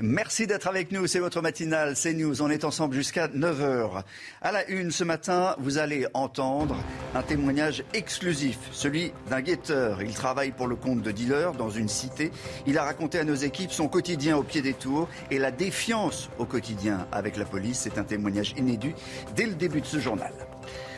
[0.00, 1.06] Merci d'être avec nous.
[1.06, 2.42] C'est votre matinale, c'est News.
[2.42, 4.02] On est ensemble jusqu'à 9h.
[4.42, 6.76] À la une ce matin, vous allez entendre
[7.14, 10.02] un témoignage exclusif, celui d'un guetteur.
[10.02, 12.32] Il travaille pour le compte de dealer dans une cité.
[12.66, 16.28] Il a raconté à nos équipes son quotidien au pied des tours et la défiance
[16.38, 17.80] au quotidien avec la police.
[17.84, 18.94] C'est un témoignage inédit
[19.36, 20.32] dès le début de ce journal.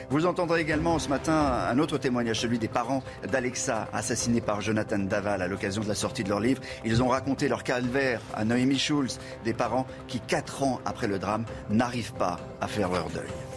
[0.09, 1.35] Vous entendrez également ce matin
[1.69, 5.97] un autre témoignage, celui des parents d'Alexa, assassinés par Jonathan Daval à l'occasion de la
[5.97, 6.63] sortie de leur livre.
[6.85, 11.19] Ils ont raconté leur calvaire à Noémie Schulz, des parents qui, quatre ans après le
[11.19, 13.56] drame, n'arrivent pas à faire leur deuil.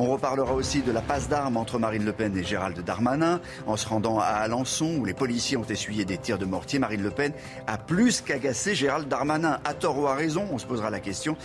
[0.00, 3.40] On reparlera aussi de la passe d'armes entre Marine Le Pen et Gérald Darmanin.
[3.66, 7.02] En se rendant à Alençon, où les policiers ont essuyé des tirs de mortier, Marine
[7.02, 7.32] Le Pen
[7.66, 9.58] a plus qu'agacé Gérald Darmanin.
[9.64, 11.36] À tort ou à raison, on se posera la question.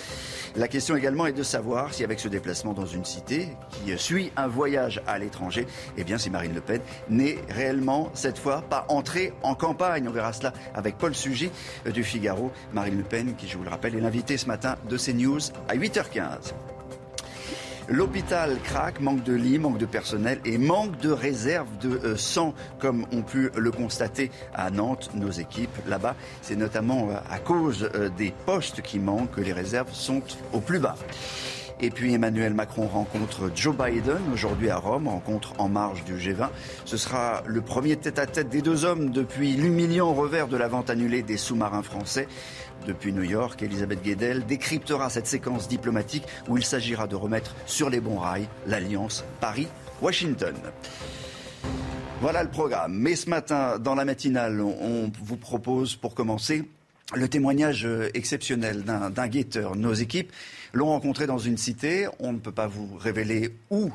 [0.55, 4.31] La question également est de savoir si avec ce déplacement dans une cité qui suit
[4.35, 5.65] un voyage à l'étranger,
[5.97, 10.07] eh bien si Marine Le Pen n'est réellement cette fois pas entrée en campagne.
[10.07, 11.49] On verra cela avec Paul Sugy
[11.91, 12.51] du Figaro.
[12.71, 15.75] Marine Le Pen, qui je vous le rappelle, est l'invité ce matin de CNews à
[15.75, 16.53] 8h15.
[17.89, 22.53] L'hôpital craque, manque de lits, manque de personnel et manque de réserves de euh, sang,
[22.79, 26.15] comme ont pu le constater à Nantes nos équipes là-bas.
[26.41, 30.21] C'est notamment euh, à cause euh, des postes qui manquent que les réserves sont
[30.53, 30.95] au plus bas.
[31.83, 36.47] Et puis Emmanuel Macron rencontre Joe Biden aujourd'hui à Rome, rencontre en marge du G20.
[36.85, 41.23] Ce sera le premier tête-à-tête des deux hommes depuis l'humiliant revers de la vente annulée
[41.23, 42.29] des sous-marins français.
[42.85, 47.89] Depuis New York, Elisabeth Guedel décryptera cette séquence diplomatique où il s'agira de remettre sur
[47.89, 50.55] les bons rails l'alliance Paris-Washington.
[52.21, 52.93] Voilà le programme.
[52.93, 56.63] Mais ce matin, dans la matinale, on vous propose pour commencer
[57.15, 59.75] le témoignage exceptionnel d'un guetteur.
[59.75, 60.31] Nos équipes
[60.73, 62.07] l'ont rencontré dans une cité.
[62.19, 63.91] On ne peut pas vous révéler où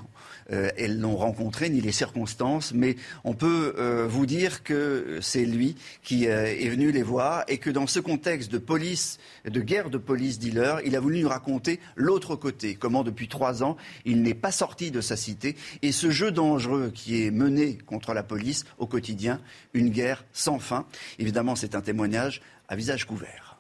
[0.51, 5.45] euh, elles l'ont rencontré, ni les circonstances, mais on peut euh, vous dire que c'est
[5.45, 9.91] lui qui euh, est venu les voir et que dans ce contexte de de guerre
[9.91, 14.23] de police dealer, il a voulu nous raconter l'autre côté, comment depuis trois ans, il
[14.23, 18.23] n'est pas sorti de sa cité et ce jeu dangereux qui est mené contre la
[18.23, 19.41] police au quotidien,
[19.75, 20.87] une guerre sans fin.
[21.19, 23.59] Évidemment, c'est un témoignage à visage couvert.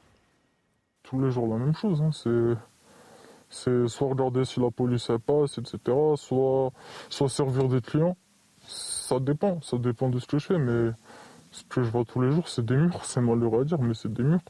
[1.02, 2.58] Tous les jours la même chose, hein.
[3.50, 5.78] C'est soit regarder si la police passe, etc.,
[6.16, 6.72] soit,
[7.08, 8.16] soit servir des clients.
[8.60, 10.90] Ça dépend, ça dépend de ce que je fais, mais
[11.50, 13.04] ce que je vois tous les jours, c'est des murs.
[13.04, 14.40] C'est malheureux à dire, mais c'est des murs.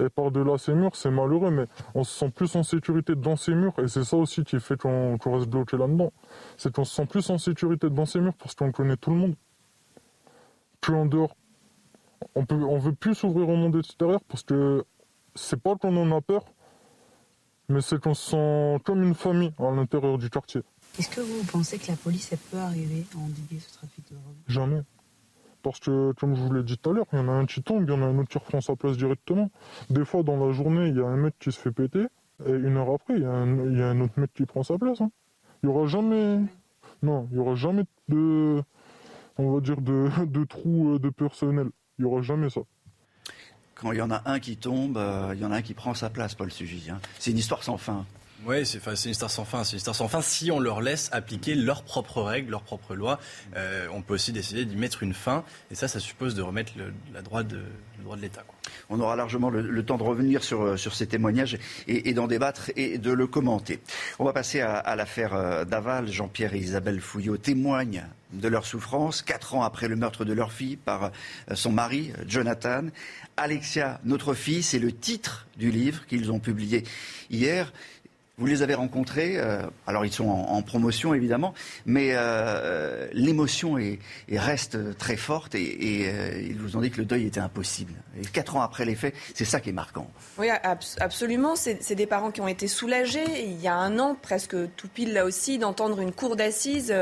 [0.00, 3.54] Et par-delà ces murs, c'est malheureux, mais on se sent plus en sécurité dans ces
[3.54, 6.12] murs, et c'est ça aussi qui fait qu'on reste bloqué là-dedans.
[6.56, 9.16] C'est qu'on se sent plus en sécurité dans ces murs parce qu'on connaît tout le
[9.16, 9.34] monde.
[10.80, 11.36] Plus en dehors.
[12.34, 14.84] On peut, on veut plus s'ouvrir au monde extérieur parce que
[15.34, 16.44] c'est pas qu'on en a peur,
[17.72, 20.62] mais c'est qu'on se sent comme une famille à l'intérieur du quartier.
[20.98, 24.34] Est-ce que vous pensez que la police peut arriver à endiguer ce trafic de drogue?
[24.46, 24.82] Jamais.
[25.62, 27.46] Parce que, comme je vous l'ai dit tout à l'heure, il y en a un
[27.46, 29.50] qui tombe, il y en a un autre qui reprend sa place directement.
[29.90, 32.06] Des fois, dans la journée, il y a un mec qui se fait péter,
[32.44, 35.00] et une heure après, il y a un, autre mec qui prend sa place.
[35.00, 35.10] Hein.
[35.62, 36.40] Il n'y aura jamais.
[37.02, 38.62] Non, il n'y aura jamais de.
[39.38, 41.70] On va dire de, de trou de personnel.
[41.98, 42.60] Il n'y aura jamais ça
[43.82, 45.74] quand il y en a un qui tombe, euh, il y en a un qui
[45.74, 46.84] prend sa place, Paul Sugy.
[46.88, 47.00] Hein.
[47.18, 48.06] C'est une histoire sans fin.
[48.44, 49.62] Oui, c'est une histoire sans fin.
[49.62, 53.20] Une histoire sans fin si on leur laisse appliquer leurs propres règles, leurs propres lois.
[53.56, 55.44] Euh, on peut aussi décider d'y mettre une fin.
[55.70, 57.62] Et ça, ça suppose de remettre le, la droit de,
[57.98, 58.44] le droit de l'État.
[58.90, 62.98] On aura largement le, temps de revenir sur, euh, ces témoignages et, d'en débattre et
[62.98, 63.80] de le commenter.
[64.18, 66.08] On va passer à, l'affaire Daval.
[66.08, 70.52] Jean-Pierre et Isabelle Fouillot témoignent de leur souffrance, quatre ans après le meurtre de leur
[70.52, 72.86] fille par euh, son mari, Jonathan.
[73.36, 76.84] Alexia, notre fille, c'est le titre du livre qu'ils ont publié
[77.30, 77.72] hier.
[78.42, 81.54] Vous les avez rencontrés, euh, alors ils sont en, promotion évidemment,
[81.86, 83.78] mais euh, l'émotion
[84.32, 87.92] reste très forte et, euh, ils vous ont dit que le deuil était impossible.
[88.20, 90.10] Et quatre ans après les faits, c'est ça qui est marquant.
[90.38, 90.48] Oui,
[90.98, 91.54] absolument.
[91.54, 93.44] C'est des parents qui ont été soulagés.
[93.44, 96.92] Il y a un an, presque tout pile là aussi, d'entendre une cour d'assises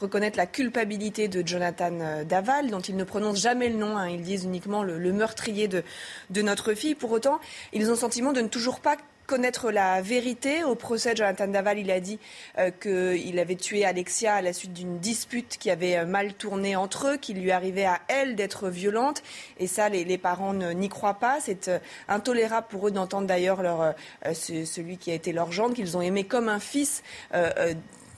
[0.00, 3.96] reconnaître la culpabilité de Jonathan Daval, dont ils ne prononcent jamais le nom.
[3.96, 4.08] Hein.
[4.08, 6.96] Ils disent uniquement le, meurtrier de notre fille.
[6.96, 7.38] Pour autant,
[7.72, 8.96] ils ont le sentiment de ne toujours pas
[9.28, 10.64] connaître la vérité.
[10.64, 12.18] Au procès, Jonathan Daval, il a dit
[12.58, 16.74] euh, qu'il avait tué Alexia à la suite d'une dispute qui avait euh, mal tourné
[16.74, 19.22] entre eux, qu'il lui arrivait à elle d'être violente.
[19.60, 21.38] Et ça, les, parents n'y croient pas.
[21.40, 21.78] C'est euh,
[22.08, 23.94] intolérable pour eux d'entendre d'ailleurs leur,
[24.32, 27.02] celui qui a été leur gendre, qu'ils ont aimé comme un fils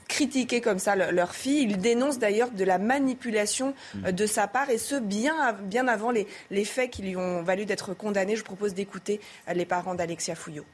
[0.07, 1.63] critiquer comme ça leur fille.
[1.63, 4.11] Ils dénoncent d'ailleurs de la manipulation mm.
[4.11, 7.65] de sa part, et ce, bien, bien avant les, les faits qui lui ont valu
[7.65, 8.37] d'être condamnés.
[8.37, 9.19] Je propose d'écouter
[9.53, 10.65] les parents d'Alexia Fouillot.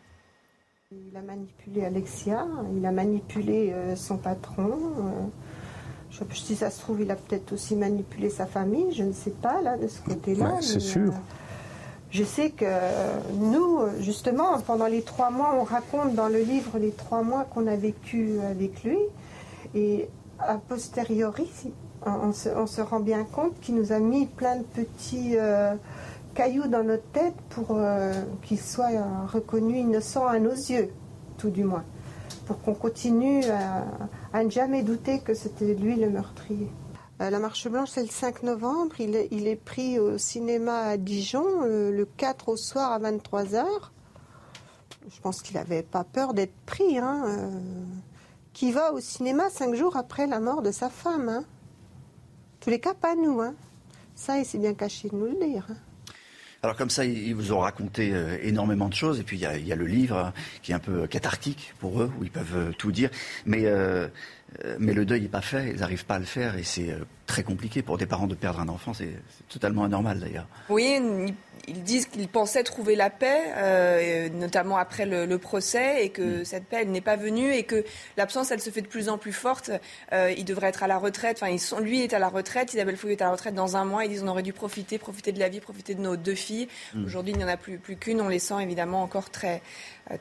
[0.91, 4.71] Il a manipulé Alexia, il a manipulé euh, son patron.
[4.71, 5.25] Euh,
[6.09, 9.31] je, si ça se trouve, il a peut-être aussi manipulé sa famille, je ne sais
[9.31, 10.59] pas, là, de ce côté-là.
[10.61, 11.11] c'est sûr.
[12.09, 12.65] Je sais que
[13.33, 17.67] nous, justement, pendant les trois mois, on raconte dans le livre les trois mois qu'on
[17.67, 18.99] a vécu avec lui.
[19.75, 20.07] Et
[20.39, 21.49] a posteriori,
[22.05, 25.73] on se, rend bien compte qu'il nous a mis plein de petits euh,
[26.37, 28.13] cailloux dans notre tête pour euh,
[28.43, 28.91] qu'il soit
[29.25, 30.93] reconnu innocent à nos yeux,
[31.39, 31.83] tout du moins.
[32.45, 36.69] Pour qu'on continue à, ne jamais douter que c'était lui le meurtrier.
[37.21, 39.01] Euh, la Marche Blanche, c'est le 5 novembre.
[39.01, 43.65] Il est, pris au cinéma à Dijon le 4 au soir à 23h.
[45.09, 46.99] Je pense qu'il n'avait pas peur d'être pris.
[46.99, 47.59] Hein, euh,
[48.53, 51.29] qui va au cinéma cinq jours après la mort de sa femme.
[51.29, 51.43] Hein.
[52.59, 53.39] Tous les cas, pas nous.
[53.39, 53.53] Hein.
[54.15, 55.67] Ça, il s'est bien caché de nous le dire.
[55.69, 55.75] Hein.
[56.63, 59.19] Alors comme ça, ils vous ont raconté euh, énormément de choses.
[59.19, 60.33] Et puis il y, a, le livre
[60.63, 63.09] qui est un peu cathartique pour eux, où ils peuvent tout dire.
[63.45, 63.63] Mais
[64.63, 66.91] euh, mais le deuil n'est pas fait, ils n'arrivent pas à le faire et c'est
[66.91, 69.11] euh, très compliqué pour des parents de perdre un enfant, c'est
[69.49, 70.47] totalement anormal d'ailleurs.
[70.69, 70.99] Oui,
[71.67, 76.45] ils disent qu'ils pensaient trouver la paix, euh, notamment après le, procès, et que mm.
[76.45, 77.83] cette paix n'est pas venue et que
[78.15, 79.69] l'absence elle se fait de plus en plus forte.
[80.11, 82.97] il devrait être à la retraite, enfin ils sont, lui est à la retraite, Isabelle
[82.97, 85.31] Fouillot est à la retraite dans un mois, ils disent on aurait dû profiter, profiter
[85.31, 86.67] de la vie, profiter de nos deux filles.
[86.95, 87.05] Mm.
[87.05, 89.61] Aujourd'hui il n'y en a plus, plus qu'une, on les sent évidemment encore très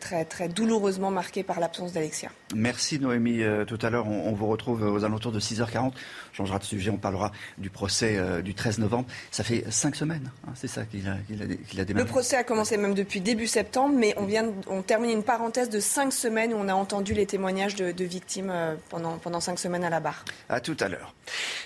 [0.01, 2.31] très, très douloureusement marqué par l'absence d'Alexia.
[2.55, 3.43] Merci Noémie.
[3.43, 5.79] Euh, tout à l'heure, on, vous retrouve aux alentours de 6h40.
[5.79, 5.93] On
[6.33, 9.07] changera de sujet, on parlera du procès euh, du 13 novembre.
[9.31, 12.05] Ça fait cinq semaines, hein, c'est ça qu'il a, a, démarré.
[12.05, 15.71] Le procès a commencé même depuis début septembre, mais on, vient, on termine une parenthèse
[15.71, 19.59] de cinq semaines où on a entendu les témoignages de, victimes euh, pendant, pendant cinq
[19.59, 20.25] semaines à la barre.
[20.49, 21.15] À tout à l'heure.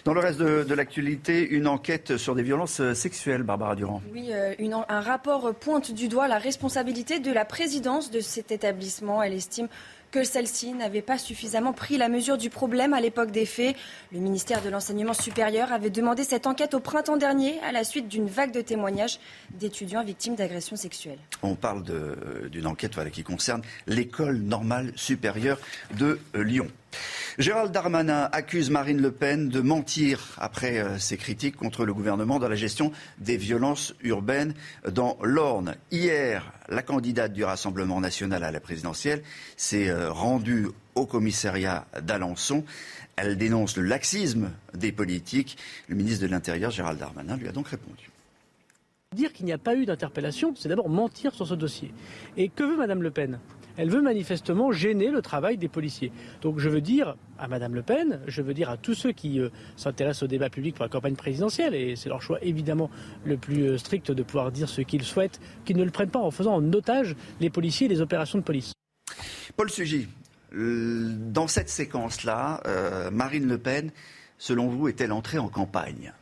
[0.04, 4.02] Dans le reste de, l'actualité, une enquête sur des violences sexuelles, Barbara Durand.
[4.12, 9.22] Oui, un rapport pointe du doigt la responsabilité de la présidence de cet établissement.
[9.22, 9.68] Elle estime
[10.10, 13.76] que celle-ci n'avait pas suffisamment pris la mesure du problème à l'époque des faits.
[14.12, 18.08] Le ministère de l'Enseignement supérieur avait demandé cette enquête au printemps dernier à la suite
[18.08, 19.18] d'une vague de témoignages
[19.58, 21.18] d'étudiants victimes d'agressions sexuelles.
[21.42, 21.82] On parle
[22.50, 25.58] d'une enquête qui concerne l'école normale supérieure
[25.96, 26.68] de Lyon.
[27.38, 32.38] Gérald Darmanin accuse Marine Le Pen de mentir après euh, ses critiques contre le gouvernement
[32.38, 34.54] dans la gestion des violences urbaines
[34.90, 35.76] dans l'Orne.
[35.90, 39.22] Hier, la candidate du Rassemblement national à la présidentielle
[39.56, 42.64] s'est euh, rendue au commissariat d'Alençon.
[43.16, 45.56] Elle dénonce le laxisme des politiques.
[45.88, 48.10] Le ministre de l'Intérieur, Gérald Darmanin, lui a donc répondu.
[49.14, 51.92] Dire qu'il n'y a pas eu d'interpellation, c'est d'abord mentir sur ce dossier.
[52.36, 53.40] Et que veut Madame Le Pen?
[53.76, 56.12] Elle veut manifestement gêner le travail des policiers.
[56.42, 59.40] Donc je veux dire à Madame Le Pen, je veux dire à tous ceux qui
[59.40, 62.90] euh, s'intéressent au débat public pour la campagne présidentielle, et c'est leur choix évidemment
[63.24, 66.18] le plus euh, strict de pouvoir dire ce qu'ils souhaitent, qu'ils ne le prennent pas
[66.18, 68.72] en faisant en otage les policiers et les opérations de police.
[69.56, 70.08] Paul Sugy,
[70.52, 73.90] dans cette séquence-là, euh, Marine Le Pen,
[74.38, 76.12] selon vous, est-elle entrée en campagne?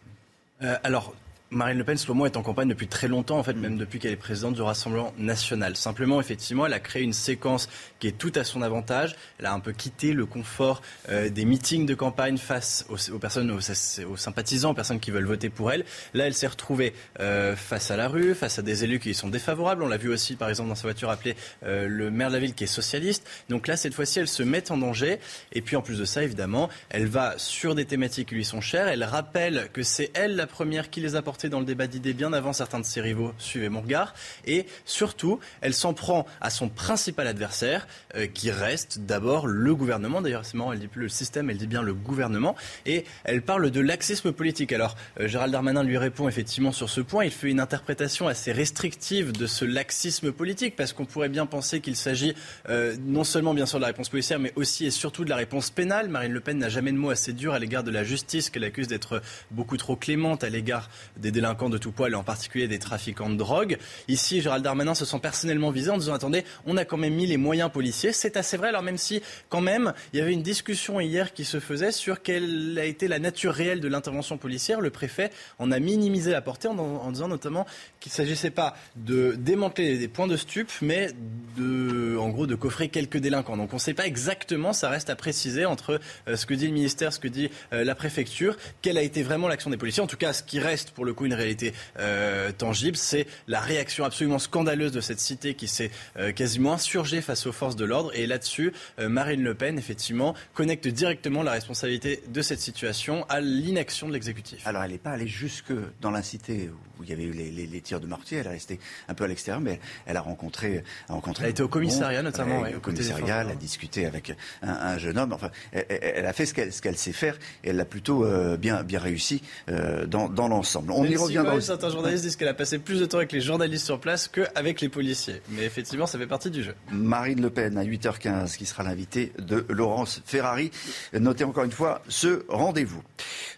[0.82, 1.14] Alors,
[1.50, 3.98] Marine Le Pen, selon moi, est en campagne depuis très longtemps, en fait, même depuis
[3.98, 5.76] qu'elle est présidente du Rassemblement national.
[5.76, 9.16] Simplement, effectivement, elle a créé une séquence qui est tout à son avantage.
[9.38, 13.50] Elle a un peu quitté le confort euh, des meetings de campagne face aux, personnes,
[13.50, 15.86] aux, sympathisants, aux personnes qui veulent voter pour elle.
[16.12, 19.28] Là, elle s'est retrouvée euh, face à la rue, face à des élus qui sont
[19.28, 19.82] défavorables.
[19.82, 21.34] On l'a vu aussi, par exemple, dans sa voiture appeler
[21.64, 23.26] euh, le maire de la ville qui est socialiste.
[23.48, 25.18] Donc là, cette fois-ci, elle se met en danger.
[25.52, 28.60] Et puis, en plus de ça, évidemment, elle va sur des thématiques qui lui sont
[28.60, 28.86] chères.
[28.86, 32.32] Elle rappelle que c'est elle la première qui les apporte dans le débat d'idées bien
[32.32, 33.32] avant certains de ses rivaux.
[33.38, 34.14] Suivez mon regard.
[34.46, 37.86] Et surtout, elle s'en prend à son principal adversaire,
[38.16, 40.20] euh, qui reste d'abord le gouvernement.
[40.20, 42.56] D'ailleurs, c'est marrant, elle dit plus le système, elle dit bien le gouvernement.
[42.86, 44.72] Et elle parle de laxisme politique.
[44.72, 47.24] Alors, euh, Gérald Darmanin lui répond effectivement sur ce point.
[47.24, 51.80] Il fait une interprétation assez restrictive de ce laxisme politique, parce qu'on pourrait bien penser
[51.80, 52.34] qu'il s'agit
[52.68, 55.36] euh, non seulement bien sûr de la réponse policière, mais aussi et surtout de la
[55.36, 56.08] réponse pénale.
[56.08, 58.64] Marine Le Pen n'a jamais de mots assez durs à l'égard de la justice, qu'elle
[58.64, 62.24] accuse d'être beaucoup trop clémente à l'égard des des délinquants de tout poil, et en
[62.24, 63.76] particulier des trafiquants de drogue.
[64.08, 67.26] Ici, Gérald Darmanin se sent personnellement visé en disant attendez, on a quand même mis
[67.26, 68.12] les moyens policiers.
[68.12, 69.20] C'est assez vrai, alors même si
[69.50, 73.08] quand même il y avait une discussion hier qui se faisait sur quelle a été
[73.08, 74.80] la nature réelle de l'intervention policière.
[74.80, 77.66] Le préfet en a minimisé la portée en, disant notamment
[78.00, 81.10] qu'il ne s'agissait pas de démanteler des points de stup, mais
[81.56, 83.56] de, en gros, de coffrer quelques délinquants.
[83.56, 86.66] Donc on ne sait pas exactement, ça reste à préciser entre euh, ce que dit
[86.66, 90.02] le ministère, ce que dit euh, la préfecture, quelle a été vraiment l'action des policiers.
[90.02, 92.96] En tout cas, ce qui reste pour le une réalité euh, tangible.
[92.96, 97.52] C'est la réaction absolument scandaleuse de cette cité qui s'est euh, quasiment insurgée face aux
[97.52, 98.10] forces de l'ordre.
[98.14, 103.40] Et là-dessus, euh, Marine Le Pen, effectivement, connecte directement la responsabilité de cette situation à
[103.40, 104.66] l'inaction de l'exécutif.
[104.66, 107.80] Alors, elle n'est pas allée jusque dans la cité où il y avait eu les,
[107.80, 108.38] tirs de mortier.
[108.38, 110.82] Elle est restée un peu à l'extérieur, mais elle a rencontré.
[111.08, 112.62] A rencontré elle été au commissariat, notamment.
[112.62, 115.32] au commissariat, elle a discuté avec un, jeune homme.
[115.32, 119.42] Enfin, elle, a fait ce qu'elle sait faire et elle l'a plutôt bien, bien réussi
[119.68, 121.60] dans, dans l'ensemble y reviendra.
[121.60, 124.80] Certains journalistes disent qu'elle a passé plus de temps avec les journalistes sur place qu'avec
[124.80, 125.42] les policiers.
[125.50, 126.74] Mais effectivement, ça fait partie du jeu.
[126.90, 130.70] Marine Le Pen à 8h15, qui sera l'invité de Laurence Ferrari.
[131.12, 133.02] Notez encore une fois ce rendez-vous.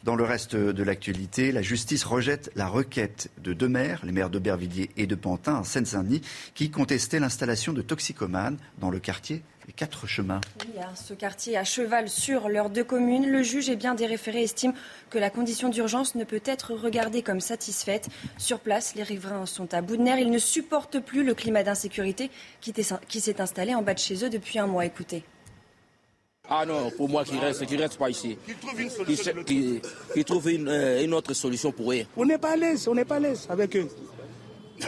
[0.05, 4.31] Dans le reste de l'actualité, la justice rejette la requête de deux maires, les maires
[4.31, 6.23] d'Aubervilliers et de Pantin, en Seine-Saint-Denis,
[6.55, 10.41] qui contestaient l'installation de toxicomanes dans le quartier les quatre chemins.
[10.67, 14.07] Oui, hein, ce quartier à cheval sur leurs deux communes, le juge et bien des
[14.07, 14.75] référés estiment
[15.11, 18.09] que la condition d'urgence ne peut être regardée comme satisfaite.
[18.37, 20.19] Sur place, les riverains sont à bout de nerfs.
[20.19, 22.73] Ils ne supportent plus le climat d'insécurité qui
[23.21, 24.87] s'est installé en bas de chez eux depuis un mois.
[24.87, 25.23] Écoutez.
[26.49, 28.37] Ah non, pour moi qui reste, qui reste pas ici.
[28.45, 29.33] Qui trouve une solution.
[29.45, 32.03] Qui, trouve euh, une, autre solution pour eux.
[32.17, 33.89] On n'est pas à l'aise, on n'est pas à l'aise avec eux.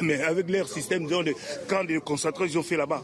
[0.00, 1.34] Mais avec leur système, de,
[1.68, 3.02] quand les concentrateurs ils ont fait là-bas,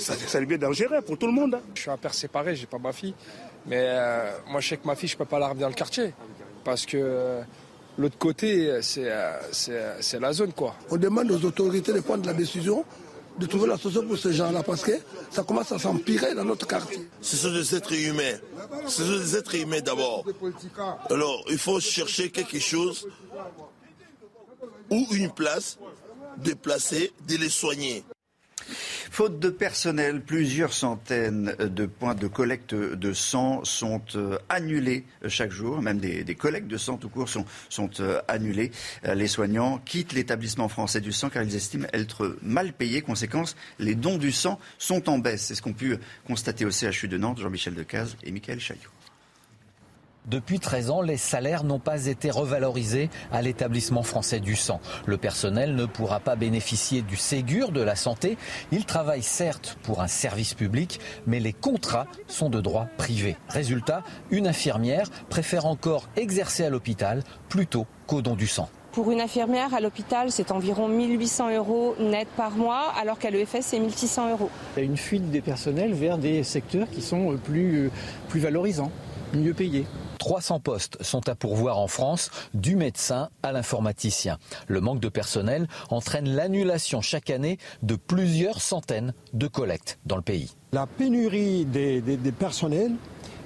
[0.00, 1.54] ça, ça devient dangereux pour tout le monde.
[1.54, 1.62] Hein.
[1.74, 3.14] Je suis un père séparé, j'ai pas ma fille.
[3.66, 5.74] Mais euh, moi, je sais que ma fille, je peux pas la ramener dans le
[5.74, 6.14] quartier.
[6.64, 7.42] Parce que euh,
[7.98, 9.08] l'autre côté, c'est
[10.20, 10.74] la zone, quoi.
[10.90, 12.84] On demande aux autorités de prendre la décision
[13.38, 14.92] de trouver la solution pour ces gens-là parce que
[15.30, 17.08] ça commence à s'empirer dans notre quartier.
[17.20, 18.38] Ce sont des êtres humains.
[18.86, 20.24] Ce sont des êtres humains d'abord.
[21.08, 23.08] Alors, il faut chercher quelque chose
[24.90, 25.78] ou une place,
[26.36, 28.04] déplacer, de les soigner.
[28.70, 35.50] Faute de personnel, plusieurs centaines de points de collecte de sang sont euh, annulés chaque
[35.50, 35.82] jour.
[35.82, 38.70] Même des, collectes de sang tout court sont, sont euh, annulées.
[39.04, 43.02] Euh, les soignants quittent l'établissement français du sang car ils estiment être mal payés.
[43.02, 45.46] Conséquence, les dons du sang sont en baisse.
[45.46, 45.96] C'est ce qu'ont pu
[46.26, 48.90] constater au CHU de Nantes Jean-Michel Decaze et Michael Chaillot.
[50.26, 54.80] Depuis 13 ans, les salaires n'ont pas été revalorisés à l'établissement français du sang.
[55.06, 58.36] Le personnel ne pourra pas bénéficier du Ségur de la santé.
[58.70, 63.36] Il travaille certes pour un service public, mais les contrats sont de droit privé.
[63.48, 68.68] Résultat, une infirmière préfère encore exercer à l'hôpital plutôt qu'au don du sang.
[68.92, 73.60] Pour une infirmière à l'hôpital, c'est environ 1800 euros net par mois, alors qu'à l'EFS,
[73.60, 74.50] c'est 1600 euros.
[74.76, 77.90] Il y a une fuite des personnels vers des secteurs qui sont plus, euh,
[78.28, 78.90] plus valorisants,
[79.34, 79.86] mieux payés.
[80.18, 84.38] 300 postes sont à pourvoir en France, du médecin à l'informaticien.
[84.66, 90.22] Le manque de personnel entraîne l'annulation chaque année de plusieurs centaines de collectes dans le
[90.22, 90.54] pays.
[90.72, 92.92] La pénurie des, des personnels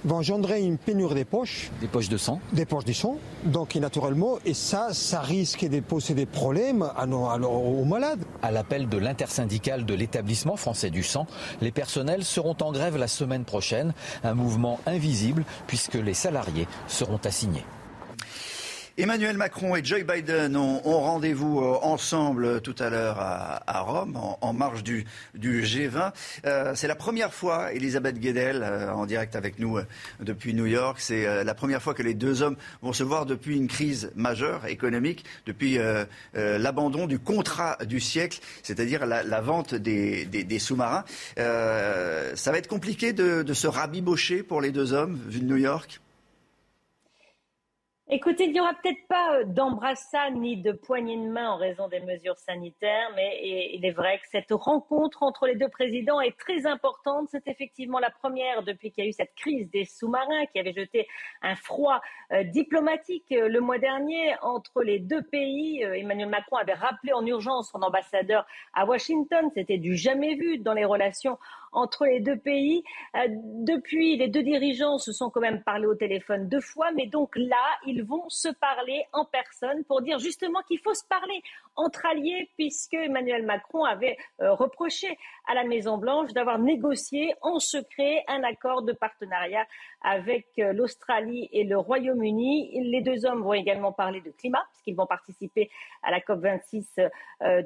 [0.04, 1.70] va engendrer une pénurie des poches.
[1.80, 5.80] Des poches de sang Des poches de sang, donc naturellement, et ça, ça risque de
[5.80, 8.24] poser des problèmes à nos, aux malades.
[8.42, 11.26] À l'appel de l'intersyndicale de l'établissement français du sang,
[11.60, 13.92] les personnels seront en grève la semaine prochaine,
[14.22, 17.64] un mouvement invisible puisque les salariés seront assignés.
[18.96, 24.52] Emmanuel Macron et Joe Biden ont, rendez-vous euh, ensemble tout à l'heure à, Rome, en,
[24.52, 25.04] marge du,
[25.36, 26.12] G20.
[26.46, 29.80] Euh, c'est la première fois, Elisabeth Guedel, euh, en direct avec nous
[30.20, 33.56] depuis New York, c'est la première fois que les deux hommes vont se voir depuis
[33.56, 35.78] une crise majeure économique, depuis
[36.34, 41.04] l'abandon du contrat du siècle, c'est-à-dire la, vente des, sous-marins.
[41.36, 46.00] ça va être compliqué de, se rabibocher pour les deux hommes, vu New York?
[48.10, 51.88] Écoutez, il n'y aura peut-être pas euh, d'embrassade ni de poignée de main en raison
[51.88, 53.40] des mesures sanitaires, mais
[53.72, 57.28] il est vrai que cette rencontre entre les deux présidents est très importante.
[57.30, 60.74] C'est effectivement la première depuis qu'il y a eu cette crise des sous-marins qui avait
[60.74, 61.08] jeté
[61.40, 65.80] un froid euh, diplomatique euh, le mois dernier entre les deux pays.
[65.80, 69.50] Emmanuel Macron avait rappelé en urgence son ambassadeur à Washington.
[69.54, 71.38] C'était du jamais vu dans les relations
[71.74, 72.82] entre les deux pays.
[73.26, 77.36] depuis, les deux dirigeants se sont quand même parlé au téléphone deux fois, mais donc
[77.36, 81.42] là, ils vont se parler en personne pour dire justement qu'il faut se parler
[81.76, 85.08] entre alliés, puisque Emmanuel Macron avait euh, reproché
[85.46, 89.66] à la Maison-Blanche d'avoir négocié en secret un accord de partenariat
[90.02, 92.90] avec euh, l'Australie et le Royaume-Uni.
[92.90, 95.70] Les deux hommes vont également parler de climat, puisqu'ils vont participer
[96.02, 97.10] à la COP26
[97.42, 97.62] euh,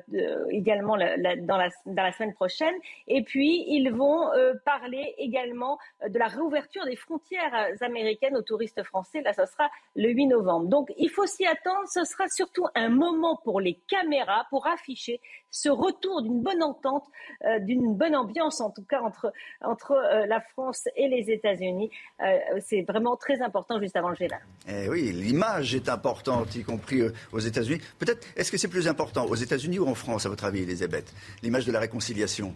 [0.50, 2.74] également dans, la, dans, la, semaine prochaine.
[3.06, 4.30] Et puis, ils vont
[4.64, 9.20] parler également de la réouverture des frontières américaines aux touristes français.
[9.22, 10.68] Là, ce sera le 8 novembre.
[10.68, 11.86] Donc, il faut s'y attendre.
[11.92, 17.04] Ce sera surtout un moment pour les caméras pour afficher ce retour d'une bonne entente,
[17.44, 21.90] euh, d'une bonne ambiance en tout cas entre, entre euh, la France et les États-Unis.
[22.20, 24.36] Euh, c'est vraiment très important juste avant le G20.
[24.68, 27.02] Eh oui, l'image est importante, y compris
[27.32, 27.80] aux États-Unis.
[27.98, 31.12] Peut-être, est-ce que c'est plus important aux États-Unis ou en France, à votre avis, Elisabeth
[31.42, 32.54] L'image de la réconciliation?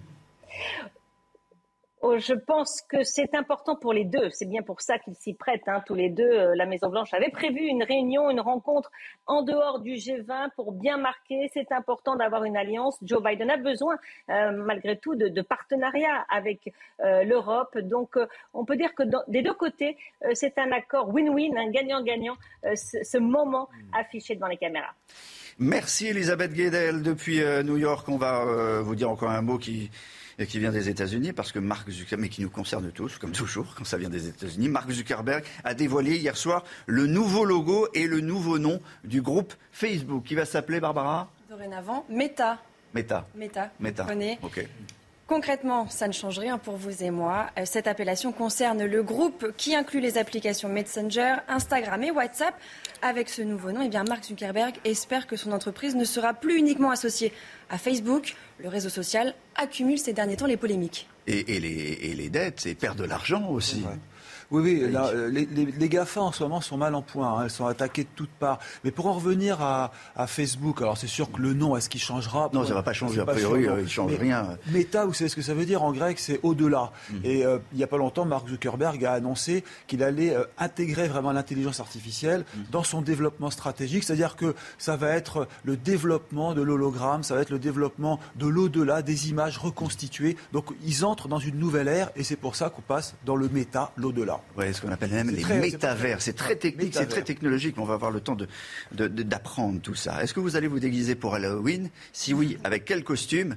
[2.05, 4.29] Oh, je pense que c'est important pour les deux.
[4.31, 5.69] C'est bien pour ça qu'ils s'y prêtent.
[5.69, 8.91] Hein, tous les deux, euh, la Maison-Blanche avait prévu une réunion, une rencontre
[9.27, 11.49] en dehors du G20 pour bien marquer.
[11.55, 12.99] C'est important d'avoir une alliance.
[13.03, 13.95] Joe Biden a besoin,
[14.31, 16.73] euh, malgré tout, de, de partenariat avec
[17.05, 17.79] euh, l'Europe.
[17.79, 18.19] Donc,
[18.53, 19.97] on peut dire que des deux côtés,
[20.35, 24.93] c'est un accord win-win, un gagnant-gagnant, ce, ce moment affiché devant les caméras.
[25.61, 28.09] Merci Elisabeth Guedel depuis New York.
[28.09, 29.91] On va vous dire encore un mot qui
[30.49, 33.75] qui vient des États-Unis, parce que Mark Zuckerberg, mais qui nous concerne tous, comme toujours,
[33.77, 38.07] quand ça vient des États-Unis, Mark Zuckerberg a dévoilé hier soir le nouveau logo et
[38.07, 41.31] le nouveau nom du groupe Facebook, qui va s'appeler, Barbara?
[41.49, 42.59] Dorénavant, Meta.
[42.95, 43.27] Meta.
[43.35, 43.71] Meta.
[43.81, 44.07] Meta.
[44.43, 44.67] Ok.
[45.27, 47.47] Concrètement, ça ne change rien pour vous et moi.
[47.59, 52.55] Euh, cette appellation concerne le groupe qui inclut les applications Messenger, Instagram et WhatsApp.
[53.05, 56.57] Avec ce nouveau nom, eh bien Mark Zuckerberg espère que son entreprise ne sera plus
[56.57, 57.33] uniquement associée
[57.69, 58.37] à Facebook.
[58.61, 61.09] Le réseau social accumule ces derniers temps les polémiques.
[61.27, 63.83] Et, les, dettes et perd de l'argent aussi.
[64.53, 67.39] Oui, oui, euh, les, les, GAFA en ce moment sont mal en point.
[67.39, 67.45] Hein.
[67.45, 68.59] elles sont attaquées de toutes parts.
[68.85, 69.91] Mais pour en revenir à,
[70.27, 72.51] Facebook, alors c'est sûr que le nom, est-ce qu'il changera?
[72.53, 73.21] Non, ça ne va pas changer.
[73.21, 74.59] A priori, euh, il ne change rien.
[74.71, 76.19] Meta, vous savez ce que ça veut dire en grec?
[76.19, 76.93] C'est au-delà.
[77.11, 77.21] Mhm.
[77.25, 81.33] Et euh, il n'y a pas longtemps, Mark Zuckerberg a annoncé qu'il allait intégrer vraiment
[81.33, 82.65] l'intelligence artificielle mhm.
[82.71, 84.05] dans son développement stratégique.
[84.05, 88.47] C'est-à-dire que ça va être le développement de l'hologramme, ça va être le développement de
[88.47, 90.37] l'au-delà, des images reconstituées.
[90.53, 93.49] Donc ils entrent dans une nouvelle ère et c'est pour ça qu'on passe dans le
[93.49, 94.42] méta, l'au-delà.
[94.57, 96.21] Oui, ce qu'on appelle même les métavers.
[96.21, 98.37] C'est très technique, c'est très technologique, mais on va avoir le temps
[98.93, 100.23] d'apprendre tout ça.
[100.23, 101.89] Est-ce que vous allez vous déguiser pour Halloween?
[102.13, 103.57] Si oui, avec quel costume?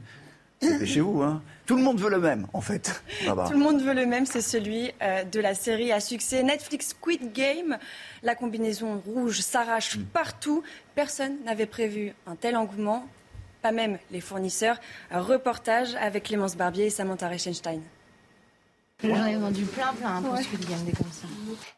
[0.62, 3.04] C'est chez vous, hein Tout le monde veut le même, en fait.
[3.26, 6.90] Tout le monde veut le même, c'est celui euh, de la série à succès Netflix
[6.90, 7.78] Squid Game.
[8.24, 10.04] La combinaison rouge s'arrache mm.
[10.06, 10.64] partout.
[10.96, 13.08] Personne n'avait prévu un tel engouement,
[13.62, 14.80] pas même les fournisseurs.
[15.12, 17.82] Un reportage avec Clémence Barbier et Samantha Reichenstein.
[19.04, 21.28] J'en ai vendu plein, plein pour Squid Game, des comme ça.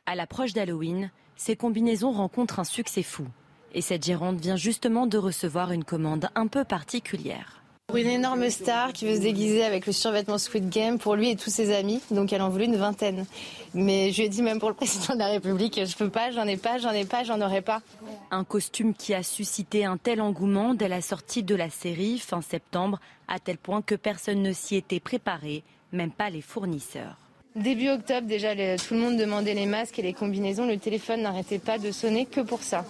[0.05, 3.25] À l'approche d'Halloween, ces combinaisons rencontrent un succès fou.
[3.73, 7.61] Et cette gérante vient justement de recevoir une commande un peu particulière.
[7.87, 11.29] Pour une énorme star qui veut se déguiser avec le survêtement Squid Game pour lui
[11.29, 13.25] et tous ses amis, donc elle en voulait une vingtaine.
[13.73, 16.31] Mais je lui ai dit même pour le président de la République, je peux pas,
[16.31, 17.81] j'en ai pas, j'en ai pas, j'en aurai pas.
[18.29, 22.41] Un costume qui a suscité un tel engouement dès la sortie de la série fin
[22.41, 27.17] septembre, à tel point que personne ne s'y était préparé même pas les fournisseurs.
[27.55, 30.67] Début octobre, déjà, tout le monde demandait les masques et les combinaisons.
[30.67, 32.85] Le téléphone n'arrêtait pas de sonner que pour ça.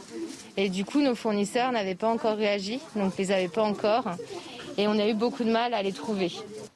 [0.58, 4.10] Et du coup, nos fournisseurs n'avaient pas encore réagi, donc les avaient pas encore.
[4.78, 6.32] Et on a eu beaucoup de mal à les trouver.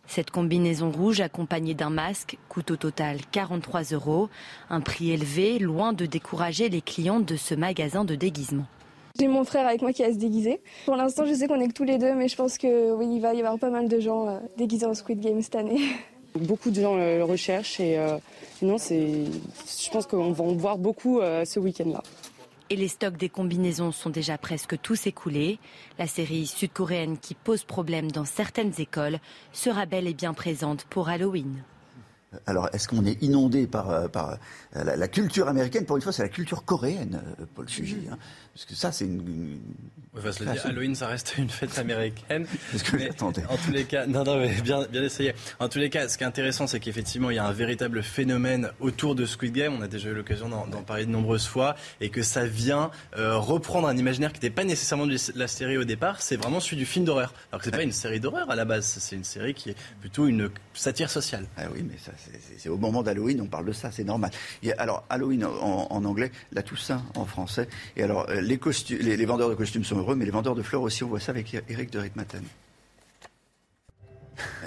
[0.07, 4.29] Cette combinaison rouge accompagnée d'un masque coûte au total 43 euros.
[4.69, 8.65] Un prix élevé, loin de décourager les clients de ce magasin de déguisement.
[9.19, 10.61] J'ai mon frère avec moi qui va se déguiser.
[10.85, 13.07] Pour l'instant, je sais qu'on est que tous les deux, mais je pense que oui,
[13.11, 15.79] il va y avoir pas mal de gens euh, déguisés en Squid Game cette année.
[16.35, 18.17] Beaucoup de gens le recherchent et euh,
[18.61, 22.01] non, c'est, je pense qu'on va en voir beaucoup euh, ce week-end-là.
[22.69, 25.59] Et les stocks des combinaisons sont déjà presque tous écoulés.
[25.99, 29.19] La série sud-coréenne qui pose problème dans certaines écoles
[29.51, 31.63] sera bel et bien présente pour Halloween.
[32.45, 34.37] Alors, est-ce qu'on est inondé par, par
[34.73, 35.85] la, culture américaine?
[35.85, 37.21] Pour une fois, c'est la culture coréenne,
[37.55, 38.07] Paul Sugy.
[38.09, 38.17] Hein.
[38.53, 39.59] Parce que ça, c'est une.
[40.65, 42.45] Halloween, ça reste une fête américaine.
[42.75, 43.45] ce que j'attendais.
[43.45, 45.33] En tous les cas, non, non, mais bien, bien essayé.
[45.59, 48.03] En tous les cas, ce qui est intéressant, c'est qu'effectivement, il y a un véritable
[48.03, 49.73] phénomène autour de Squid Game.
[49.73, 51.75] On a déjà eu l'occasion d'en parler de nombreuses fois.
[52.01, 55.77] Et que ça vient euh, reprendre un imaginaire qui n'était pas nécessairement de la série
[55.77, 56.21] au départ.
[56.21, 57.33] C'est vraiment celui du film d'horreur.
[57.51, 58.85] Alors que c'est pas une série d'horreur à la base.
[58.85, 61.45] C'est une série qui est plutôt une satire sociale.
[61.55, 62.11] Ah oui, mais ça,
[62.57, 64.31] c'est au moment d'Halloween, on parle de ça, c'est normal.
[64.77, 67.67] alors, Halloween en, en, anglais, la Toussaint en français.
[67.95, 71.03] Et alors, euh, les, vendeurs de costumes sont heureux, mais les vendeurs de fleurs aussi,
[71.03, 72.43] on voit ça avec Eric de Ritmaten.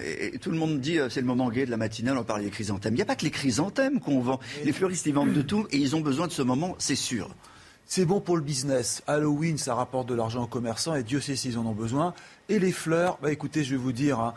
[0.03, 2.43] Et, tout le monde dit euh, c'est le moment gay de la matinale, on parle
[2.43, 2.95] des chrysanthèmes.
[2.95, 4.41] Il n'y a pas que les chrysanthèmes qu'on vend.
[4.65, 7.35] Les fleuristes, ils vendent de tout et ils ont besoin de ce moment, c'est sûr.
[7.87, 9.03] C'est bon pour le business.
[9.07, 12.15] Halloween, ça rapporte de l'argent aux commerçants et Dieu sait s'ils en ont besoin.
[12.51, 14.35] Et les fleurs, bah écoutez, je vais vous dire, hein,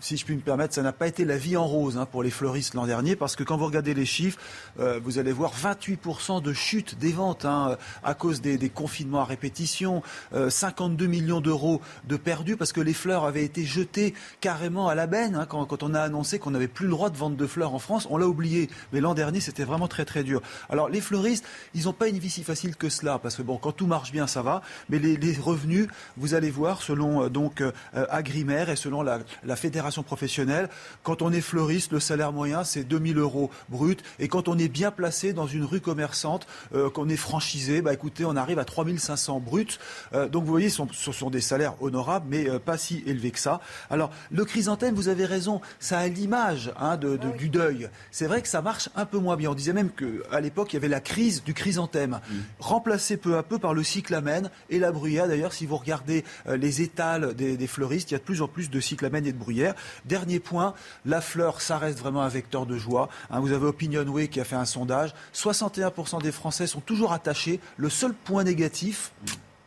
[0.00, 2.22] si je puis me permettre, ça n'a pas été la vie en rose hein, pour
[2.22, 4.38] les fleuristes l'an dernier, parce que quand vous regardez les chiffres,
[4.80, 9.24] euh, vous allez voir 28% de chute des ventes hein, à cause des, confinements à
[9.24, 14.88] répétition, 52 euh, millions d'euros de perdus, parce que les fleurs avaient été jetées carrément
[14.88, 17.46] à la benne quand, on a annoncé qu'on n'avait plus le droit de vendre de
[17.46, 18.06] fleurs en France.
[18.10, 20.42] On l'a oublié, mais l'an dernier, c'était vraiment très très dur.
[20.68, 23.56] Alors les fleuristes, ils n'ont pas une vie si facile que cela, parce que bon,
[23.56, 27.62] quand tout marche bien, ça va, mais les revenus, vous allez voir, selon selon donc
[27.92, 30.68] Agrimaire et selon la, la, fédération professionnelle,
[31.02, 34.02] quand on est fleuriste, le salaire moyen c'est 2000 euros brut.
[34.18, 36.46] Et quand on est bien placé dans une rue commerçante,
[36.94, 39.78] qu'on est franchisé, bah écoutez, on arrive à 3500 bruts.
[40.12, 43.38] donc vous voyez, ce sont, ce sont des salaires honorables, mais pas si élevés que
[43.38, 43.60] ça.
[43.90, 47.88] Alors le chrysanthème, vous avez raison, ça a l'image hein, de, de, du deuil.
[48.10, 49.50] C'est vrai que ça marche un peu moins bien.
[49.50, 52.34] On disait même qu'à l'époque, il y avait la crise du chrysanthème, mmh.
[52.60, 55.28] remplacée peu à peu par le cyclamen et la bruyère.
[55.28, 56.82] D'ailleurs, si vous regardez euh, les
[57.18, 59.74] des, fleuristes, il y a de plus en plus de cyclamen et de bruyère.
[60.04, 63.08] Dernier point, la fleur, ça reste vraiment un vecteur de joie.
[63.30, 65.14] Hein, vous avez Opinionway qui a fait un sondage.
[65.34, 67.60] 61% des Français sont toujours attachés.
[67.76, 69.12] Le seul point négatif,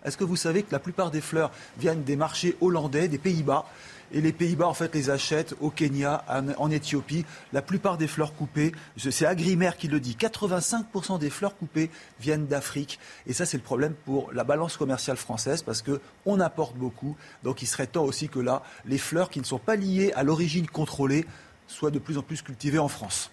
[0.05, 3.65] est-ce que vous savez que la plupart des fleurs viennent des marchés hollandais, des Pays-Bas?
[4.15, 6.23] Et les Pays-Bas, en fait, les achètent au Kenya,
[6.58, 7.25] en, Éthiopie.
[7.51, 12.47] La plupart des fleurs coupées, c'est Agrimaire qui le dit, 85% des fleurs coupées viennent
[12.47, 12.97] d'Afrique.
[13.28, 17.17] Et ça, c'est le problème pour la balance commerciale française parce qu'on importe beaucoup.
[17.43, 20.23] Donc il serait temps aussi que là, les fleurs qui ne sont pas liées à
[20.23, 21.25] l'origine contrôlée
[21.67, 23.32] soient de plus en plus cultivées en France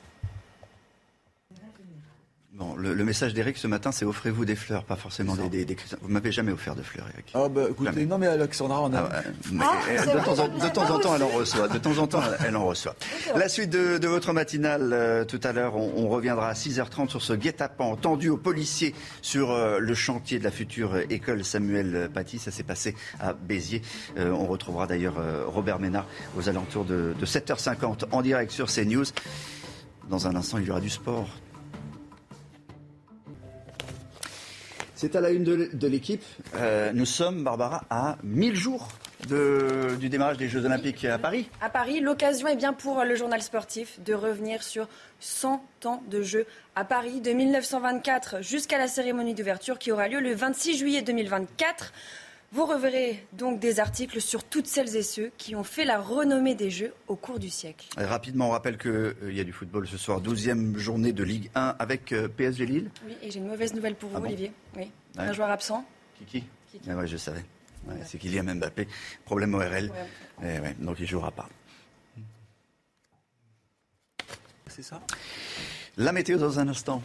[2.76, 6.32] le, message d'Eric ce matin, c'est offrez-vous des fleurs, pas forcément des, des, Vous m'avez
[6.32, 7.30] jamais offert de fleurs, Eric.
[7.34, 8.98] Ah bah écoutez, non mais Alexandra, on a.
[9.00, 9.22] Ah,
[9.60, 11.68] ah, de, temps en, temps, elle en reçoit.
[11.68, 12.94] De temps en temps, elle en reçoit.
[13.36, 17.32] La suite de, votre matinale, euh, tout à l'heure, on, reviendra à 6h30 sur ce
[17.32, 22.38] guet-apens tendu aux policiers sur euh, le chantier de la future école Samuel Paty.
[22.38, 23.82] Ça s'est passé à Béziers.
[24.18, 25.14] Euh, on retrouvera d'ailleurs
[25.46, 29.04] Robert Ménard aux alentours de, de 7h50 en direct sur CNews.
[30.10, 31.28] Dans un instant, il y aura du sport.
[35.02, 36.22] C'est à la une de, l'équipe.
[36.54, 38.86] Euh, nous sommes, Barbara, à 1000 jours
[39.26, 41.50] du démarrage des Jeux Olympiques à Paris.
[41.60, 44.86] À Paris, l'occasion est bien pour le journal sportif de revenir sur
[45.18, 50.20] 100 ans de Jeux à Paris, de 1924 jusqu'à la cérémonie d'ouverture qui aura lieu
[50.20, 51.92] le 26 juillet 2024.
[52.52, 56.54] Vous reverrez donc des articles sur toutes celles et ceux qui ont fait la renommée
[56.54, 57.88] des Jeux au cours du siècle.
[57.96, 61.50] rapidement, on rappelle qu'il euh, y a du football ce soir, 12e journée de Ligue
[61.54, 62.90] 1 avec euh, PSG Lille.
[63.06, 64.52] Oui, et j'ai une mauvaise nouvelle pour vous, ah Olivier.
[64.76, 64.90] Oui.
[65.16, 65.82] Un joueur absent.
[66.18, 66.90] Kiki Kiki.
[66.90, 67.42] Ah ouais, je savais.
[68.04, 68.86] c'est Kylian Mbappé.
[69.24, 69.90] Problème ORL.
[70.42, 71.48] Eh donc il ne jouera pas.
[74.66, 75.00] C'est ça?
[75.96, 77.02] La météo dans un instant.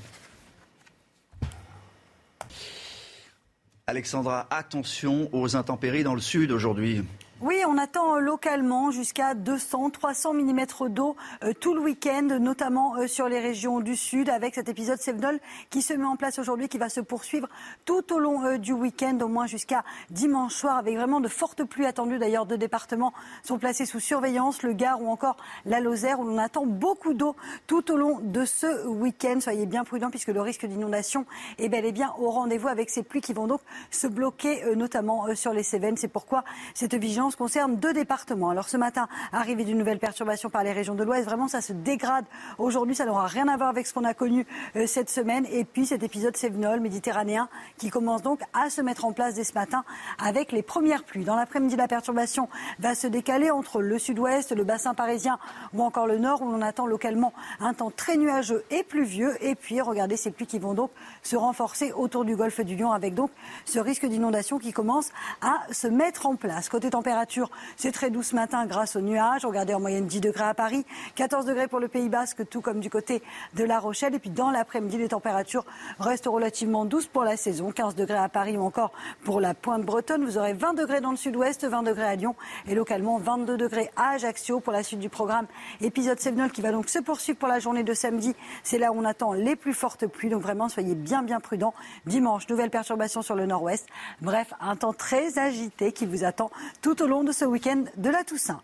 [3.89, 7.05] Alexandra, attention aux intempéries dans le sud aujourd'hui.
[7.39, 13.05] Oui, on attend localement jusqu'à 200, 300 mm d'eau euh, tout le week-end, notamment euh,
[13.05, 16.67] sur les régions du sud, avec cet épisode Sevenol qui se met en place aujourd'hui,
[16.67, 17.47] qui va se poursuivre
[17.85, 21.63] tout au long euh, du week-end, au moins jusqu'à dimanche soir, avec vraiment de fortes
[21.63, 22.17] pluies attendues.
[22.17, 26.39] D'ailleurs, deux départements sont placés sous surveillance, le Gard ou encore la Lozère, où on
[26.39, 27.35] attend beaucoup d'eau
[27.67, 29.41] tout au long de ce week-end.
[29.41, 31.27] Soyez bien prudents, puisque le risque d'inondation
[31.59, 35.35] est bel et bien au rendez-vous avec ces pluies qui vont donc se bloquer, notamment
[35.35, 35.97] sur les Cévennes.
[35.97, 38.49] C'est pourquoi cette vigilance concerne deux départements.
[38.49, 41.73] Alors ce matin, arrivée d'une nouvelle perturbation par les régions de l'Ouest, vraiment ça se
[41.73, 42.25] dégrade
[42.57, 45.45] aujourd'hui, ça n'aura rien à voir avec ce qu'on a connu euh, cette semaine.
[45.51, 49.43] Et puis cet épisode sévenol méditerranéen qui commence donc à se mettre en place dès
[49.43, 49.83] ce matin
[50.23, 51.23] avec les premières pluies.
[51.23, 55.39] Dans l'après-midi, la perturbation va se décaler entre le sud-ouest, le bassin parisien
[55.73, 59.35] ou encore le nord où l'on attend localement un temps très nuageux et pluvieux.
[59.43, 60.91] Et puis regardez ces pluies qui vont donc
[61.27, 63.31] se renforcer autour du golfe du Lion avec donc
[63.65, 65.11] ce risque d'inondation qui commence
[65.41, 66.69] à se mettre en place.
[66.69, 69.45] Côté température, c'est très doux ce matin grâce aux nuages.
[69.45, 70.85] Regardez en moyenne 10 degrés à Paris,
[71.15, 73.21] 14 degrés pour le Pays Basque, tout comme du côté
[73.55, 74.15] de La Rochelle.
[74.15, 75.65] Et puis dans l'après-midi, les températures
[75.99, 77.71] restent relativement douces pour la saison.
[77.71, 78.93] 15 degrés à Paris ou encore
[79.25, 80.23] pour la pointe bretonne.
[80.23, 82.35] Vous aurez 20 degrés dans le sud-ouest, 20 degrés à Lyon
[82.67, 85.47] et localement 22 degrés à Ajaccio pour la suite du programme.
[85.81, 88.33] Épisode 7 qui va donc se poursuivre pour la journée de samedi.
[88.63, 90.29] C'est là où on attend les plus fortes pluies.
[90.29, 91.73] Donc vraiment, soyez bien bien prudents.
[92.05, 93.87] Dimanche, nouvelle perturbation sur le nord-ouest.
[94.21, 96.51] Bref, un temps très agité qui vous attend
[96.81, 98.61] tout au long de ce week-end de la Toussaint.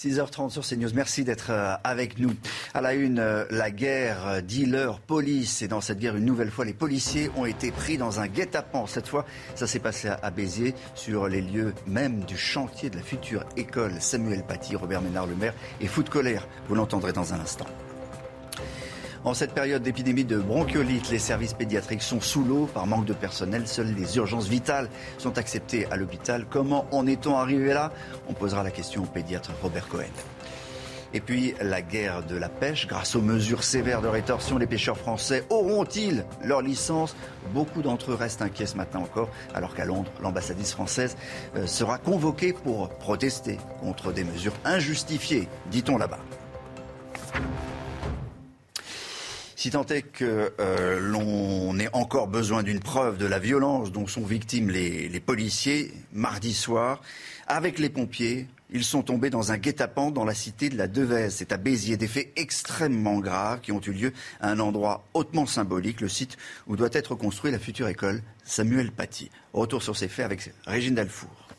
[0.00, 0.88] 6h30 sur CNews.
[0.94, 2.32] Merci d'être euh, avec nous.
[2.72, 5.60] À la une, euh, la guerre euh, dealer-police.
[5.60, 8.86] Et dans cette guerre, une nouvelle fois, les policiers ont été pris dans un guet-apens.
[8.86, 13.02] Cette fois, ça s'est passé à Béziers, sur les lieux même du chantier de la
[13.02, 14.74] future école Samuel Paty.
[14.74, 16.48] Robert Ménard, le maire, et fou de colère.
[16.68, 17.66] Vous l'entendrez dans un instant.
[19.22, 23.12] En cette période d'épidémie de bronchiolite, les services pédiatriques sont sous l'eau par manque de
[23.12, 23.68] personnel.
[23.68, 26.46] Seules les urgences vitales sont acceptées à l'hôpital.
[26.48, 27.92] Comment en est-on arrivé là?
[28.30, 30.04] On posera la question au pédiatre Robert Cohen.
[31.12, 32.86] Et puis la guerre de la pêche.
[32.86, 37.14] Grâce aux mesures sévères de rétorsion, les pêcheurs français auront-ils leur licence?
[37.52, 41.18] Beaucoup d'entre eux restent inquiets ce matin encore, alors qu'à Londres, l'ambassadrice française
[41.56, 46.20] euh, sera convoquée pour protester contre des mesures injustifiées, dit-on là-bas.
[49.60, 54.06] Si tant est que euh, l'on ait encore besoin d'une preuve de la violence dont
[54.06, 57.02] sont victimes les, policiers, mardi soir,
[57.46, 61.34] avec les pompiers, ils sont tombés dans un guet-apens dans la cité de la Devèze.
[61.34, 61.98] C'est à Béziers.
[61.98, 66.38] Des faits extrêmement graves qui ont eu lieu à un endroit hautement symbolique, le site
[66.66, 69.30] où doit être construite la future école Samuel Paty.
[69.52, 71.50] Retour sur ces faits avec Régine Dalfour.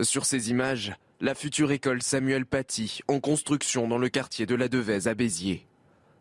[0.00, 4.66] Sur ces images, la future école Samuel Paty, en construction dans le quartier de la
[4.66, 5.64] Devèze à Béziers.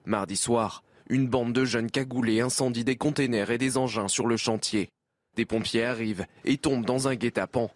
[0.05, 4.35] Mardi soir, une bande de jeunes cagoulés incendie des containers et des engins sur le
[4.35, 4.89] chantier.
[5.35, 7.69] Des pompiers arrivent et tombent dans un guet-apens.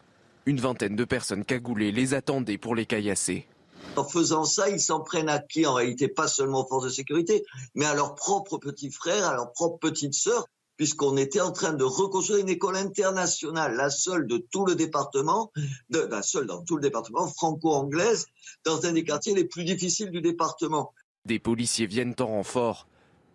[0.48, 3.48] Une vingtaine de personnes cagoulées les attendaient pour les caillasser.
[3.96, 6.90] En faisant ça, ils s'en prennent à qui En réalité, pas seulement aux forces de
[6.90, 7.44] sécurité,
[7.76, 11.74] mais à leurs propres petits frères, à leurs propres petites sœurs, puisqu'on était en train
[11.74, 15.52] de reconstruire une école internationale, la seule de tout le département,
[15.90, 18.26] la seule dans tout le département, franco-anglaise,
[18.66, 20.92] dans un des quartiers les plus difficiles du département.
[21.26, 22.88] Des policiers viennent en renfort.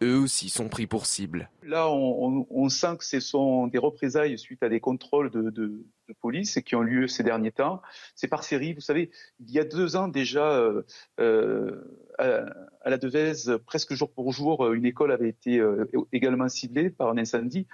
[0.02, 1.50] Eux aussi sont pris pour cible.
[1.62, 5.50] Là, on, on, on sent que ce sont des représailles suite à des contrôles de,
[5.50, 5.66] de,
[6.08, 7.82] de police qui ont lieu ces derniers temps.
[8.14, 8.72] C'est par série.
[8.72, 10.82] Vous savez, il y a deux ans déjà, euh,
[11.20, 11.84] euh,
[12.18, 12.46] à,
[12.80, 17.10] à, la Devèze, presque jour pour jour, une école avait été euh, également ciblée par
[17.10, 17.66] un incendie.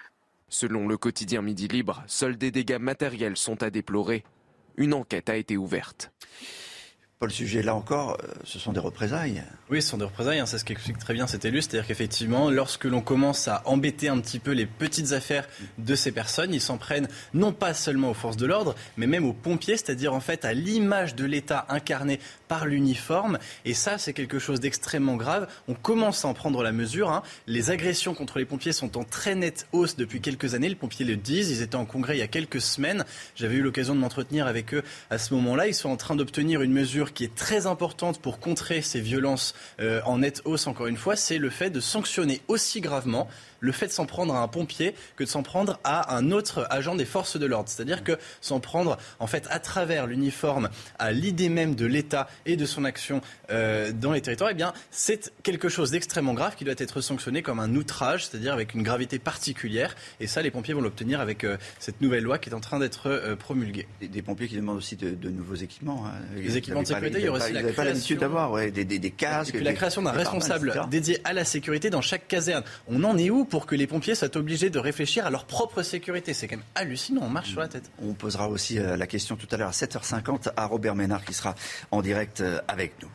[0.48, 4.24] Selon le quotidien Midi Libre, seuls des dégâts matériels sont à déplorer.
[4.76, 6.12] Une enquête a été ouverte.
[7.18, 9.42] Paul Sujet, là encore, euh, ce sont des représailles.
[9.70, 12.50] Oui, ce sont des représailles, hein, c'est ce qu'explique très bien cet élu, c'est-à-dire qu'effectivement,
[12.50, 15.48] lorsque l'on commence à embêter un petit peu les petites affaires
[15.78, 19.24] de ces personnes, ils s'en prennent non pas seulement aux forces de l'ordre, mais même
[19.24, 24.12] aux pompiers, c'est-à-dire en fait à l'image de l'État incarné par l'uniforme, et ça c'est
[24.12, 25.48] quelque chose d'extrêmement grave.
[25.68, 27.10] On commence à en prendre la mesure.
[27.10, 27.22] Hein.
[27.46, 31.06] Les agressions contre les pompiers sont en très nette hausse depuis quelques années, les pompiers
[31.06, 34.00] le disent, ils étaient en congrès il y a quelques semaines, j'avais eu l'occasion de
[34.00, 37.34] m'entretenir avec eux à ce moment-là, ils sont en train d'obtenir une mesure qui est
[37.34, 41.50] très importante pour contrer ces violences euh, en nette hausse, encore une fois, c'est le
[41.50, 43.28] fait de sanctionner aussi gravement
[43.60, 46.66] le fait de s'en prendre à un pompier que de s'en prendre à un autre
[46.70, 47.68] agent des forces de l'ordre.
[47.68, 52.56] C'est-à-dire que s'en prendre, en fait, à travers l'uniforme, à l'idée même de l'État et
[52.56, 56.64] de son action euh, dans les territoires, eh bien, c'est quelque chose d'extrêmement grave qui
[56.64, 59.94] doit être sanctionné comme un outrage, c'est-à-dire avec une gravité particulière.
[60.20, 62.78] Et ça, les pompiers vont l'obtenir avec euh, cette nouvelle loi qui est en train
[62.78, 63.86] d'être euh, promulguée.
[64.00, 66.04] Des, des, pompiers qui demandent aussi de, de nouveaux équipements.
[66.06, 66.12] Hein.
[66.36, 67.82] Les équipements de sécurité, il y aura aussi pas, la création...
[67.82, 69.54] pas l'habitude d'avoir ouais, des, des, des, casques.
[69.54, 72.64] Et puis la création d'un responsable dédié à la sécurité dans chaque caserne.
[72.88, 75.82] On en est où pour que les pompiers soient obligés de réfléchir à leur propre
[75.82, 76.34] sécurité.
[76.34, 77.90] C'est quand même hallucinant, on marche sur la tête.
[78.02, 81.34] On posera aussi euh, la question tout à l'heure à 7h50 à Robert Ménard qui
[81.34, 81.54] sera
[81.90, 83.08] en direct euh, avec nous.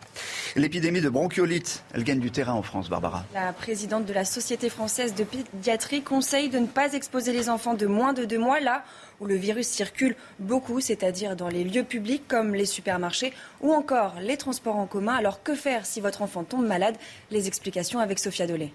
[0.55, 3.25] L'épidémie de bronchiolite, elle gagne du terrain en France, Barbara.
[3.33, 7.73] La présidente de la Société française de pédiatrie conseille de ne pas exposer les enfants
[7.73, 8.83] de moins de deux mois là
[9.19, 14.15] où le virus circule beaucoup, c'est-à-dire dans les lieux publics comme les supermarchés ou encore
[14.19, 15.13] les transports en commun.
[15.13, 16.95] Alors que faire si votre enfant tombe malade?
[17.29, 18.73] Les explications avec Sophia Dolé.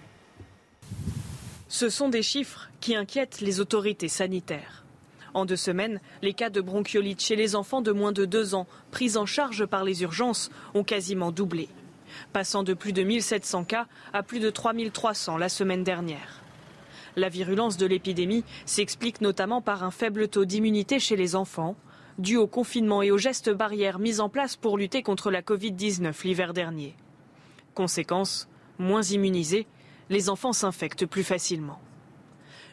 [1.69, 4.85] Ce sont des chiffres qui inquiètent les autorités sanitaires.
[5.35, 8.67] En deux semaines, les cas de bronchiolite chez les enfants de moins de deux ans,
[8.91, 11.69] pris en charge par les urgences, ont quasiment doublé,
[12.33, 16.43] passant de plus de 1700 cas à plus de 3300 la semaine dernière.
[17.17, 21.75] La virulence de l'épidémie s'explique notamment par un faible taux d'immunité chez les enfants,
[22.19, 26.15] dû au confinement et aux gestes barrières mis en place pour lutter contre la Covid-19
[26.25, 26.95] l'hiver dernier.
[27.75, 28.49] Conséquence,
[28.79, 29.67] moins immunisés,
[30.11, 31.81] les enfants s'infectent plus facilement.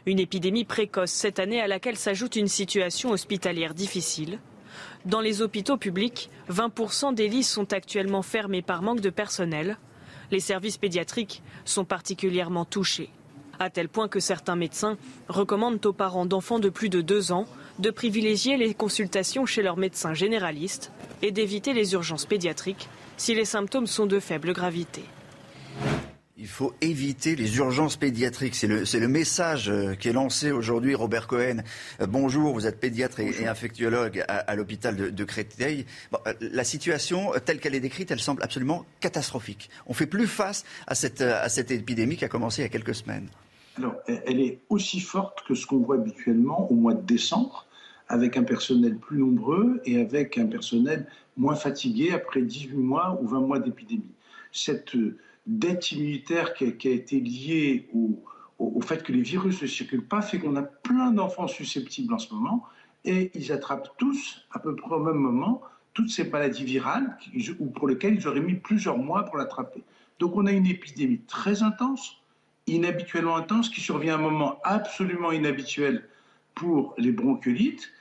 [0.05, 4.39] Une épidémie précoce cette année à laquelle s'ajoute une situation hospitalière difficile.
[5.05, 9.77] Dans les hôpitaux publics, 20% des lits sont actuellement fermés par manque de personnel.
[10.31, 13.09] Les services pédiatriques sont particulièrement touchés,
[13.59, 14.97] à tel point que certains médecins
[15.29, 17.45] recommandent aux parents d'enfants de plus de 2 ans
[17.79, 20.91] de privilégier les consultations chez leur médecin généraliste
[21.21, 25.03] et d'éviter les urgences pédiatriques si les symptômes sont de faible gravité.
[26.35, 28.55] Il faut éviter les urgences pédiatriques.
[28.55, 30.95] C'est le, le, message qui est lancé aujourd'hui.
[30.95, 31.57] Robert Cohen,
[32.07, 35.85] bonjour, vous êtes pédiatre et, et infectiologue à, à l'hôpital de, de, Créteil.
[36.11, 39.69] Bon, la situation telle qu'elle est décrite, elle semble absolument catastrophique.
[39.85, 42.69] On fait plus face à cette, à cette épidémie qui a commencé il y a
[42.69, 43.27] quelques semaines.
[43.77, 47.67] Alors, elle est aussi forte que ce qu'on voit habituellement au mois de décembre,
[48.07, 51.05] avec un personnel plus nombreux et avec un personnel
[51.37, 54.11] moins fatigué après 18 mois ou 20 mois d'épidémie.
[54.51, 54.95] Cette
[55.45, 58.23] dette immunitaire qui a, été liée au,
[58.59, 62.19] au, fait que les virus ne circulent pas fait qu'on a plein d'enfants susceptibles en
[62.19, 62.65] ce moment
[63.05, 65.61] et ils attrapent tous, à peu près au même moment,
[65.93, 67.17] toutes ces maladies virales
[67.59, 69.83] ou pour lesquelles ils auraient mis plusieurs mois pour l'attraper.
[70.19, 72.21] Donc on a une épidémie très intense,
[72.67, 76.07] inhabituellement intense, qui survient à un moment absolument inhabituel
[76.55, 77.91] pour les bronchiolites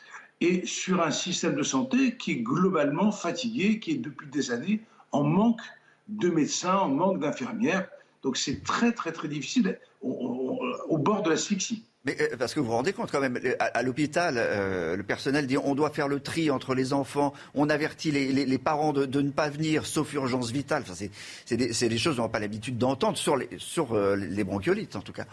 [0.40, 4.81] et sur un système de santé qui est globalement fatigué, qui est depuis des années
[5.11, 5.62] en manque
[6.08, 7.88] de médecins, en manque d'infirmières,
[8.22, 11.84] Donc c'est très très très difficile au bord de l'asphyxie.
[12.04, 15.46] Mais euh, parce que vous vous rendez compte quand même, à, l'hôpital, euh, le personnel
[15.46, 19.30] dit on doit faire le tri entre les enfants, on avertit les, parents de, ne
[19.30, 20.82] pas venir, sauf urgence vitale.
[20.82, 21.06] Enfin,
[21.44, 25.00] c'est des, choses qu'on n'a pas l'habitude d'entendre sur, les, sur euh, les bronchiolites en
[25.00, 25.26] tout cas.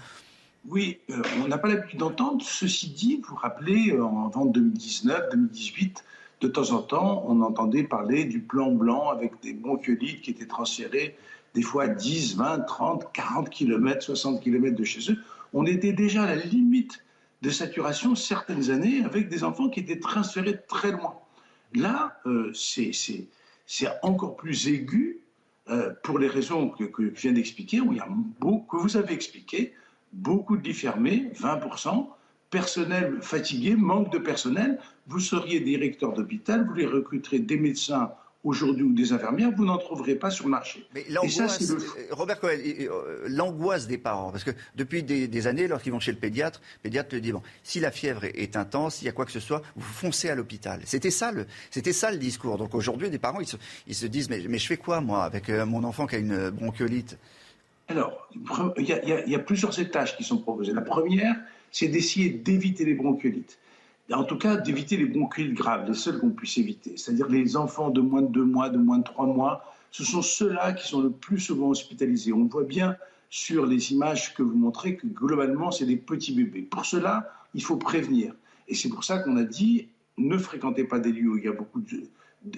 [0.67, 0.99] Oui,
[1.41, 2.43] on n'a pas l'habitude d'entendre.
[2.45, 6.03] Ceci dit, vous vous rappelez, en 2019, 2018,
[6.41, 10.47] de temps en temps, on entendait parler du plan blanc avec des bronchiolites qui étaient
[10.47, 11.17] transférés
[11.54, 15.17] des fois à 10, 20, 30, 40 km, 60 km de chez eux
[15.54, 17.04] on était déjà à la limite
[17.41, 21.15] de saturation certaines années avec des enfants qui étaient transférés très loin.
[21.73, 25.21] Là, euh, c'est encore plus aigu
[25.69, 28.97] euh, pour les raisons que, je viens d'expliquer, où il y a beaucoup, que vous
[28.97, 29.73] avez expliqué,
[30.12, 32.08] beaucoup de lits fermés, 20%,
[32.50, 34.80] personnel fatigué, manque de personnel.
[35.08, 38.12] Vous seriez directeur d'hôpital, vous les recruterez des médecins
[38.44, 40.88] aujourd'hui ou des infirmières, vous n'en trouverez pas sur le marché.
[40.94, 41.78] Mais l'angoisse, le...
[42.12, 46.18] Robert Cohen, euh, l'angoisse des parents, parce que depuis des, années, lorsqu'ils vont chez le
[46.18, 49.26] pédiatre, le pédiatre te dit bon, si la fièvre est, intense, s'il y a quoi
[49.26, 50.80] que ce soit, vous foncez à l'hôpital.
[50.86, 52.58] C'était ça le, c'était ça le discours.
[52.58, 53.42] Donc aujourd'hui, des parents,
[53.88, 56.20] ils se, disent mais, mais, je fais quoi moi avec euh, mon enfant qui a
[56.20, 57.18] une bronchiolite?
[57.90, 58.30] Alors,
[58.78, 60.74] il y, y, a plusieurs étages qui sont proposés.
[60.74, 61.36] La première,
[61.71, 63.60] c'est d'essayer d'éviter les bronchiolites
[64.13, 66.97] en tout cas d'éviter les bronchiolites graves, les seuls qu'on puisse éviter.
[66.97, 70.21] C'est-à-dire les enfants de moins de deux mois, de moins de trois mois, ce sont
[70.21, 72.34] ceux-là qui sont le plus souvent hospitalisés.
[72.34, 72.95] On voit bien
[73.29, 76.62] sur les images que vous montrez que globalement, c'est des petits bébés.
[76.62, 78.34] Pour cela, il faut prévenir.
[78.67, 81.47] Et c'est pour ça qu'on a dit, ne fréquentez pas des lieux où il y
[81.47, 82.03] a beaucoup de,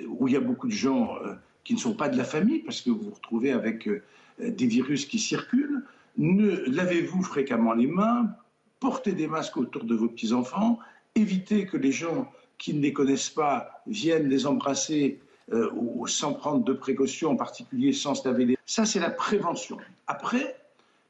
[0.08, 2.60] où il y a beaucoup de gens euh, qui ne sont pas de la famille,
[2.60, 4.02] parce que vous vous retrouvez avec euh,
[4.40, 5.84] des virus qui circulent.
[6.18, 8.30] Ne, lavez-vous fréquemment les mains,
[8.82, 10.80] portez des masques autour de vos petits-enfants,
[11.16, 15.20] éviter que les gens qui ne les connaissent pas viennent les embrasser
[15.54, 19.12] euh, ou sans prendre de précautions, en particulier sans se laver les Ça, c'est la
[19.12, 19.78] prévention.
[20.08, 20.56] Après,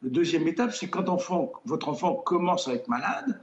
[0.03, 1.05] la deuxième étape, c'est quand
[1.65, 3.39] votre enfant commence à être malade,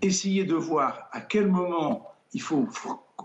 [0.00, 2.68] essayez de voir à quel moment il faut,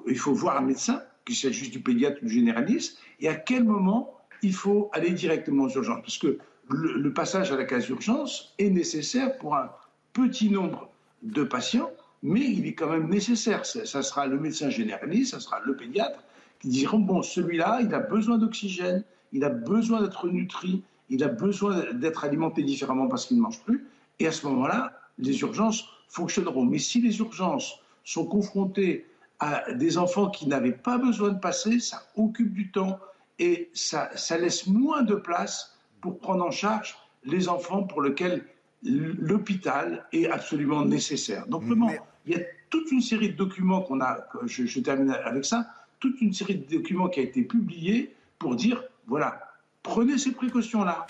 [0.08, 3.64] il faut voir un médecin, qu'il s'agisse du pédiatre ou du généraliste, et à quel
[3.64, 6.02] moment il faut aller directement aux urgences.
[6.02, 6.40] Parce que
[6.70, 9.70] le, le passage à la case urgence est nécessaire pour un
[10.18, 10.90] petit nombre
[11.22, 11.92] de patients
[12.24, 13.66] mais il est quand même nécessaire.
[13.66, 16.20] Ça sera le médecin généraliste, ça sera le pédiatre
[16.60, 21.28] qui diront bon, celui-là, il a besoin d'oxygène, il a besoin d'être nutri, il a
[21.28, 23.86] besoin d'être alimenté différemment parce qu'il ne mange plus.
[24.20, 26.66] Et à ce moment-là, les urgences fonctionneront.
[26.66, 29.06] Mais si les urgences sont confrontées
[29.40, 32.98] à des enfants qui n'avaient pas besoin de passer, ça occupe du temps
[33.38, 38.44] et ça, ça laisse moins de place pour prendre en charge les enfants pour lesquels
[38.84, 41.48] l'hôpital est absolument nécessaire.
[41.48, 41.92] Donc, vraiment,
[42.26, 45.68] il y a toute une série de documents qu'on a, je, termine avec ça,
[46.00, 49.40] toute une série de documents qui a été publiés pour dire, voilà,
[49.84, 51.08] prenez ces précautions-là.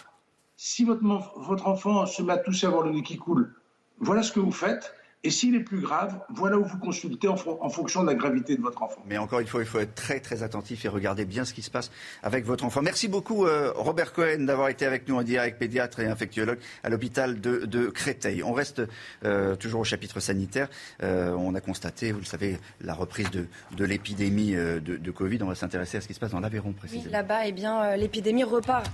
[0.56, 1.04] Si votre,
[1.38, 3.54] votre enfant se met à tousser avoir le nez qui coule,
[4.00, 4.94] voilà ce que vous faites.
[5.24, 8.62] Et s'il est plus grave, voilà où vous consultez en, fonction de la gravité de
[8.62, 9.02] votre enfant.
[9.08, 11.64] Mais encore une fois, il faut être très très attentif et regarder bien ce qui
[11.64, 12.84] se passe avec votre enfant.
[12.84, 16.90] Merci beaucoup euh, Robert Cohen d'avoir été avec nous en direct, pédiatre et infectiologue à
[16.90, 18.44] l'hôpital de, Créteil.
[18.44, 18.82] On reste
[19.24, 20.70] euh, toujours au chapitre sanitaire.
[21.02, 25.40] Euh, on a constaté, vous le savez, la reprise de, l'épidémie de, Covid.
[25.42, 27.06] On va s'intéresser à ce qui se passe dans l'Aveyron précisément.
[27.06, 28.86] Oui, là-bas, eh bien, l'épidémie repart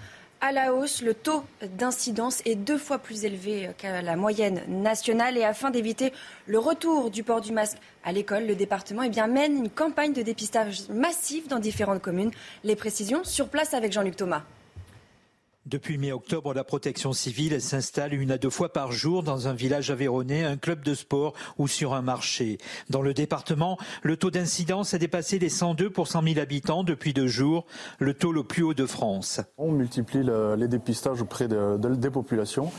[0.43, 1.01] à la hausse.
[1.01, 5.37] Le taux d'incidence est deux fois plus élevé qu'à la moyenne nationale.
[5.37, 6.11] Et afin d'éviter
[6.47, 10.21] le retour du port du masque à l'école, le département eh mène une campagne de
[10.21, 12.31] dépistage massif dans différentes communes.
[12.65, 14.43] Les précisions sur place avec Jean-Luc Thomas.
[15.65, 19.91] Depuis mi-octobre, la protection civile s'installe une à deux fois par jour dans un village
[19.91, 22.57] aveyronais, un club de sport ou sur un marché.
[22.89, 27.13] Dans le département, le taux d'incidence a dépassé les 102 pour 100 000 habitants depuis
[27.13, 27.65] deux jours,
[27.99, 29.39] le taux le plus haut de France.
[29.57, 30.23] On multiplie
[30.57, 32.69] les dépistages auprès des populations.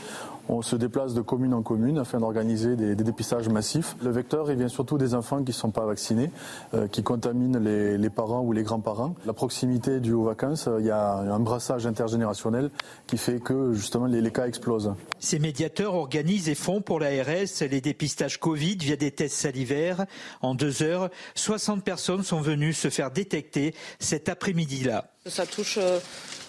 [0.47, 3.95] On se déplace de commune en commune afin d'organiser des, dépistages massifs.
[4.03, 6.29] Le vecteur, il vient surtout des enfants qui ne sont pas vaccinés,
[6.75, 9.15] euh, qui contaminent les, parents ou les grands-parents.
[9.25, 12.69] La proximité du aux vacances, il y a un brassage intergénérationnel
[13.07, 14.93] qui fait que justement les, cas explosent.
[15.19, 20.05] Ces médiateurs organisent et font pour l'ARS les dépistages Covid via des tests salivaires.
[20.41, 25.11] En deux heures, 60 personnes sont venues se faire détecter cet après-midi-là.
[25.25, 25.99] Ça touche euh,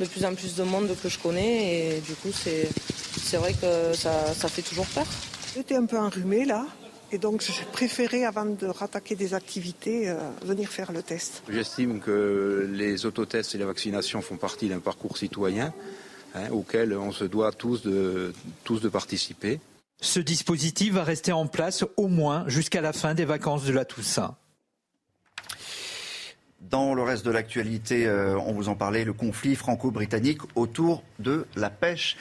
[0.01, 2.69] de plus en plus de monde que je connais et du coup c'est,
[3.23, 5.07] c'est vrai que ça, ça fait toujours peur.
[5.55, 6.67] J'étais un peu enrhumée là.
[7.13, 11.43] Et donc, j'ai préféré, avant de rattaquer des activités, euh, venir faire le test.
[11.49, 15.73] J'estime que les autotests et la vaccination font partie d'un parcours citoyen
[16.37, 19.59] Hein, auquel on se doit tous de, tous de participer.
[20.03, 23.87] Ce dispositif va rester en place au moins jusqu'à la fin des vacances de la
[23.87, 24.37] Toussaint.
[26.61, 31.47] Dans le reste de l'actualité, euh, on vous en parlait, le conflit franco-britannique autour de
[31.57, 32.17] la pêche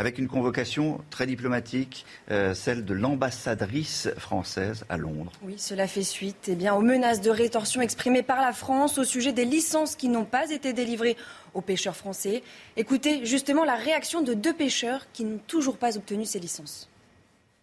[0.00, 5.30] avec une convocation très diplomatique, euh, celle de l'ambassadrice française à Londres.
[5.42, 9.04] Oui, cela fait suite eh bien, aux menaces de rétorsion exprimées par la France au
[9.04, 11.18] sujet des licences qui n'ont pas été délivrées
[11.52, 12.42] aux pêcheurs français.
[12.78, 16.88] Écoutez justement la réaction de deux pêcheurs qui n'ont toujours pas obtenu ces licences.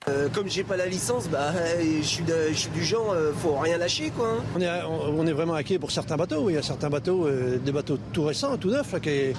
[0.08, 1.52] Euh, comme j'ai pas la licence, bah,
[1.82, 4.38] je, suis je suis du genre, euh, faut rien lâcher quoi.
[4.38, 4.44] hein.
[4.56, 6.52] On est, on est vraiment inquiet pour certains bateaux.
[6.52, 9.34] Il y a certains bateaux, euh, des bateaux tout récents, tout neufs, là, qui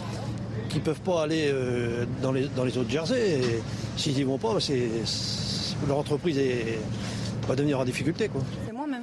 [0.77, 3.41] ne peuvent pas aller euh, dans, les, dans les eaux de Jersey.
[3.97, 4.89] S'ils n'y vont pas, bah, c'est,
[5.87, 6.79] leur entreprise est-
[7.49, 8.29] va devenir en difficulté.
[8.29, 8.43] Quoi.
[8.67, 9.03] C'est moi-même.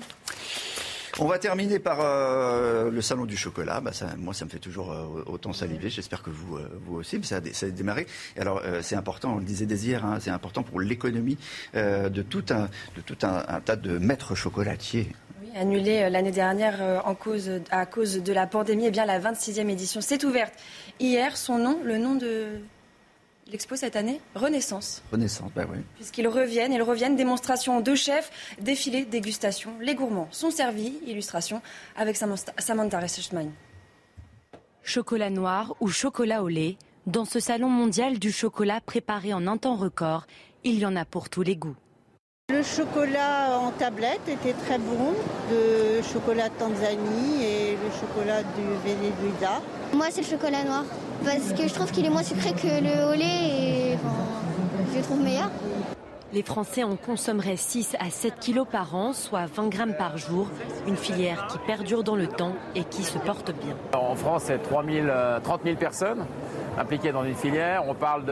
[1.17, 3.79] On va terminer par euh, le salon du chocolat.
[3.79, 5.89] Bah, ça, moi, ça me fait toujours euh, autant saliver.
[5.89, 7.17] J'espère que vous, euh, vous aussi.
[7.17, 8.05] Mais ça, a, dé- ça a démarré.
[8.35, 9.35] Et alors, euh, c'est important.
[9.35, 10.05] On le disait dès hier.
[10.05, 11.37] hein, c'est important pour l'économie
[11.75, 15.07] euh, de tout un, de tout un, un tas de maîtres chocolatiers.
[15.55, 19.21] Annulée euh, l'année dernière euh, en cause, à cause de la pandémie, eh bien, la
[19.21, 20.53] 26e édition s'est ouverte
[20.99, 21.37] hier.
[21.37, 22.59] Son nom, le nom de
[23.49, 25.01] l'expo cette année, Renaissance.
[25.13, 25.77] Renaissance, bah oui.
[25.95, 29.71] Puisqu'ils reviennent, ils reviennent, démonstration de chefs, défilé, dégustation.
[29.79, 31.61] Les gourmands sont servis, illustration
[31.95, 33.49] avec Samantha Reissman.
[34.83, 36.75] Chocolat noir ou chocolat au lait,
[37.07, 40.27] dans ce salon mondial du chocolat préparé en un temps record,
[40.65, 41.77] il y en a pour tous les goûts.
[42.55, 45.13] Le chocolat en tablette était très bon,
[45.51, 49.61] le chocolat Tanzanie et le chocolat du Venezuela.
[49.93, 50.83] Moi, c'est le chocolat noir.
[51.25, 53.97] Parce que je trouve qu'il est moins sucré que le au lait et
[54.93, 55.49] je le trouve meilleur.
[56.35, 60.47] Les Français en consommeraient 6 à 7 kilos par an, soit 20 grammes par jour.
[60.85, 63.73] Une filière qui perdure dans le temps et qui se porte bien.
[63.97, 66.25] En France, c'est 3 000, euh, 30 000 personnes
[66.77, 67.83] impliquées dans une filière.
[67.87, 68.25] On parle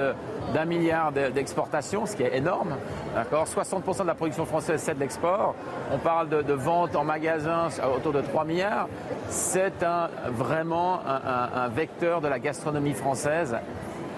[0.53, 2.75] d'un milliard de- d'exportations, ce qui est énorme.
[3.15, 3.47] D'accord?
[3.47, 5.55] 60% de la production française, c'est de l'export.
[5.93, 8.89] On parle de, ventes en magasin autour de 3 milliards.
[9.29, 9.85] C'est
[10.27, 13.55] vraiment un vecteur de la gastronomie française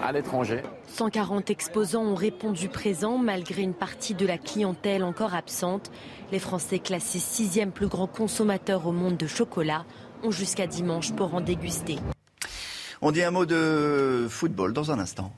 [0.02, 0.62] à l'étranger.
[0.88, 5.90] 140 exposants ont répondu présents malgré une partie de la clientèle encore absente.
[6.32, 9.84] Les Français classés sixième plus grand consommateur au monde de chocolat
[10.22, 11.98] ont jusqu'à dimanche pour en déguster.
[13.02, 15.32] On dit un mot de football dans un instant.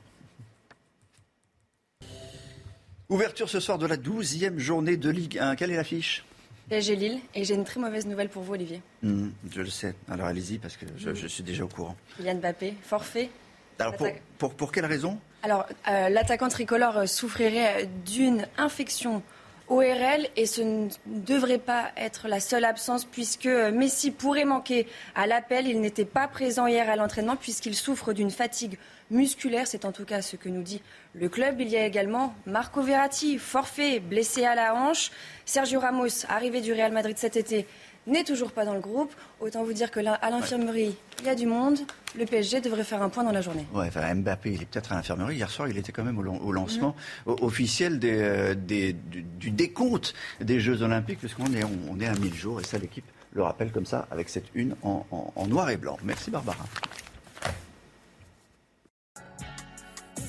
[3.09, 5.55] Ouverture ce soir de la 12e journée de Ligue 1.
[5.55, 6.23] Quelle est l'affiche?
[6.69, 8.81] PSG Lille, et j'ai une très mauvaise nouvelle pour vous, Olivier.
[9.01, 9.95] Hmm, Je le sais.
[10.07, 11.95] Alors allez-y parce que je, je suis déjà au courant.
[12.17, 13.31] Kylian Mbappé, forfait.
[13.79, 14.21] Alors pour, Attaque.
[14.39, 15.19] Pour, quelle raison?
[15.43, 19.21] Alors, euh, l'attaquant tricolore euh, souffrirait d'une infection
[19.69, 24.87] ORL et ce ne devrait pas être la seule absence puisque euh, Messi pourrait manquer
[25.13, 25.67] à l'appel.
[25.67, 28.79] Il n'était pas présent hier à l'entraînement puisqu'il souffre d'une fatigue
[29.11, 29.67] musculaire.
[29.67, 30.81] C'est en tout cas ce que nous dit
[31.13, 31.61] le club.
[31.61, 35.11] Il y a également Marco Verratti, forfait, blessé à la hanche.
[35.45, 37.67] Sergio Ramos, arrivé du Real Madrid cet été,
[38.09, 39.11] n'est toujours pas dans le groupe.
[39.39, 41.77] Autant vous dire que là, à l'infirmerie, il y a du monde.
[42.17, 43.65] Le PSG devrait faire un point dans la journée.
[43.73, 45.35] Ouais, enfin, Mbappé, il est peut-être à l'infirmerie.
[45.35, 46.95] Hier soir, il était quand même au, lan- au lancement
[47.25, 51.99] o- officiel des, euh, des- du, du décompte des Jeux Olympiques, puisqu'on est, on, on
[51.99, 55.05] est à 1000 jours, et ça, l'équipe le rappelle comme ça, avec cette une en,
[55.11, 55.97] en- en noir et blanc.
[56.03, 56.65] Merci Barbara.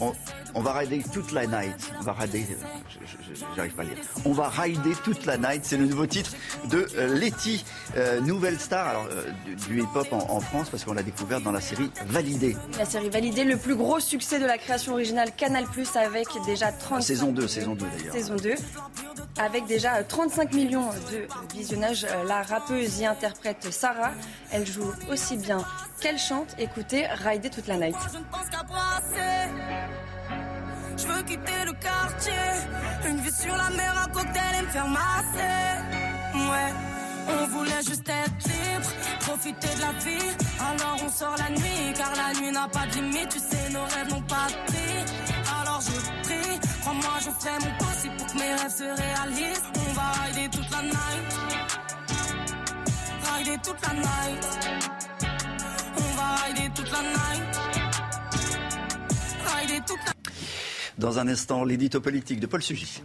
[0.00, 0.12] On,
[0.54, 1.92] on va rider toute la night.
[1.98, 3.04] On va rider, euh,
[3.56, 3.96] j'arrive pas à lire.
[4.24, 5.64] On va rider toute la night.
[5.64, 6.32] C'est le nouveau titre
[6.70, 7.64] de euh, Letty,
[7.96, 11.42] euh, nouvelle star alors, euh, du, du hip-hop en, en France, parce qu'on l'a découverte
[11.42, 12.56] dans la série Validée.
[12.78, 17.02] La série validée, le plus gros succès de la création originale Canal+, avec déjà 30
[17.02, 18.14] Saison 2, saison 2 d'ailleurs.
[18.14, 18.54] saison 2,
[19.40, 22.04] avec déjà 35 millions de visionnages.
[22.04, 24.12] Euh, La rappeuse y interprète Sarah.
[24.52, 25.64] Elle joue aussi bien
[26.00, 26.54] qu'elle chante.
[26.58, 27.96] Écoutez, Rider toute la night.
[28.12, 29.48] Je ne pense qu'à brasser.
[30.96, 32.32] Je veux quitter le quartier.
[33.08, 35.80] Une vue sur la mer, un cocktail et me faire masser.
[36.34, 36.72] Ouais,
[37.28, 40.36] on voulait juste être libre, profiter de la vie.
[40.60, 43.28] Alors on sort la nuit, car la nuit n'a pas de limite.
[43.30, 45.39] Tu sais, nos rêves n'ont pas de prix.
[47.02, 49.62] Alors je ferai mon possible pour que mes rêves se réalisent.
[49.74, 51.30] On va rider toute la night.
[53.34, 54.44] Rider toute la night.
[55.96, 57.20] On va rider toute la night.
[60.98, 63.02] Dans un instant, l'édito politique de Paul Sugy.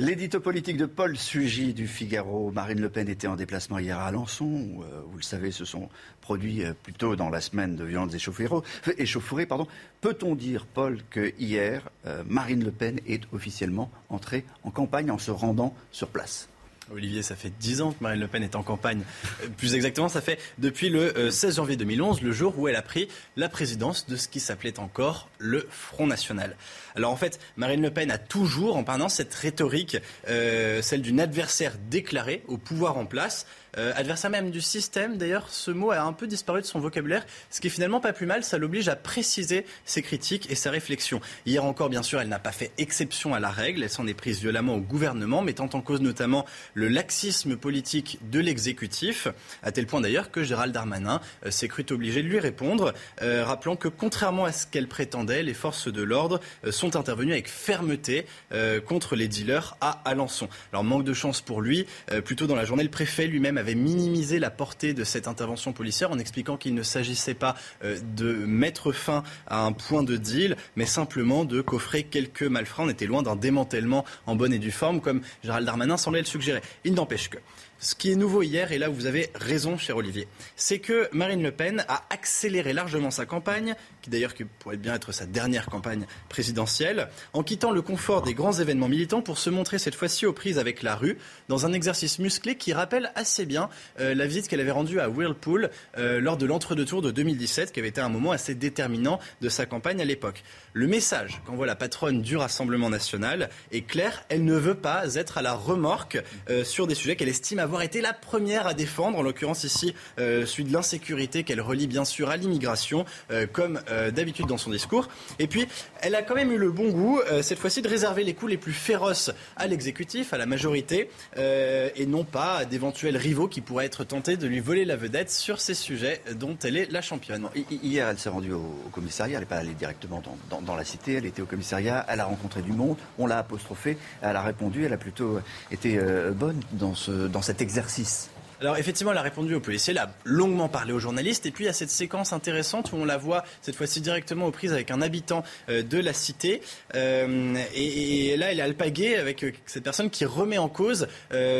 [0.00, 2.52] L'édito politique de Paul Sugy du Figaro.
[2.52, 4.84] Marine Le Pen était en déplacement hier à Alençon.
[4.84, 5.88] Euh, vous le savez, se sont
[6.20, 9.46] produits euh, plutôt dans la semaine de violentes échauffourées.
[9.46, 9.66] pardon.
[10.00, 15.18] Peut-on dire, Paul, que hier, euh, Marine Le Pen est officiellement entrée en campagne en
[15.18, 16.48] se rendant sur place?
[16.92, 19.02] Olivier, ça fait 10 ans que Marine Le Pen est en campagne.
[19.42, 22.76] Euh, plus exactement, ça fait depuis le 16 euh, janvier 2011, le jour où elle
[22.76, 26.56] a pris la présidence de ce qui s'appelait encore le Front National.
[26.96, 31.20] Alors en fait, Marine Le Pen a toujours en permanence cette rhétorique, euh, celle d'une
[31.20, 33.46] adversaire déclarée au pouvoir en place.
[33.76, 37.24] Euh, adversaire même du système, d'ailleurs, ce mot a un peu disparu de son vocabulaire,
[37.50, 40.70] ce qui est finalement pas plus mal, ça l'oblige à préciser ses critiques et sa
[40.70, 41.20] réflexion.
[41.46, 44.14] Hier encore, bien sûr, elle n'a pas fait exception à la règle, elle s'en est
[44.14, 49.28] prise violemment au gouvernement, mettant en cause notamment le laxisme politique de l'exécutif,
[49.62, 53.76] à tel point d'ailleurs que Gérald Darmanin euh, s'est cru obligé de lui répondre, rappelant
[53.76, 58.80] que contrairement à ce qu'elle prétendait, les forces de l'ordre sont intervenu avec fermeté euh,
[58.80, 60.48] contre les dealers à Alençon.
[60.72, 63.74] Alors manque de chance pour lui, euh, plutôt dans la journée, le préfet lui-même avait
[63.74, 67.54] minimisé la portée de cette intervention policière en expliquant qu'il ne s'agissait pas
[67.84, 72.84] euh, de mettre fin à un point de deal, mais simplement de coffrer quelques malfrats.
[72.84, 76.26] On était loin d'un démantèlement en bonne et due forme, comme Gérald Darmanin semblait le
[76.26, 76.60] suggérer.
[76.84, 77.38] Il n'empêche que
[77.78, 81.42] ce qui est nouveau hier, et là vous avez raison, cher Olivier, c'est que Marine
[81.42, 86.06] Le Pen a accéléré largement sa campagne, qui d'ailleurs pourrait bien être sa dernière campagne
[86.28, 90.32] présidentielle, en quittant le confort des grands événements militants pour se montrer cette fois-ci aux
[90.32, 91.18] prises avec la rue,
[91.48, 93.68] dans un exercice musclé qui rappelle assez bien
[94.00, 97.80] euh, la visite qu'elle avait rendue à Whirlpool euh, lors de l'entre-deux-tours de 2017, qui
[97.80, 100.42] avait été un moment assez déterminant de sa campagne à l'époque.
[100.78, 105.38] Le message qu'envoie la patronne du Rassemblement national est clair, elle ne veut pas être
[105.38, 109.18] à la remorque euh, sur des sujets qu'elle estime avoir été la première à défendre,
[109.18, 113.04] en l'occurrence ici celui de l'insécurité qu'elle relie bien sûr à l'immigration,
[113.52, 115.08] comme euh, d'habitude dans son discours.
[115.38, 115.66] Et puis,
[116.00, 118.50] elle a quand même eu le bon goût, euh, cette fois-ci, de réserver les coups
[118.50, 123.48] les plus féroces à l'exécutif, à la majorité, euh, et non pas à d'éventuels rivaux
[123.48, 126.90] qui pourraient être tentés de lui voler la vedette sur ces sujets dont elle est
[126.90, 127.48] la championne.
[127.70, 131.26] Hier, elle s'est rendue au, commissariat, elle n'est pas allée directement dans, la cité, elle
[131.26, 134.92] était au commissariat, elle a rencontré du monde, on l'a apostrophée, elle a répondu, elle
[134.92, 135.40] a plutôt
[135.70, 135.98] été
[136.34, 138.30] bonne dans, ce, dans cet exercice.
[138.60, 141.64] Alors effectivement, elle a répondu aux policiers, elle a longuement parlé aux journalistes, et puis
[141.64, 144.72] il y a cette séquence intéressante où on la voit cette fois-ci directement aux prises
[144.72, 146.60] avec un habitant euh, de la cité,
[146.96, 151.06] euh, et, là elle est alpaguée avec euh, cette personne qui remet en cause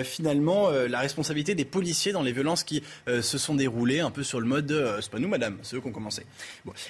[0.03, 4.41] finalement la responsabilité des policiers dans les violences qui se sont déroulées, un peu sur
[4.41, 6.25] le mode c'est pas nous madame, c'est eux qui ont commencé.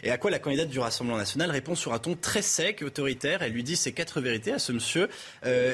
[0.02, 3.42] Et à quoi la candidate du Rassemblement national répond sur un ton très sec autoritaire,
[3.42, 5.08] elle lui dit ces quatre vérités à ce monsieur.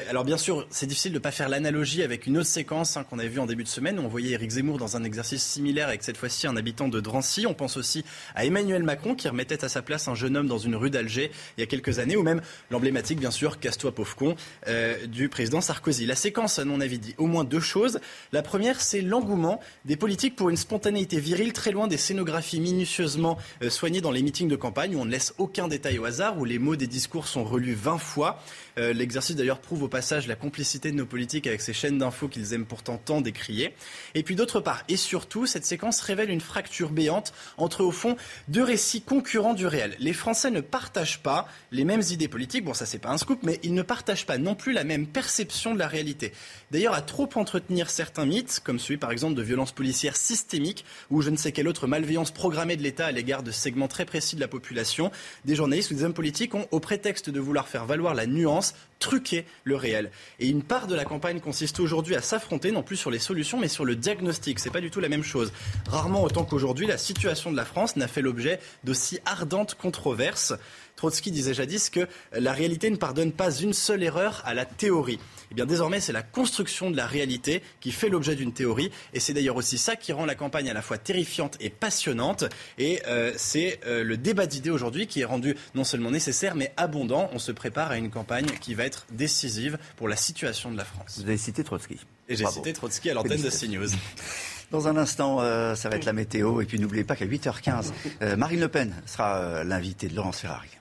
[0.09, 3.03] alors bien sûr, c'est difficile de ne pas faire l'analogie avec une autre séquence hein,
[3.03, 5.43] qu'on avait vue en début de semaine où on voyait Éric Zemmour dans un exercice
[5.43, 7.45] similaire avec cette fois-ci un habitant de Drancy.
[7.45, 8.03] On pense aussi
[8.35, 11.31] à Emmanuel Macron qui remettait à sa place un jeune homme dans une rue d'Alger
[11.57, 14.35] il y a quelques années, ou même l'emblématique, bien sûr, Casse-toi pauvre con
[14.67, 16.05] euh, du président Sarkozy.
[16.05, 17.99] La séquence, à mon avis, dit au moins deux choses.
[18.31, 23.37] La première, c'est l'engouement des politiques pour une spontanéité virile très loin des scénographies minutieusement
[23.61, 26.37] euh, soignées dans les meetings de campagne où on ne laisse aucun détail au hasard,
[26.39, 28.41] où les mots des discours sont relus 20 fois.
[28.77, 32.27] Euh, l'exercice d'ailleurs prouve au passage la complicité de nos politiques avec ces chaînes d'infos
[32.27, 33.73] qu'ils aiment pourtant tant décrier.
[34.13, 38.17] Et puis d'autre part, et surtout, cette séquence révèle une fracture béante entre, au fond,
[38.47, 39.95] deux récits concurrents du réel.
[39.99, 43.39] Les Français ne partagent pas les mêmes idées politiques, bon ça c'est pas un scoop,
[43.43, 46.31] mais ils ne partagent pas non plus la même perception de la réalité.
[46.71, 51.21] D'ailleurs, à trop entretenir certains mythes, comme celui par exemple de violences policières systémiques ou
[51.21, 54.35] je ne sais quelle autre malveillance programmée de l'État à l'égard de segments très précis
[54.35, 55.11] de la population,
[55.45, 58.64] des journalistes ou des hommes politiques ont, au prétexte de vouloir faire valoir la nuance,
[58.99, 60.11] truquer le réel.
[60.39, 63.59] Et une part de la campagne consiste aujourd'hui à s'affronter non plus sur les solutions
[63.59, 64.59] mais sur le diagnostic.
[64.59, 65.51] C'est pas du tout la même chose.
[65.89, 70.53] Rarement autant qu'aujourd'hui, la situation de la France n'a fait l'objet d'aussi ardentes controverses.
[70.95, 75.19] Trotsky disait jadis que la réalité ne pardonne pas une seule erreur à la théorie.
[75.51, 78.91] Eh bien, désormais, c'est la construction de la réalité qui fait l'objet d'une théorie.
[79.13, 82.45] Et c'est d'ailleurs aussi ça qui rend la campagne à la fois terrifiante et passionnante.
[82.77, 86.73] Et euh, c'est euh, le débat d'idées aujourd'hui qui est rendu non seulement nécessaire, mais
[86.77, 87.29] abondant.
[87.33, 90.85] On se prépare à une campagne qui va être décisive pour la situation de la
[90.85, 91.15] France.
[91.17, 91.99] Vous avez cité Trotsky.
[92.27, 93.89] Et j'ai cité Trotsky à l'antenne de CNews.
[94.71, 96.59] Dans un instant, euh, ça va être la météo.
[96.59, 100.74] Et puis n'oubliez pas qu'à 8h15, Marine Le Pen sera l'invitée de Laurence Ferrari.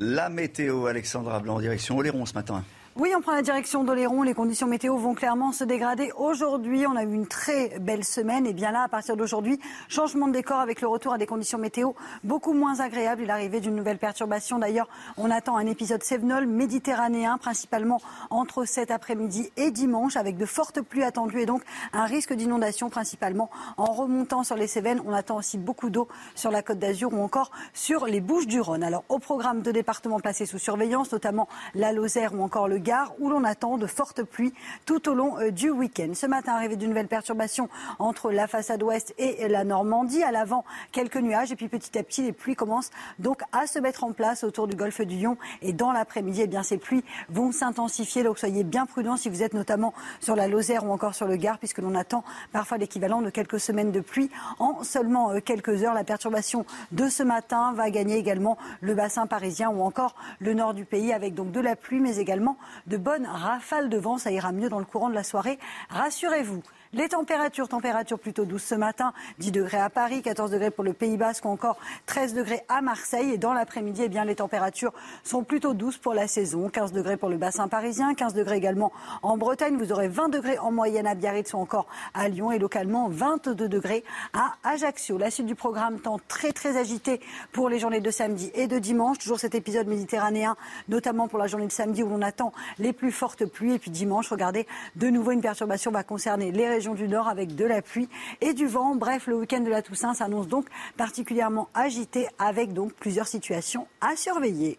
[0.00, 2.62] La météo, Alexandra Blanc, en direction Oléron ce matin.
[3.00, 4.24] Oui, on prend la direction d'Oléron.
[4.24, 6.10] Les conditions météo vont clairement se dégrader.
[6.16, 8.44] Aujourd'hui, on a eu une très belle semaine.
[8.44, 11.58] Et bien là, à partir d'aujourd'hui, changement de décor avec le retour à des conditions
[11.58, 11.92] météo
[12.24, 14.58] beaucoup moins agréables et l'arrivée d'une nouvelle perturbation.
[14.58, 20.44] D'ailleurs, on attend un épisode sévenol méditerranéen, principalement entre cet après-midi et dimanche, avec de
[20.44, 25.02] fortes pluies attendues et donc un risque d'inondation, principalement en remontant sur les Cévennes.
[25.06, 28.60] On attend aussi beaucoup d'eau sur la côte d'Azur ou encore sur les Bouches du
[28.60, 28.82] Rhône.
[28.82, 31.46] Alors, au programme de départements placés sous surveillance, notamment
[31.76, 32.87] la Lozère ou encore le
[33.18, 34.54] Où l'on attend de fortes pluies
[34.86, 36.10] tout au long euh, du week-end.
[36.14, 37.68] Ce matin, arrivée d'une nouvelle perturbation
[37.98, 40.22] entre la façade ouest et la Normandie.
[40.22, 43.78] À l'avant, quelques nuages et puis petit à petit, les pluies commencent donc à se
[43.78, 45.36] mettre en place autour du golfe du Lion.
[45.60, 48.22] Et dans l'après-midi, eh bien, ces pluies vont s'intensifier.
[48.22, 51.36] Donc soyez bien prudents si vous êtes notamment sur la Lozère ou encore sur le
[51.36, 54.30] Gard, puisque l'on attend parfois l'équivalent de quelques semaines de pluie
[54.60, 55.94] en seulement euh, quelques heures.
[55.94, 60.72] La perturbation de ce matin va gagner également le bassin parisien ou encore le nord
[60.72, 64.18] du pays avec donc de la pluie, mais également de bonnes rafales de vent.
[64.18, 65.58] Ça ira mieux dans le courant de la soirée.
[65.90, 66.62] Rassurez-vous.
[66.94, 70.94] Les températures, températures plutôt douces ce matin, 10 degrés à Paris, 14 degrés pour le
[70.94, 71.76] Pays Basque ou encore
[72.06, 73.32] 13 degrés à Marseille.
[73.32, 76.70] Et dans l'après-midi, eh bien, les températures sont plutôt douces pour la saison.
[76.70, 79.76] 15 degrés pour le bassin parisien, 15 degrés également en Bretagne.
[79.76, 83.68] Vous aurez 20 degrés en moyenne à Biarritz ou encore à Lyon et localement 22
[83.68, 85.18] degrés à Ajaccio.
[85.18, 87.20] La suite du programme temps très très agité
[87.52, 89.18] pour les journées de samedi et de dimanche.
[89.18, 90.56] Toujours cet épisode méditerranéen,
[90.88, 93.74] notamment pour la journée de samedi où l'on attend les plus fortes pluies.
[93.74, 94.66] Et puis dimanche, regardez,
[94.96, 98.08] de nouveau une perturbation va concerner les région du Nord avec de la pluie
[98.40, 98.94] et du vent.
[98.94, 100.66] Bref, le week-end de la Toussaint s'annonce donc
[100.96, 104.78] particulièrement agité avec donc plusieurs situations à surveiller.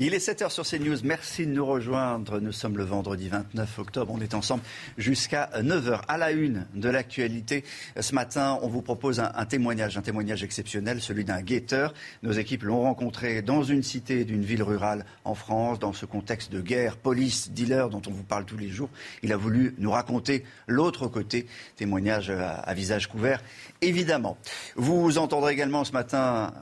[0.00, 0.96] Il est 7h sur CNews.
[1.04, 2.40] Merci de nous rejoindre.
[2.40, 4.12] Nous sommes le vendredi 29 octobre.
[4.12, 4.64] On est ensemble
[4.98, 6.00] jusqu'à 9h.
[6.08, 7.62] À la une de l'actualité,
[8.00, 11.94] ce matin, on vous propose un, témoignage, un témoignage exceptionnel, celui d'un guetteur.
[12.24, 16.50] Nos équipes l'ont rencontré dans une cité d'une ville rurale en France, dans ce contexte
[16.50, 18.90] de guerre, police, dealer dont on vous parle tous les jours.
[19.22, 21.46] Il a voulu nous raconter l'autre côté.
[21.76, 23.40] Témoignage à visage couvert,
[23.80, 24.38] évidemment.
[24.74, 26.52] Vous entendrez également ce matin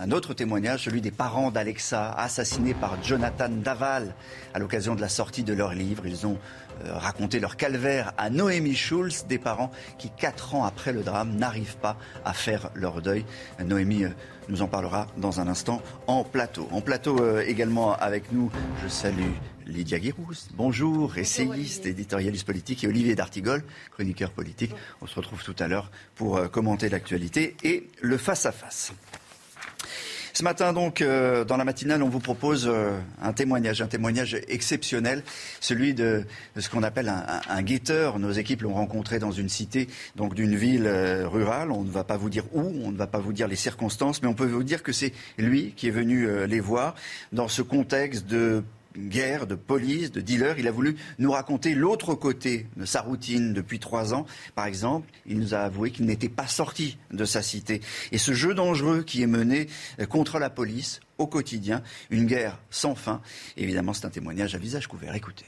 [0.00, 4.14] un autre témoignage, celui des parents d'Alexa, assassinés par Jonathan Daval
[4.54, 6.06] à l'occasion de la sortie de leur livre.
[6.06, 6.38] Ils ont
[6.84, 11.34] euh, raconté leur calvaire à Noémie Schulz, des parents qui, quatre ans après le drame,
[11.34, 13.24] n'arrivent pas à faire leur deuil.
[13.64, 14.10] Noémie euh,
[14.48, 16.68] nous en parlera dans un instant en plateau.
[16.70, 18.52] En plateau euh, également avec nous,
[18.84, 19.32] je salue
[19.66, 24.74] Lydia Guirousse, bonjour, essayiste, éditorialiste politique, et Olivier D'Artigol, chroniqueur politique.
[25.02, 28.92] On se retrouve tout à l'heure pour commenter l'actualité et le face-à-face.
[30.38, 34.36] Ce matin, donc, euh, dans la matinale, on vous propose euh, un témoignage, un témoignage
[34.46, 35.24] exceptionnel,
[35.60, 36.24] celui de,
[36.56, 37.12] ce qu'on appelle
[37.48, 38.20] un, guetteur.
[38.20, 41.72] Nos équipes l'ont rencontré dans une cité, donc d'une ville euh, rurale.
[41.72, 44.22] On ne va pas vous dire où, on ne va pas vous dire les circonstances,
[44.22, 46.94] mais on peut vous dire que c'est lui qui est venu les voir
[47.32, 48.62] dans ce contexte de
[48.98, 50.58] guerre, de police, de dealer.
[50.58, 54.26] Il a voulu nous raconter l'autre côté de sa routine depuis trois ans.
[54.54, 57.80] Par exemple, il nous a avoué qu'il n'était pas sorti de sa cité.
[58.12, 59.68] Et ce jeu dangereux qui est mené
[60.08, 63.20] contre la police au quotidien, une guerre sans fin,
[63.56, 65.14] évidemment, c'est un témoignage à visage couvert.
[65.14, 65.46] Écoutez.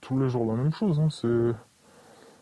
[0.00, 1.00] Tous les jours la même chose.
[1.00, 1.08] Hein.
[1.10, 1.56] C'est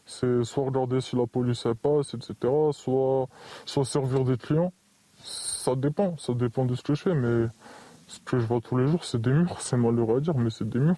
[0.05, 2.35] c'est soit regarder si la police passe, etc.,
[2.73, 3.29] soit,
[3.65, 4.73] soit servir des clients.
[5.23, 7.47] Ça dépend, ça dépend de ce que je fais, mais
[8.13, 9.61] ce que je vois tous les jours, c'est des murs.
[9.61, 10.97] C'est malheureux à dire, mais c'est des murs.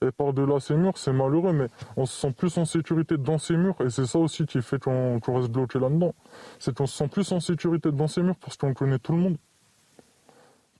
[0.00, 3.56] Et par-delà ces murs, c'est malheureux, mais on se sent plus en sécurité dans ces
[3.56, 3.76] murs.
[3.80, 6.14] Et c'est ça aussi qui fait qu'on qu reste bloqué là-dedans.
[6.58, 9.18] C'est qu'on se sent plus en sécurité dans ces murs parce qu'on connaît tout le
[9.18, 9.36] monde.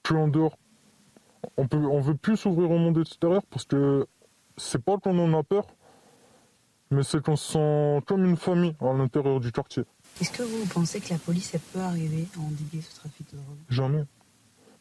[0.03, 0.57] Que en dehors.
[1.57, 4.07] On peut, on veut plus s'ouvrir au monde extérieur parce que
[4.57, 5.67] c'est pas qu'on en a peur,
[6.91, 9.85] mais c'est qu'on se sent comme une famille à l'intérieur du quartier.
[10.21, 13.39] Est-ce que vous pensez que la police elle peut arriver à endiguer ce trafic de
[13.39, 13.59] drogue?
[13.69, 14.05] Jamais.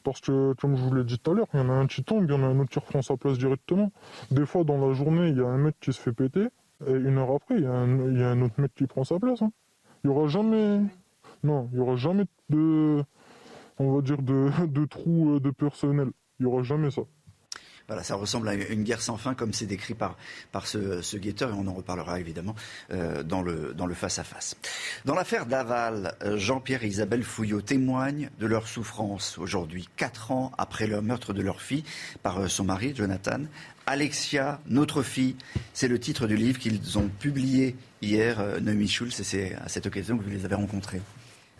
[0.03, 1.87] Parce que, comme je vous l'ai dit tout à l'heure, il y en a un
[1.87, 3.91] qui tombe, il y en a un autre qui reprend sa place directement.
[4.31, 6.47] Des fois, dans la journée, il y a un mec qui se fait péter,
[6.87, 9.41] et une heure après, il y a un, autre mec qui prend sa place.
[9.41, 9.51] Hein.
[10.03, 10.81] Il n'y aura jamais.
[11.43, 13.03] Non, il n'y aura jamais de.
[13.79, 16.09] On va dire de, de trou de personnel.
[16.39, 17.01] Il n'y aura jamais ça.
[17.91, 20.15] Voilà, ça ressemble à une guerre sans fin, comme c'est décrit par,
[20.65, 22.55] ce, guetteur, et on en reparlera évidemment
[22.93, 24.55] euh, dans le face-à-face.
[24.55, 25.03] -face.
[25.03, 30.87] Dans l'affaire Daval, Jean-Pierre et Isabelle Fouillot témoignent de leur souffrance aujourd'hui, quatre ans après
[30.87, 31.83] le meurtre de leur fille
[32.23, 33.41] par son mari, Jonathan.
[33.85, 35.35] Alexia, notre fille,
[35.73, 39.67] c'est le titre du livre qu'ils ont publié hier, euh, Noémie Schulz, et c'est à
[39.67, 41.01] cette occasion que vous les avez rencontrés.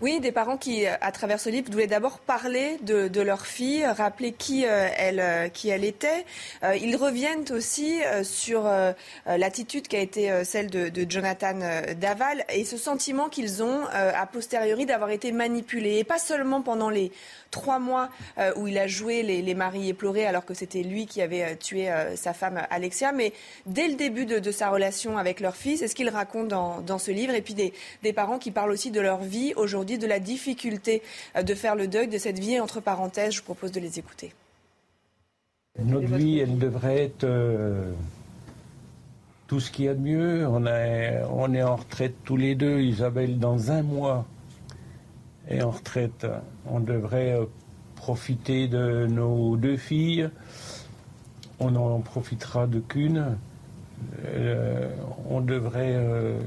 [0.02, 4.32] Oui, des parents qui, à travers ce livre, voulaient d'abord parler de, leur fille, rappeler
[4.32, 6.26] qui, euh, elle, euh, qui elle était.
[6.64, 8.94] Euh, ils reviennent aussi euh, sur euh,
[9.28, 11.60] l'attitude qui a été celle de, Jonathan
[12.00, 15.98] Daval et ce sentiment qu'ils ont, a posteriori, d'avoir été manipulés.
[16.00, 17.12] Et pas seulement pendant les
[17.52, 18.10] trois mois
[18.56, 22.34] où il a joué les, maris éplorés alors que c'était lui qui avait tué sa
[22.34, 23.34] femme Alexia, mais
[23.66, 27.12] dès le début de, sa relation avec leur fille, c'est ce qu'il raconte dans, ce
[27.12, 27.34] livre.
[27.34, 31.02] Et puis des parents qui parlent aussi de leur vie aujourd'hui de la difficulté
[31.42, 32.60] de faire le deuil de cette vie.
[32.60, 34.34] Entre parenthèses, je vous propose de les écouter.
[35.80, 37.94] Notre vie, elle devrait être euh,
[39.48, 40.46] tout ce qu'il y a de mieux.
[40.48, 42.82] On est, on est en retraite tous les deux.
[42.82, 44.26] Isabelle, dans un mois,
[45.48, 46.28] est en retraite.
[46.68, 47.46] On devrait euh,
[47.96, 50.30] profiter de nos deux filles.
[51.60, 53.38] On en profitera de qu'une.
[54.26, 54.90] Euh,
[55.30, 56.40] on devrait euh,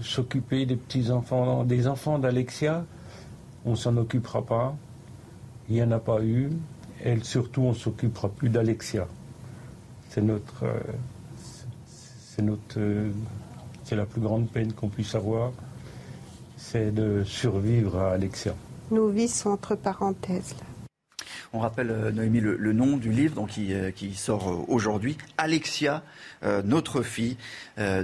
[0.00, 2.84] s'occuper des petits enfants, des enfants d'Alexia.
[3.64, 4.76] On s'en occupera pas.
[5.68, 6.50] Il n'y en a pas eu.
[7.04, 9.06] Et surtout, on s'occupera plus d'Alexia.
[10.10, 10.78] C'est notre, euh,
[11.86, 12.78] c'est notre,
[13.84, 15.52] c'est la plus grande peine qu'on puisse avoir,
[16.56, 18.54] c'est de survivre à Alexia.
[18.90, 20.54] Nos vies sont entre parenthèses.
[21.52, 25.16] On rappelle, euh, Noémie, le, nom du livre donc, qui, euh, sort euh, aujourd'hui.
[25.38, 26.02] Alexia,
[26.64, 27.38] notre fille.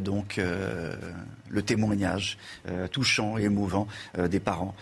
[0.01, 0.41] donc,
[1.51, 2.39] le témoignage
[2.91, 4.74] touchant et émouvant des parents,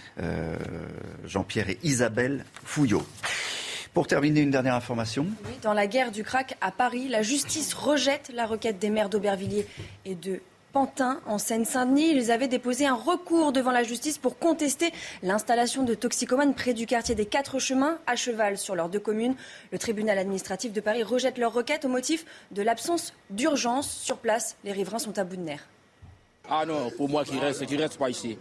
[1.27, 3.05] Jean-Pierre et Isabelle Fouillot.
[3.95, 5.27] Pour terminer, une dernière information.
[5.63, 9.67] dans la guerre du crack à Paris, la justice rejette la requête des maires d'Aubervilliers
[10.05, 10.41] et de
[10.79, 12.13] Pantin, en Seine-Saint-Denis.
[12.13, 14.93] Ils avaient déposé un recours devant la justice pour contester
[15.25, 19.35] l'installation de toxicomanes près du quartier des Quatre Chemins, à cheval sur leurs deux communes.
[19.73, 23.91] Le tribunal administratif de Paris rejette leur requête au motif de l'absence d'urgence.
[23.91, 25.67] Sur place, les riverains sont à bout de nerfs.
[26.49, 28.39] Ah non, pour moi qui reste, qui reste pas ici.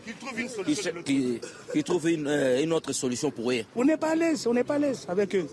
[1.74, 3.64] Qui trouve une, euh, une, autre solution pour eux.
[3.76, 5.48] On n'est pas à l'aise, on n'est pas à l'aise avec eux.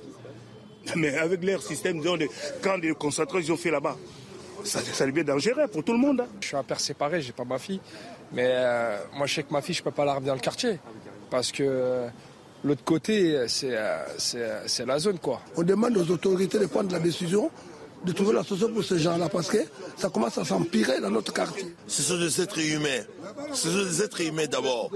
[0.96, 2.28] Mais avec leur système de
[2.62, 3.96] camps de concentration ont fait là-bas,
[4.64, 6.20] ça, ça devient dangereux pour tout le monde.
[6.22, 6.28] Hein.
[6.40, 7.80] Je suis un père séparé, j'ai pas ma fille.
[8.32, 10.40] Mais euh, moi, je sais que ma fille, je peux pas la ramener dans le
[10.40, 10.80] quartier.
[11.30, 12.08] Parce que euh,
[12.64, 15.40] l'autre côté, euh, c'est la zone, quoi.
[15.56, 17.50] On demande aux autorités de prendre la décision
[18.04, 19.58] de trouver la solution pour ces gens-là parce que
[19.96, 21.74] ça commence à s'empirer dans notre quartier.
[21.86, 23.02] Ce sont des êtres humains.
[23.52, 24.90] Ce sont des êtres humains d'abord.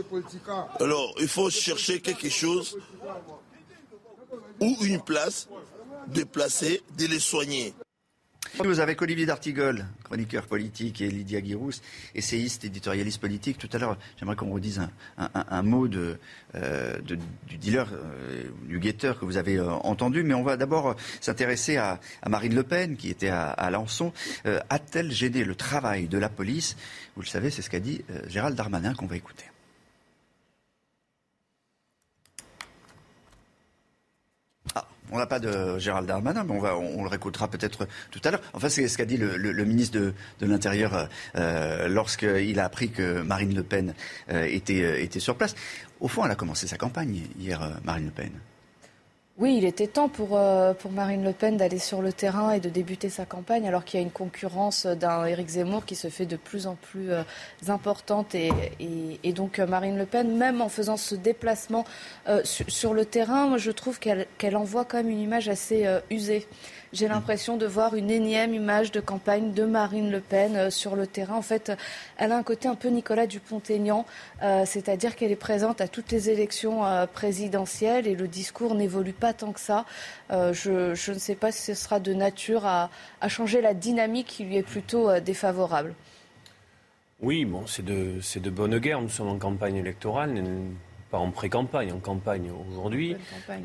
[0.78, 2.76] Alors, il faut chercher quelque chose
[4.60, 5.48] ou une place,
[6.08, 7.72] de placer, de les soigner.
[8.64, 11.80] Nous avec Olivier D'Artigol, chroniqueur politique, et Lydia Guirousse,
[12.14, 13.58] essayiste, éditorialiste politique.
[13.58, 14.80] Tout à l'heure, j'aimerais qu'on redise
[15.16, 15.88] un, mot
[16.54, 16.98] euh,
[17.46, 20.22] du dealer, euh, du guetteur que vous avez euh, entendu.
[20.22, 24.12] Mais on va d'abord s'intéresser à, Marine Le Pen, qui était à, à Lançon.
[24.44, 26.76] A-t-elle gêné le travail de la police?
[27.16, 29.44] Vous le savez, c'est ce qu'a dit Gérald Darmanin qu'on va écouter.
[35.10, 38.30] On n'a pas de Gérald Darmanin, mais on, va, on, le réécoutera peut-être tout à
[38.30, 38.42] l'heure.
[38.52, 43.54] Enfin, c'est ce qu'a dit le, ministre de, l'Intérieur euh, lorsqu'il a appris que Marine
[43.54, 43.94] Le Pen
[44.30, 45.54] euh, était, sur place.
[46.00, 48.30] Au fond, elle a commencé sa campagne hier, euh, Marine Le Pen.
[49.40, 52.58] Oui, il était temps pour, euh, pour Marine Le Pen d'aller sur le terrain et
[52.58, 56.08] de débuter sa campagne, alors qu'il y a une concurrence d'un Éric Zemmour qui se
[56.08, 57.22] fait de plus en plus euh,
[57.68, 58.34] importante.
[58.34, 58.50] Et,
[59.22, 61.84] et, donc euh, Marine Le Pen, même en faisant ce déplacement
[62.42, 66.48] sur, le terrain, je trouve qu'elle envoie quand même une image assez usée.
[66.94, 70.96] J'ai l'impression de voir une énième image de campagne de Marine Le Pen euh, sur
[70.96, 71.34] le terrain.
[71.34, 71.70] En fait,
[72.16, 74.06] elle a un côté un peu Nicolas Dupont-Aignan,
[74.42, 79.12] euh, c'est-à-dire qu'elle est présente à toutes les élections euh, présidentielles et le discours n'évolue
[79.12, 79.84] pas tant que ça.
[80.30, 82.90] Je, ne sais pas si ce sera de nature à,
[83.28, 85.94] changer la dynamique qui lui est plutôt défavorable.
[87.20, 89.02] Oui, bon, c'est de, de bonne guerre.
[89.02, 90.32] Nous sommes en campagne électorale
[91.10, 93.16] pas en pré-campagne, en campagne aujourd'hui.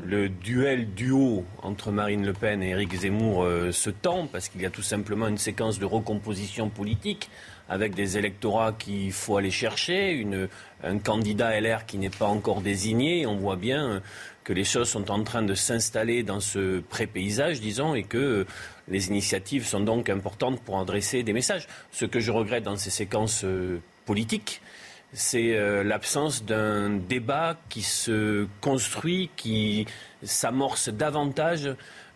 [0.04, 4.62] Le duel duo entre Marine Le Pen et Éric Zemmour euh, se tend parce qu'il
[4.62, 7.28] y a tout simplement une séquence de recomposition politique
[7.68, 10.48] avec des électorats qu'il faut aller chercher, une,
[10.82, 13.26] un candidat LR qui n'est pas encore désigné.
[13.26, 14.02] On voit bien
[14.44, 18.46] que les choses sont en train de s'installer dans ce pré-paysage, disons, et que
[18.88, 21.66] les initiatives sont donc importantes pour adresser des messages.
[21.90, 24.60] Ce que je regrette dans ces séquences euh, politiques,
[25.14, 29.86] c'est euh, l'absence d'un débat qui se construit, qui
[30.22, 31.70] s'amorce davantage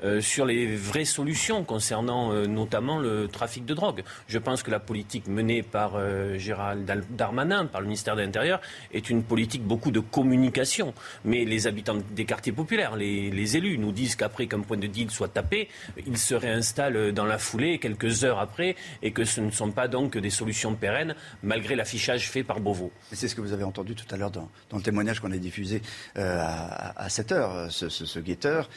[0.05, 4.05] euh, sur les vraies solutions concernant euh, notamment le trafic de drogue.
[4.29, 8.61] Je pense que la politique menée par euh, Gérald Darmanin, par le ministère de l'Intérieur,
[8.93, 10.95] est une politique beaucoup de communication.
[11.25, 15.11] Mais les habitants des quartiers populaires, les, élus, nous disent qu'après qu'un point de deal
[15.11, 15.69] soit tapé,
[16.07, 19.89] ils se réinstallent dans la foulée quelques heures après et que ce ne sont pas
[19.89, 22.93] donc des solutions pérennes malgré l'affichage fait par Beauvau.
[23.13, 25.83] C'est ce que vous avez entendu tout à l'heure dans, le témoignage qu'on a diffusé
[26.15, 28.69] à, 7 heures, ce guetteur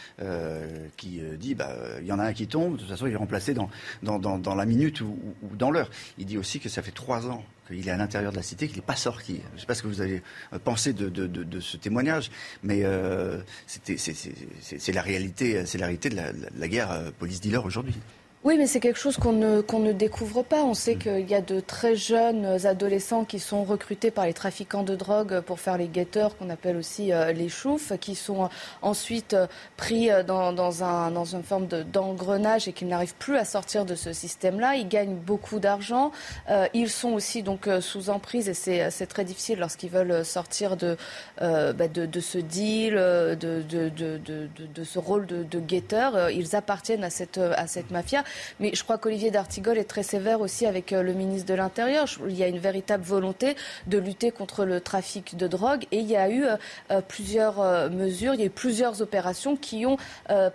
[0.98, 3.14] qui euh, dit bah, il y en a un qui tombe, de toute façon il
[3.14, 3.70] est remplacé dans,
[4.02, 5.18] dans, la minute ou,
[5.58, 5.90] dans l'heure.
[6.18, 8.68] Il dit aussi que ça fait trois ans qu'il est à l'intérieur de la cité,
[8.68, 9.42] qu'il n'est pas sorti.
[9.52, 10.22] Je ne sais pas ce que vous avez
[10.54, 12.32] euh, pensé de, ce témoignage,
[12.64, 17.96] mais euh, c'est la réalité, c'est la réalité de la, guerre police-dealer aujourd'hui.
[18.44, 20.64] Oui, mais c'est quelque chose qu'on ne, qu'on ne découvre pas.
[20.64, 24.82] On sait qu'il y a de très jeunes adolescents qui sont recrutés par les trafiquants
[24.82, 28.50] de drogue pour faire les guetteurs, qu'on appelle aussi euh, les choufs, qui sont
[28.82, 29.46] ensuite euh,
[29.78, 33.46] pris euh, dans, dans, un, dans une forme de, d'engrenage et qui n'arrivent plus à
[33.46, 34.74] sortir de ce système-là.
[34.74, 36.12] Ils gagnent beaucoup d'argent.
[36.74, 40.98] ils sont aussi donc sous emprise et c'est, c'est très difficile lorsqu'ils veulent sortir de,
[41.40, 43.64] bah, de, de, ce deal, de,
[44.84, 46.32] ce rôle de, de guetteur.
[46.32, 48.24] Ils appartiennent à cette, à cette mafia.
[48.60, 52.06] Mais je crois qu'Olivier D'Artigol est très sévère aussi avec euh, le ministre de l'Intérieur.
[52.28, 53.56] Il y a une véritable volonté
[53.88, 56.56] de lutter contre le trafic de drogue et il y a eu euh,
[56.92, 59.98] euh, plusieurs mesures, il y a eu plusieurs opérations qui ont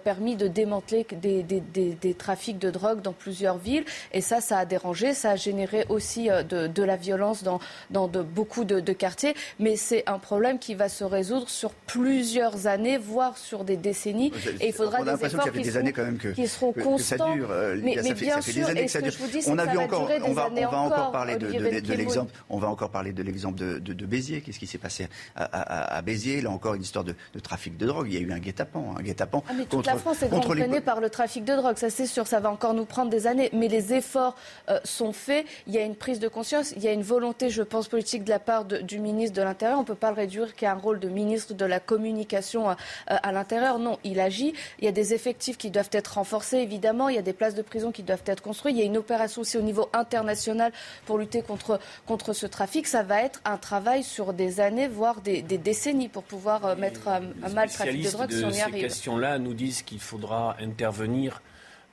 [0.04, 3.84] permis de démanteler des, des, des, des, trafics de drogue dans plusieurs villes.
[4.12, 7.60] Et ça, ça a dérangé, ça a généré aussi de, de la violence dans,
[7.90, 9.34] dans de, beaucoup de, de quartiers.
[9.58, 14.32] Mais c'est un problème qui va se résoudre sur plusieurs années, voire sur des décennies.
[14.60, 17.36] Et il faudra des efforts qui, seront, qui seront constants
[17.82, 19.12] mais, ça, fait, des années que ça dure.
[19.46, 21.46] on a vu encore, on va, on va encore parler de,
[21.80, 24.40] de, l'exemple, on va encore parler de l'exemple de, Béziers.
[24.40, 26.40] Qu'est-ce qui s'est passé à, Béziers?
[26.40, 28.08] Là encore une histoire de, trafic de drogue.
[28.08, 29.42] Il y a eu un guet-apens, un guet-apens.
[29.48, 31.76] Ah, mais toute la France est gangrenée par le trafic de drogue.
[31.76, 33.50] Ça c'est sûr, ça va encore nous prendre des années.
[33.52, 34.36] Mais les efforts
[34.68, 35.46] euh, sont faits.
[35.66, 38.24] Il y a une prise de conscience, il y a une volonté, je pense, politique
[38.24, 39.78] de la part du ministre de l'Intérieur.
[39.78, 42.76] On ne peut pas le réduire qu'à un rôle de ministre de la communication à,
[43.10, 43.78] euh, à l'intérieur.
[43.78, 44.54] Non, il agit.
[44.78, 47.08] Il y a des effectifs qui doivent être renforcés, évidemment.
[47.08, 48.72] Il y a des places de prison qui doivent être construits.
[48.72, 50.72] Il y a une opération aussi au niveau international
[51.06, 52.86] pour lutter contre, contre ce trafic.
[52.86, 57.08] Ça va être un travail sur des années, voire des, décennies pour pouvoir euh, mettre
[57.08, 58.74] à, mal le trafic de drogue si on y arrive.
[58.74, 61.42] Ces questions-là nous disent qu'il faudra intervenir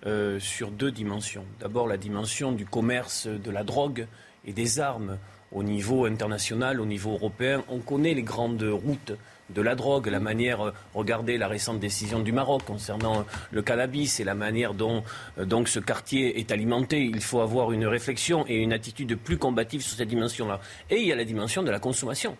[0.05, 1.45] euh, sur deux dimensions.
[1.59, 4.07] D'abord la dimension du commerce de la drogue
[4.45, 5.18] et des armes
[5.53, 7.64] au niveau international, au niveau européen.
[7.70, 9.14] On connaît les grandes routes
[9.49, 13.61] de la drogue, la manière, euh, regardez la récente décision du Maroc concernant euh, le
[13.61, 15.03] cannabis et la manière dont
[15.37, 17.03] euh, ce quartier est alimenté.
[17.03, 20.59] Il faut avoir une réflexion et une attitude plus combative sur cette dimension-là.
[20.89, 22.37] Et il y a la dimension de la consommation.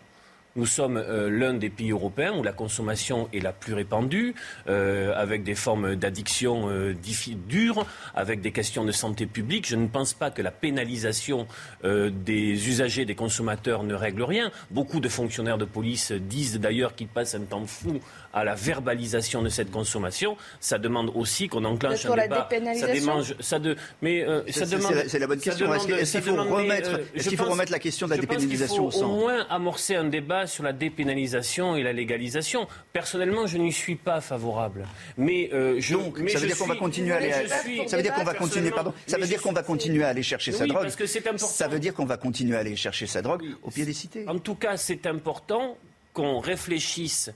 [0.56, 4.36] Nous sommes euh, l'un des pays européens où la consommation est la plus répandue,
[4.68, 6.94] euh, avec des formes d'addiction euh,
[7.48, 7.84] dures,
[8.14, 9.66] avec des questions de santé publique.
[9.66, 11.46] Je ne pense pas que la pénalisation
[11.82, 14.50] des usagers, des consommateurs ne règle rien.
[14.70, 18.00] Beaucoup de fonctionnaires de police disent d'ailleurs qu'ils passent un temps fou
[18.34, 20.36] à la verbalisation de cette consommation.
[20.60, 22.48] Ça demande aussi qu'on enclenche un débat.
[22.74, 25.04] Ça démange, ça de, mais ça demande.
[25.06, 25.72] C'est la bonne question.
[25.72, 29.08] Est-ce qu'il faut remettre, est-ce qu'il faut remettre la question de la dépénalisation au centre
[29.08, 32.66] Au moins amorcer un débat sur la dépénalisation et la légalisation.
[32.92, 34.86] Personnellement, je n'y suis pas favorable.
[35.16, 37.32] Mais euh, je, Donc, ça veut dire qu'on va continuer à aller.
[37.86, 38.70] Ça veut dire qu'on va continuer.
[38.70, 38.92] Pardon.
[39.06, 40.82] Ça veut dire qu'on va continuer à aller chercher sa drogue.
[40.82, 41.46] Parce que c'est important.
[41.46, 44.24] Ça veut dire qu'on va continuer à aller chercher sa drogue au pied des cités.
[44.28, 45.76] En tout cas, c'est important
[46.12, 47.30] qu'on réfléchisse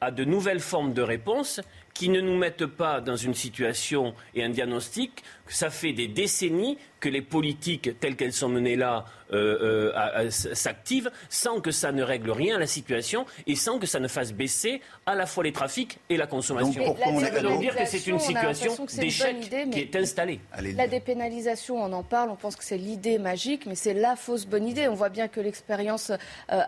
[0.00, 1.60] à de nouvelles formes de réponses
[1.92, 5.22] qui ne nous mettent pas dans une situation et un diagnostic
[5.54, 11.10] ça fait des décennies que les politiques telles qu'elles sont menées là euh, euh, s'activent
[11.28, 14.32] sans que ça ne règle rien à la situation et sans que ça ne fasse
[14.32, 16.84] baisser à la fois les trafics et la consommation.
[16.84, 19.36] Donc, on veut dire que c'est une situation d'échec
[19.70, 20.40] qui est installée.
[20.60, 24.46] la dépénalisation, on en parle, on pense que c'est l'idée magique, mais c'est la fausse
[24.46, 24.88] bonne idée.
[24.88, 26.16] On voit bien que l'expérience euh,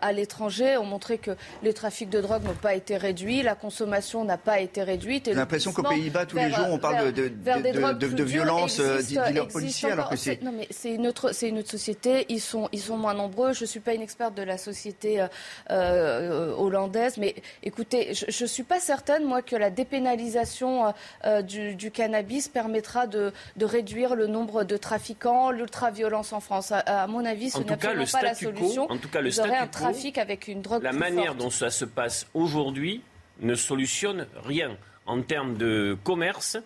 [0.00, 4.24] à l'étranger a montré que les trafics de drogue n'ont pas été réduits, la consommation
[4.24, 5.26] n'a pas été réduite.
[5.26, 9.90] J'ai l'impression qu'aux Pays-Bas, tous les jours, on parle de, de, de, violence dealers policiers,
[9.90, 10.42] alors que c'est...
[10.42, 13.52] Non, mais c'est une, autre, c'est une autre société, ils sont, ils sont moins nombreux.
[13.52, 15.28] Je ne suis pas une experte de la société euh,
[15.70, 20.92] euh, hollandaise, mais écoutez, je ne suis pas certaine, moi, que la dépénalisation
[21.24, 26.72] euh, du, cannabis permettra de, de, réduire le nombre de trafiquants, l'ultra-violence en France.
[26.72, 28.90] À, mon avis, ce n'est absolument pas la solution.
[28.90, 31.70] en tout cas, le Vous aurez un trafic avec une drogue La manière dont ça
[31.70, 33.02] se passe aujourd'hui
[33.40, 36.56] ne solutionne rien en termes de commerce,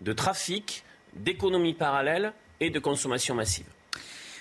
[0.00, 0.84] de trafic,
[1.16, 3.66] d'économie parallèle et de consommation massive.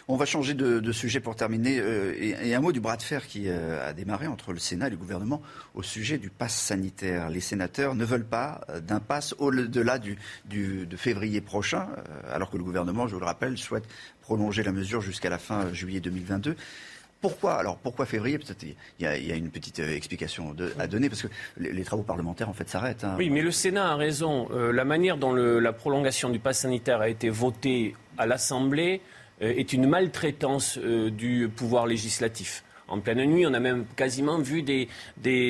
[0.08, 1.80] On va changer de, sujet pour terminer.
[1.80, 4.88] Euh, et, un mot du bras de fer qui euh, a démarré entre le Sénat
[4.88, 5.42] et le gouvernement
[5.74, 7.32] au sujet du pass sanitaire.
[7.32, 11.88] Les sénateurs ne veulent pas euh, d'un pass au-delà du, de février prochain,
[12.32, 13.86] alors que le gouvernement, je vous le rappelle, souhaite
[14.22, 16.56] prolonger la mesure jusqu'à la fin juillet 2022.
[17.30, 18.40] Pourquoi Alors pourquoi février?
[19.00, 22.70] Il y, a une petite explication à donner parce que les, travaux parlementaires en fait
[22.70, 23.04] s'arrêtent.
[23.04, 23.16] Hein.
[23.18, 24.48] Oui, mais le Sénat a raison.
[24.50, 29.02] la manière dont la prolongation du pass sanitaire a été votée à l'Assemblée
[29.42, 32.64] euh, est une maltraitance euh, du pouvoir législatif.
[32.88, 33.46] En pleine nuit.
[33.46, 34.88] On a même quasiment vu des,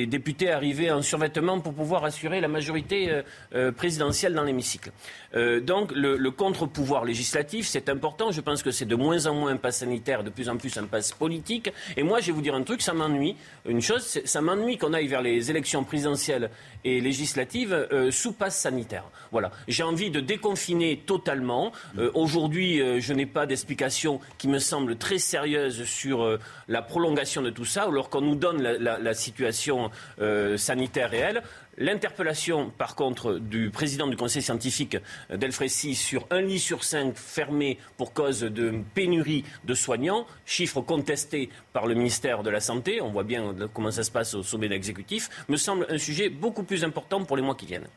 [0.06, 3.22] députés arriver en survêtement pour pouvoir assurer la majorité euh,
[3.54, 4.90] euh, présidentielle dans l'hémicycle.
[5.34, 8.30] Euh, donc le, contre-pouvoir législatif, c'est important.
[8.30, 10.76] Je pense que c'est de moins en moins un pass sanitaire, de plus en plus
[10.76, 11.70] un pass politique.
[11.96, 13.36] Et moi, je vais vous dire un truc, ça m'ennuie.
[13.68, 16.50] Une chose, ça m'ennuie qu'on aille vers les élections présidentielles
[16.84, 19.04] et législatives sous passe sanitaire.
[19.32, 19.50] Voilà.
[19.66, 21.72] J'ai envie de déconfiner totalement.
[22.14, 27.64] Aujourd'hui, je n'ai pas d'explication qui me semble très sérieuse sur la prolongation de tout
[27.64, 31.42] ça, alors qu'on nous donne la, situation euh, sanitaire réelle.
[31.78, 34.96] L'interpellation, par contre, du président du conseil scientifique
[35.30, 40.80] euh, d'Elfrécy sur un lit sur cinq fermé pour cause de pénurie de soignants, chiffre
[40.80, 44.42] contesté par le ministère de la Santé, on voit bien comment ça se passe au
[44.42, 47.88] sommet d'exécutif, me semble un sujet beaucoup plus important pour les mois qui viennent.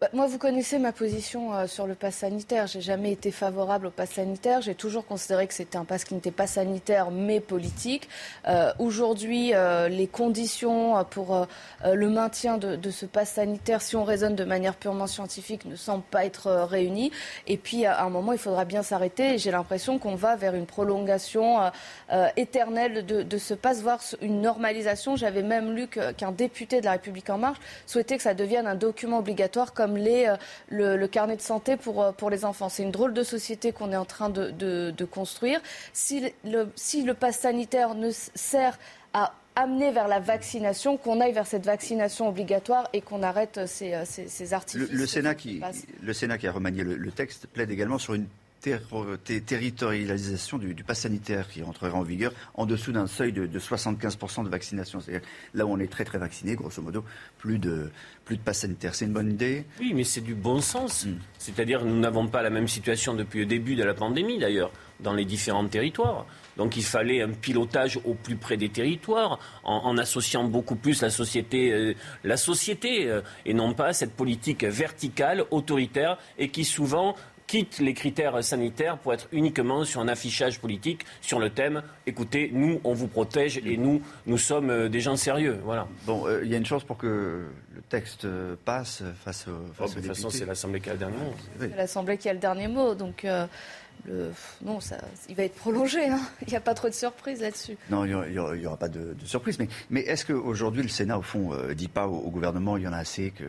[0.00, 2.66] Bah, moi, vous connaissez ma position euh, sur le pass sanitaire.
[2.66, 4.60] J'ai jamais été favorable au pass sanitaire.
[4.60, 8.08] J'ai toujours considéré que c'était un pass qui n'était pas sanitaire, mais politique.
[8.48, 11.46] Euh, aujourd'hui, euh, les conditions pour
[11.84, 16.02] le maintien de, ce pass sanitaire, si on raisonne de manière purement scientifique, ne semblent
[16.02, 17.12] pas être réunies.
[17.46, 19.38] Et puis, à un moment, il faudra bien s'arrêter.
[19.38, 21.70] J'ai l'impression qu'on va vers une prolongation
[22.36, 25.14] éternelle de, ce pass, voire une normalisation.
[25.14, 28.74] J'avais même lu qu'un député de la République en marche souhaitait que ça devienne un
[28.74, 30.36] document obligatoire euh,
[30.70, 32.68] le, carnet de santé pour, euh, pour les enfants.
[32.68, 35.60] C'est une drôle de société qu'on est en train de, construire.
[35.92, 38.78] Si le, si le pass sanitaire ne sert
[39.12, 43.94] à amener vers la vaccination, qu'on aille vers cette vaccination obligatoire et qu'on arrête ces,
[43.94, 44.90] euh, ces, artifices.
[44.90, 45.60] Le, Sénat qui,
[46.02, 48.26] le Sénat qui a remanié le, texte plaide également sur une
[48.64, 54.44] territorialisation du, du pass sanitaire qui entrera en vigueur en dessous d'un seuil de, 75%
[54.44, 55.00] de vaccination.
[55.00, 57.04] C'est-à-dire là où on est très très vacciné, grosso modo,
[57.38, 57.90] plus de,
[58.24, 58.94] plus de pass sanitaire.
[58.94, 59.64] C'est une bonne idée?
[59.80, 61.04] Oui, mais c'est du bon sens.
[61.04, 61.16] Hmm.
[61.38, 65.12] C'est-à-dire nous n'avons pas la même situation depuis le début de la pandémie d'ailleurs dans
[65.12, 66.26] les différents territoires.
[66.56, 71.10] Donc il fallait un pilotage au plus près des territoires, en, associant beaucoup plus la
[71.10, 77.16] société, euh, la société euh, et non pas cette politique verticale, autoritaire, et qui souvent
[77.46, 82.50] quitte les critères sanitaires pour être uniquement sur un affichage politique sur le thème écoutez,
[82.52, 85.58] nous, on vous protège et nous, nous sommes euh, des gens sérieux.
[85.64, 85.86] Voilà.
[86.06, 88.26] Bon, euh, il y a une chance pour que le texte
[88.64, 91.34] passe face, au, face oh, De toute façon, c'est l'Assemblée qui a le dernier mot.
[91.58, 92.94] C'est l'Assemblée qui a le dernier mot.
[92.94, 93.24] Donc.
[94.10, 94.30] Euh,
[94.62, 96.08] non, ça, il va être prolongé.
[96.08, 96.20] Hein.
[96.42, 97.78] Il n'y a pas trop de surprises là-dessus.
[97.88, 99.58] Non, il n'y aura, pas de, de surprise.
[99.58, 102.88] Mais, mais est-ce qu'aujourd'hui, le Sénat, au fond, ne dit pas au, gouvernement il y
[102.88, 103.44] en a assez que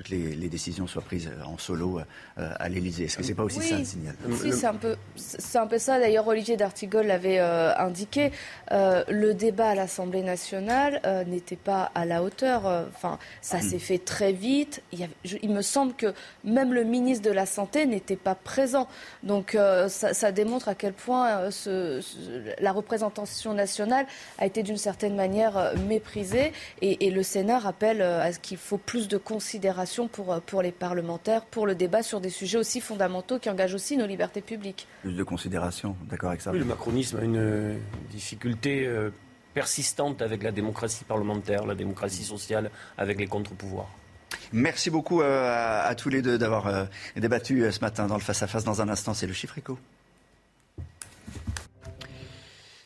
[0.00, 2.00] toutes les, décisions soient prises euh, en solo
[2.38, 3.04] euh, à l'Élysée.
[3.04, 5.76] Est-ce que c'est pas aussi ça le signal Si, c'est un peu, c'est un peu
[5.76, 6.00] ça.
[6.00, 8.32] D'ailleurs, Olivier d'Artigol l'avait euh, indiqué.
[8.70, 12.64] le débat à l'Assemblée nationale n'était pas à la hauteur.
[12.88, 13.62] Enfin, ça hmm.
[13.62, 14.82] s'est fait très vite.
[14.92, 18.88] Il, me semble que même le ministre de la Santé n'était pas présent.
[19.22, 19.56] Donc,
[19.88, 22.00] ça, démontre à quel point ce,
[22.60, 24.06] la représentation nationale
[24.38, 26.52] a été d'une certaine manière méprisée.
[26.80, 30.62] Et, et le Sénat rappelle à ce qu'il faut plus de considération pour, euh, pour
[30.62, 34.40] les parlementaires, pour le débat sur des sujets aussi fondamentaux qui engagent aussi nos libertés
[34.40, 34.86] publiques.
[35.02, 37.78] Plus de considération, d'accord avec ça Oui, le macronisme a une
[38.10, 39.10] difficulté euh,
[39.54, 43.90] persistante avec la démocratie parlementaire, la démocratie sociale, avec les contre-pouvoirs.
[44.52, 46.86] Merci beaucoup euh, à, tous les deux d'avoir
[47.16, 48.64] débattu ce matin dans le face-à-face.
[48.64, 49.78] Dans un instant, c'est le chiffre éco.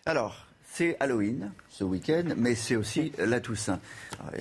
[0.06, 0.46] Alors,
[0.76, 3.78] c'est Halloween ce week-end, mais c'est aussi la Toussaint.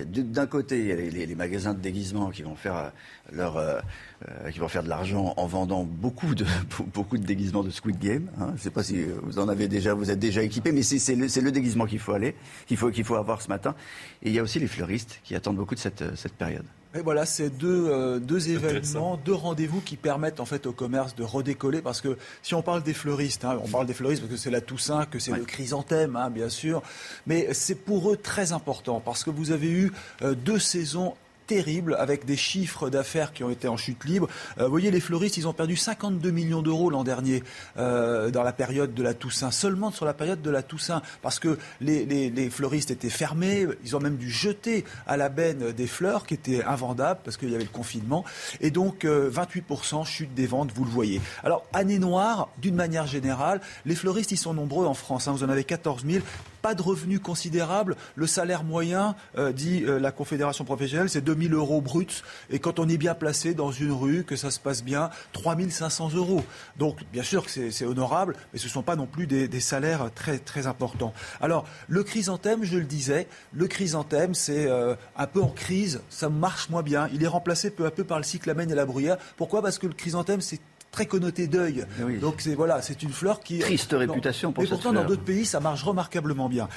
[0.07, 2.89] D'un côté, il y a les, magasins de déguisement qui vont faire euh,
[3.31, 3.79] leur, euh,
[4.27, 6.45] euh, qui vont faire de l'argent en vendant beaucoup de
[6.93, 8.31] beaucoup de déguisements de Squid Game.
[8.39, 8.47] Hein.
[8.49, 11.15] Je ne sais pas si vous en avez déjà, vous êtes déjà équipé, mais c'est
[11.15, 13.75] le, le, déguisement qu'il faut aller, qu'il faut faut avoir ce matin.
[14.23, 16.65] Et il y a aussi les fleuristes qui attendent beaucoup de cette, cette période.
[16.95, 21.15] Et voilà, c'est deux, euh, deux événements, deux rendez-vous qui permettent en fait au commerce
[21.15, 21.81] de redécoller.
[21.81, 24.51] Parce que si on parle des fleuristes, hein, on parle des fleuristes parce que c'est
[24.51, 26.83] la Toussaint, que c'est le chrysanthème, hein, bien sûr.
[27.25, 29.91] Mais c'est pour eux très important parce que vous avez eu
[30.21, 31.15] euh, deux saisons
[31.45, 34.27] terrible avec des chiffres d'affaires qui ont été en chute libre.
[34.57, 37.43] Euh, vous voyez, les fleuristes, ils ont perdu 52 millions d'euros l'an dernier
[37.77, 41.39] euh, dans la période de la Toussaint, seulement sur la période de la Toussaint, parce
[41.39, 45.87] que les, les, fleuristes étaient fermés, ils ont même dû jeter à la benne des
[45.87, 48.23] fleurs qui étaient invendables parce qu'il y avait le confinement,
[48.61, 51.21] et donc 28% euh, chute des ventes, vous le voyez.
[51.43, 55.43] Alors, année noire, d'une manière générale, les fleuristes, ils sont nombreux en France, hein, vous
[55.43, 56.23] en avez 14 000,
[56.63, 57.97] pas de revenus considérables.
[58.15, 62.23] Le salaire moyen, euh, dit euh, la Confédération professionnelle, c'est 2000 euros bruts.
[62.49, 66.13] Et quand on est bien placé dans une rue, que ça se passe bien, 3500
[66.15, 66.41] euros.
[66.77, 70.09] Donc, bien sûr que c'est honorable, mais ce ne sont pas non plus des, salaires
[70.15, 71.13] très, très importants.
[71.41, 76.29] Alors, le chrysanthème, je le disais, le chrysanthème, c'est euh, un peu en crise, ça
[76.29, 77.09] marche moins bien.
[77.13, 79.17] Il est remplacé peu à peu par le cyclamen et la bruyère.
[79.35, 79.61] Pourquoi?
[79.61, 80.61] Parce que le chrysanthème, c'est
[80.93, 81.85] très connoté deuil.
[82.21, 85.03] Donc c'est voilà, c'est une fleur qui triste réputation pour Mais cette pourtant fleur.
[85.03, 86.69] dans d'autres pays ça marche remarquablement bien.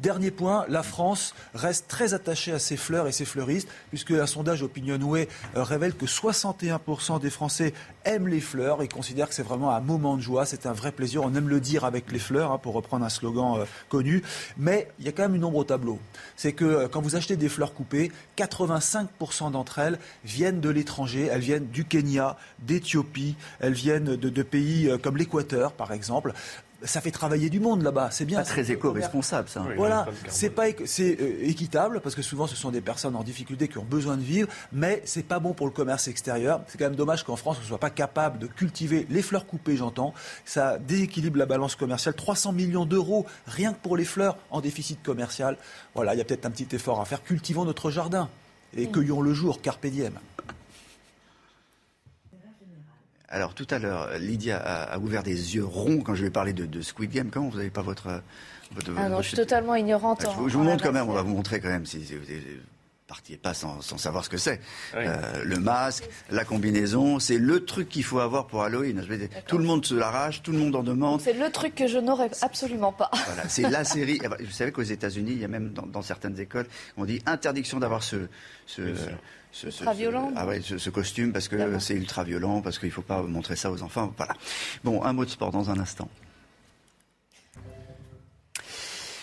[0.00, 4.26] Dernier point, la France reste très attachée à ses fleurs et ses fleuristes, puisque un
[4.26, 5.26] sondage Opinionway
[5.56, 7.74] euh, révèle que 61% des Français
[8.04, 10.92] aiment les fleurs et considèrent que c'est vraiment un moment de joie, c'est un vrai
[10.92, 11.24] plaisir.
[11.24, 14.22] On aime le dire avec les fleurs, hein, pour reprendre un slogan euh, connu.
[14.56, 15.98] Mais il y a quand même une ombre au tableau.
[16.36, 21.28] C'est que euh, quand vous achetez des fleurs coupées, 85% d'entre elles viennent de l'étranger.
[21.28, 26.32] Elles viennent du Kenya, d'Éthiopie, elles viennent de, pays comme l'Équateur, par exemple
[26.84, 28.38] ça fait travailler du monde là-bas, c'est bien.
[28.38, 29.64] Pas très éco-responsable, ça.
[29.76, 33.68] voilà, c'est pas c'est euh, équitable parce que souvent ce sont des personnes en difficulté
[33.68, 36.62] qui ont besoin de vivre, mais c'est pas bon pour le commerce extérieur.
[36.68, 39.76] C'est quand même dommage qu'en France on soit pas capable de cultiver les fleurs coupées,
[39.76, 40.14] j'entends.
[40.44, 42.14] Ça déséquilibre la balance commerciale.
[42.14, 45.56] 300 millions d'euros rien que pour les fleurs en déficit commercial.
[45.94, 47.22] Voilà, il y a peut-être un petit effort à faire.
[47.22, 48.28] Cultivons notre jardin
[48.76, 50.18] et cueillons le jour, carpe diem.
[53.30, 56.30] Alors tout à l'heure, Lydia a, a, ouvert des yeux ronds quand je lui ai
[56.30, 57.30] parlé de, de Squid Game.
[57.30, 58.22] Comment vous n'avez pas votre,
[58.72, 60.22] votre Ah non, je suis totalement ignorante.
[60.22, 61.08] Je, vous, je vous montre quand même.
[61.08, 62.24] On va vous montrer quand même si, si vous
[63.08, 64.60] partiez pas sans, sans, savoir ce que c'est.
[64.94, 65.00] Oui.
[65.06, 69.00] Euh, le masque, la combinaison, c'est le truc qu'il faut avoir pour Halloween.
[69.02, 71.22] Je vais dire, tout le monde se l'arrache, tout le monde en demande.
[71.22, 73.10] C'est le truc que je n'aurais absolument pas.
[73.26, 74.20] Voilà, c'est la série.
[74.40, 76.66] Vous savez qu'aux États-Unis, il y a même dans, dans, certaines écoles,
[76.98, 78.28] on dit interdiction d'avoir ce,
[78.66, 78.82] ce,
[79.52, 80.32] ce, ultra violent.
[80.36, 83.56] Ah ouais, ce, costume parce que c'est ultra violent, parce qu'il ne faut pas montrer
[83.56, 84.12] ça aux enfants.
[84.16, 84.34] Voilà.
[84.84, 86.08] Bon, un mot de sport dans un instant.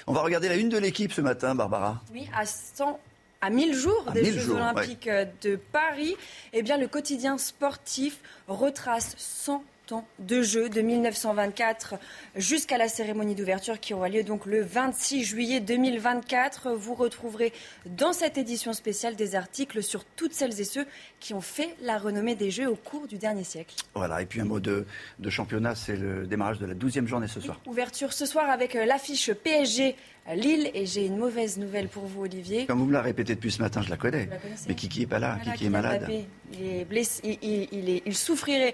[0.08, 2.02] On va regarder la une de l'équipe ce matin, Barbara.
[2.14, 3.00] Oui, à 100
[3.42, 5.32] à 1000 jours à des 1000 Jeux jours, Olympiques ouais.
[5.42, 6.16] de Paris,
[6.54, 11.96] eh bien, le quotidien sportif retrace 100 ans de jeux de 1924
[12.36, 16.72] jusqu'à la cérémonie d'ouverture qui aura lieu donc le 26 juillet 2024.
[16.74, 17.54] Vous retrouverez
[17.86, 20.86] dans cette édition spéciale des articles sur toutes celles et ceux
[21.20, 23.76] qui ont fait la renommée des Jeux au cours du dernier siècle.
[23.94, 24.86] Voilà, et puis un mot de,
[25.20, 27.60] de championnat, c'est le démarrage de la 12e journée ce soir.
[27.66, 29.96] Ouverture ce soir avec l'affiche PSG
[30.34, 30.72] Lille.
[30.74, 32.66] Et j'ai une mauvaise nouvelle pour vous, Olivier.
[32.66, 34.26] Comme vous me la répétez depuis ce matin, je la connais.
[34.26, 36.10] La Mais Kiki n'est pas là, voilà, Kiki est malade.
[36.54, 38.74] Il, est blessé, il, il, est, il souffrirait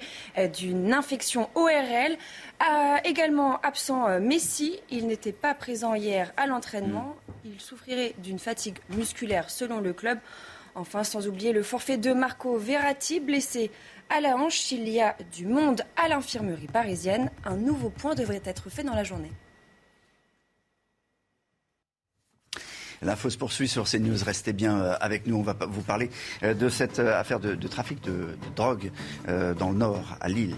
[0.58, 2.16] d'une infection ORL.
[2.62, 4.80] Euh, également absent euh, Messi.
[4.92, 7.16] Il n'était pas présent hier à l'entraînement.
[7.44, 7.50] Mm.
[7.54, 10.20] Il souffrirait d'une fatigue musculaire selon le club.
[10.76, 13.72] Enfin, sans oublier le forfait de Marco Verratti, blessé
[14.10, 14.72] à la hanche.
[14.72, 17.32] Il y a du monde à l'infirmerie parisienne.
[17.46, 19.32] Un nouveau point devrait être fait dans la journée.
[23.02, 24.24] L'info se poursuit sur CNews.
[24.24, 25.36] Restez bien avec nous.
[25.38, 26.12] On va vous parler
[26.44, 28.92] de cette affaire de, de trafic de, de, drogue
[29.28, 30.56] dans le nord, à Lille.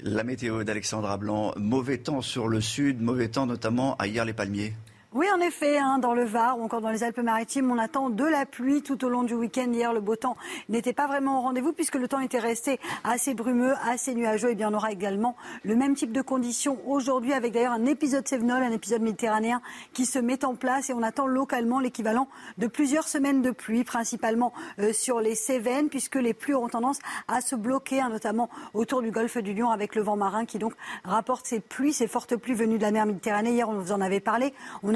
[0.00, 1.52] La météo d'Alexandra Blanc.
[1.56, 4.74] Mauvais temps sur le sud, mauvais temps notamment à Hier-les-Palmiers.
[5.14, 8.24] Oui, en effet, hein, dans le Var ou encore dans les Alpes-Maritimes, on attend de
[8.24, 9.70] la pluie tout au long du week-end.
[9.70, 10.38] Hier, le beau temps
[10.70, 14.52] n'était pas vraiment au rendez-vous puisque le temps était resté assez brumeux, assez nuageux.
[14.52, 18.26] Et bien, on aura également le même type de conditions aujourd'hui avec d'ailleurs un épisode
[18.26, 19.60] Sévenol, un épisode méditerranéen
[19.92, 23.84] qui se met en place et on attend localement l'équivalent de plusieurs semaines de pluie,
[23.84, 28.48] principalement euh, sur les Cévennes puisque les pluies auront tendance à se bloquer, hein, notamment
[28.72, 30.72] autour du golfe du Lion avec le vent marin qui donc
[31.04, 33.52] rapporte ces pluies, ces fortes pluies venues de la mer Méditerranée.
[33.52, 34.54] Hier, on vous en avait parlé.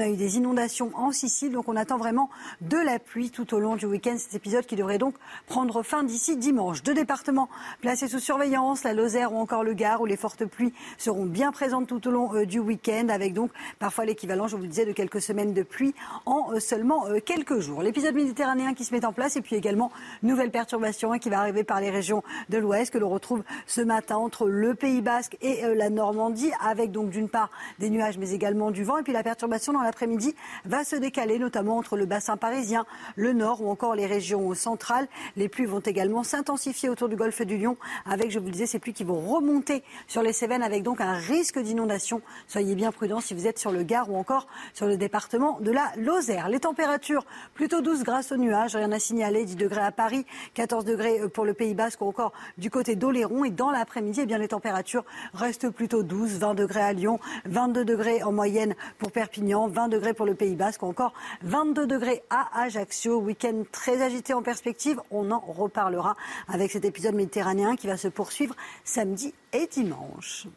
[0.09, 1.51] Eu des inondations en Sicile.
[1.51, 2.29] Donc on attend vraiment
[2.61, 4.15] de la pluie tout au long du week-end.
[4.17, 5.15] Cet épisode qui devrait donc
[5.47, 6.83] prendre fin d'ici dimanche.
[6.83, 7.49] Deux départements
[7.81, 11.51] placés sous surveillance, la Lozère ou encore le Gard, où les fortes pluies seront bien
[11.51, 14.85] présentes tout au long euh, du week-end, avec donc parfois l'équivalent, je vous le disais,
[14.85, 15.93] de quelques semaines de pluie
[16.25, 17.81] en euh, seulement euh, quelques jours.
[17.81, 19.91] L'épisode méditerranéen qui se met en place et puis également
[20.23, 23.81] nouvelle perturbation hein, qui va arriver par les régions de l'Ouest que l'on retrouve ce
[23.81, 27.49] matin entre le Pays Basque et la Normandie, avec donc d'une part
[27.79, 30.35] des nuages mais également du vent et puis la perturbation dans l'après-midi
[30.65, 32.85] va se décaler, notamment entre le bassin parisien,
[33.15, 35.07] le nord ou encore les régions centrales.
[35.35, 38.67] Les pluies vont également s'intensifier autour du golfe du Lion, avec, je vous le disais,
[38.67, 42.21] ces pluies qui vont remonter sur les Cévennes, avec donc un risque d'inondation.
[42.47, 45.71] Soyez bien prudents si vous êtes sur le Gard ou encore sur le département de
[45.71, 46.47] la Lozère.
[46.47, 47.25] Les températures
[47.55, 49.45] plutôt douces grâce aux nuages, rien à signaler.
[49.45, 53.45] 10 degrés à Paris, 14 degrés pour le Pays Basque ou encore du côté d'Oléron.
[53.45, 56.37] Et dans l'après-midi, eh bien, les températures restent plutôt douces.
[56.37, 60.55] 20 degrés à Lyon, 22 degrés en moyenne pour Perpignan, 20 degrés pour le Pays
[60.55, 61.13] Basque, encore
[61.43, 63.19] 22 degrés à Ajaccio.
[63.19, 64.99] Week-end très agité en perspective.
[65.11, 66.15] On en reparlera
[66.47, 70.47] avec cet épisode méditerranéen qui va se poursuivre samedi et dimanche.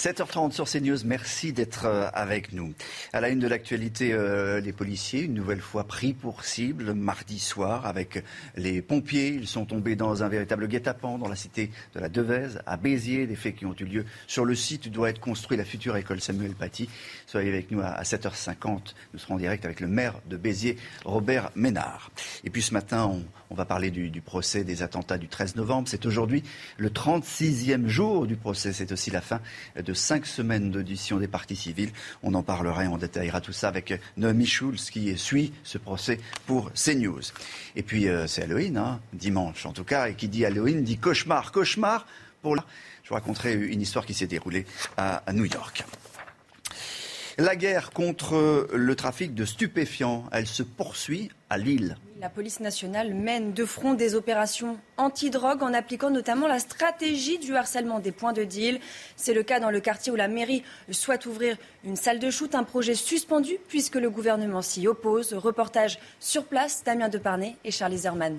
[0.00, 1.84] 7h30 sur CNews, merci d'être
[2.14, 2.72] avec nous.
[3.12, 7.38] À la une de l'actualité, euh, les policiers, une nouvelle fois pris pour cible mardi
[7.38, 8.24] soir avec
[8.56, 9.28] les pompiers.
[9.28, 13.26] Ils sont tombés dans un véritable guet-apens dans la cité de la Devèze, à Béziers.
[13.26, 15.94] Des faits qui ont eu lieu sur le site où doit être construite la future
[15.98, 16.88] école Samuel Paty.
[17.30, 18.92] Soyez avec nous à 7h50.
[19.12, 22.10] Nous serons en direct avec le maire de Béziers, Robert Ménard.
[22.42, 25.86] Et puis ce matin, on, va parler du, procès des attentats du 13 novembre.
[25.88, 26.42] C'est aujourd'hui
[26.76, 28.72] le 36e jour du procès.
[28.72, 29.40] C'est aussi la fin
[29.80, 31.92] de cinq semaines d'audition des parties civiles.
[32.24, 36.18] On en parlera et on détaillera tout ça avec Noémie Schulz qui suit ce procès
[36.46, 37.22] pour CNews.
[37.76, 40.98] Et puis euh, c'est Halloween, hein, dimanche en tout cas, et qui dit Halloween dit
[40.98, 41.52] cauchemar.
[41.52, 42.08] Cauchemar
[42.42, 42.56] pour.
[42.56, 44.66] Je vous raconterai une histoire qui s'est déroulée
[44.96, 45.84] à New York.
[47.40, 51.96] La guerre contre le trafic de stupéfiants, elle se poursuit à Lille.
[52.20, 57.56] La police nationale mène de front des opérations anti-drogue en appliquant notamment la stratégie du
[57.56, 58.78] harcèlement des points de deal.
[59.16, 62.54] C'est le cas dans le quartier où la mairie souhaite ouvrir une salle de shoot,
[62.54, 65.32] un projet suspendu puisque le gouvernement s'y oppose.
[65.32, 68.38] Reportage sur place, Damien Deparnay et Charlie Zerman.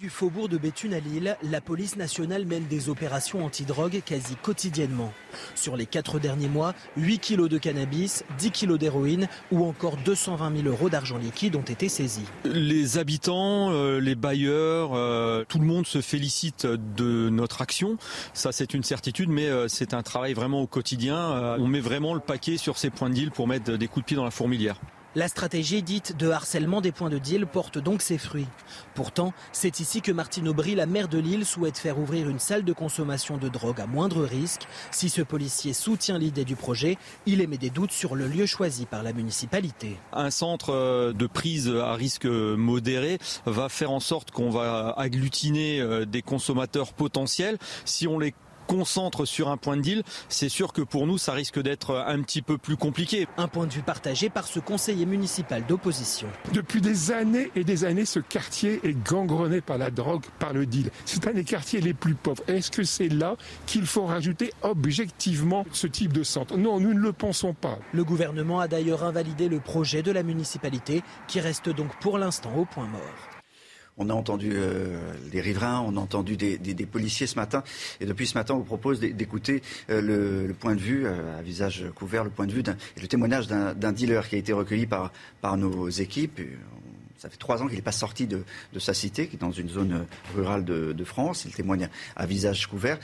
[0.00, 5.12] Du faubourg de Béthune à Lille, la police nationale mène des opérations antidrogue quasi quotidiennement.
[5.54, 10.56] Sur les quatre derniers mois, 8 kilos de cannabis, 10 kilos d'héroïne ou encore 220
[10.62, 12.24] 000 euros d'argent liquide ont été saisis.
[12.44, 17.98] Les habitants, euh, les bailleurs, euh, tout le monde se félicite de notre action.
[18.32, 21.56] Ça, c'est une certitude, mais euh, c'est un travail vraiment au quotidien.
[21.58, 24.06] On met vraiment le paquet sur ces points de deal pour mettre des coups de
[24.06, 24.80] pied dans la fourmilière.
[25.14, 28.46] La stratégie dite de harcèlement des points de deal porte donc ses fruits.
[28.94, 32.64] Pourtant, c'est ici que Martine Aubry, la maire de Lille, souhaite faire ouvrir une salle
[32.64, 34.62] de consommation de drogue à moindre risque.
[34.90, 38.86] Si ce policier soutient l'idée du projet, il émet des doutes sur le lieu choisi
[38.86, 39.98] par la municipalité.
[40.14, 45.80] Un centre euh, de prise à risque modéré va faire en sorte qu'on va agglutiner
[45.82, 47.58] euh, des consommateurs potentiels.
[47.84, 48.32] Si on les
[48.66, 52.22] concentre sur un point de deal, c'est sûr que pour nous, ça risque d'être un
[52.22, 53.26] petit peu plus compliqué.
[53.36, 56.28] Un point de vue partagé par ce conseiller municipal d'opposition.
[56.52, 60.66] Depuis des années et des années, ce quartier est gangrené par la drogue, par le
[60.66, 60.90] deal.
[61.04, 62.42] C'est un des quartiers les plus pauvres.
[62.48, 63.36] Est-ce que c'est là
[63.66, 66.56] qu'il faut rajouter objectivement ce type de centre?
[66.56, 67.78] Non, nous ne le pensons pas.
[67.92, 72.54] Le gouvernement a d'ailleurs invalidé le projet de la municipalité qui reste donc pour l'instant
[72.56, 73.31] au point mort.
[74.02, 74.98] On a entendu euh,
[75.32, 77.62] les riverains, on a entendu des, policiers ce matin.
[78.00, 81.42] Et depuis ce matin, on vous propose d'écouter euh, le, point de vue, euh, à
[81.42, 82.64] visage couvert, le point de vue
[82.96, 86.40] et le témoignage d'un dealer qui a été recueilli par, par nos équipes.
[87.16, 88.42] Ça fait trois ans qu'il n'est pas sorti de,
[88.80, 90.04] sa cité, qui est dans une zone
[90.34, 91.44] rurale de, France.
[91.44, 92.98] Il témoigne à visage couvert.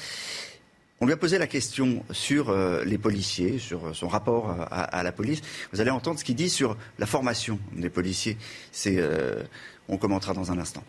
[1.00, 2.52] On lui a posé la question sur
[2.84, 5.42] les policiers, sur son rapport à, la police.
[5.72, 8.36] Vous allez entendre ce qu'il dit sur la formation des policiers.
[8.72, 9.00] C'est
[9.88, 10.82] on commentera dans un instant.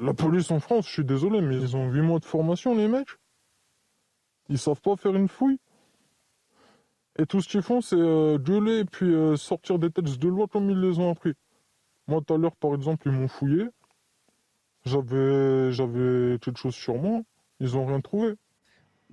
[0.00, 2.88] La police en France, je suis désolé, mais ils ont 8 mois de formation, les
[2.88, 3.18] mecs.
[4.48, 5.58] Ils savent pas faire une fouille.
[7.18, 10.28] Et tout ce qu'ils font, c'est euh, gueuler et puis euh, sortir des textes de
[10.28, 11.34] loi comme ils les ont appris.
[12.08, 13.66] Moi, tout à l'heure, par exemple, ils m'ont fouillé.
[14.84, 17.22] J'avais, j'avais quelque chose sur moi.
[17.60, 18.34] Ils ont rien trouvé.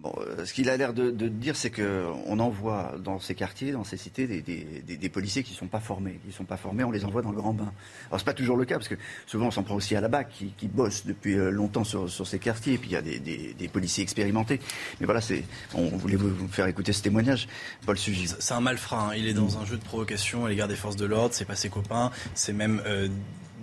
[0.01, 3.83] Bon, euh, ce qu'il a l'air de, dire, c'est qu'on envoie dans ces quartiers, dans
[3.83, 6.19] ces cités, des, policiers qui ne sont pas formés.
[6.25, 7.71] Ils sont pas formés, on les envoie dans le grand bain.
[8.07, 8.95] Alors, c'est pas toujours le cas, parce que
[9.27, 12.09] souvent, on s'en prend aussi à la BAC, qui, qui bosse depuis euh, longtemps sur,
[12.09, 14.59] ces quartiers, et puis il y a des, policiers expérimentés.
[14.99, 15.43] Mais voilà, c'est,
[15.75, 17.47] on voulait vous faire écouter ce témoignage.
[17.85, 18.33] Paul Sugis.
[18.39, 19.15] C'est un malfrat, hein.
[19.15, 21.55] il est dans un jeu de provocation à l'égard des forces de l'ordre, c'est pas
[21.55, 22.81] ses copains, c'est même...
[22.87, 23.07] Euh,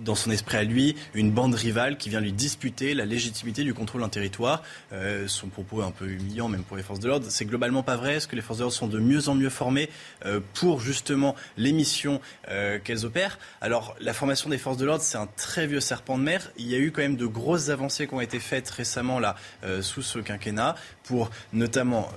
[0.03, 3.73] dans son esprit à lui, une bande rivale qui vient lui disputer la légitimité du
[3.73, 4.63] contrôle d'un territoire.
[4.93, 7.27] Euh, son propos est un peu humiliant, même pour les forces de l'ordre.
[7.29, 8.15] C'est globalement pas vrai.
[8.15, 9.89] Est-ce que les forces de l'ordre sont de mieux en mieux formées
[10.25, 15.03] euh, pour justement les missions euh, qu'elles opèrent Alors, la formation des forces de l'ordre,
[15.03, 16.51] c'est un très vieux serpent de mer.
[16.57, 19.35] Il y a eu quand même de grosses avancées qui ont été faites récemment là
[19.81, 22.09] sous ce quinquennat pour notamment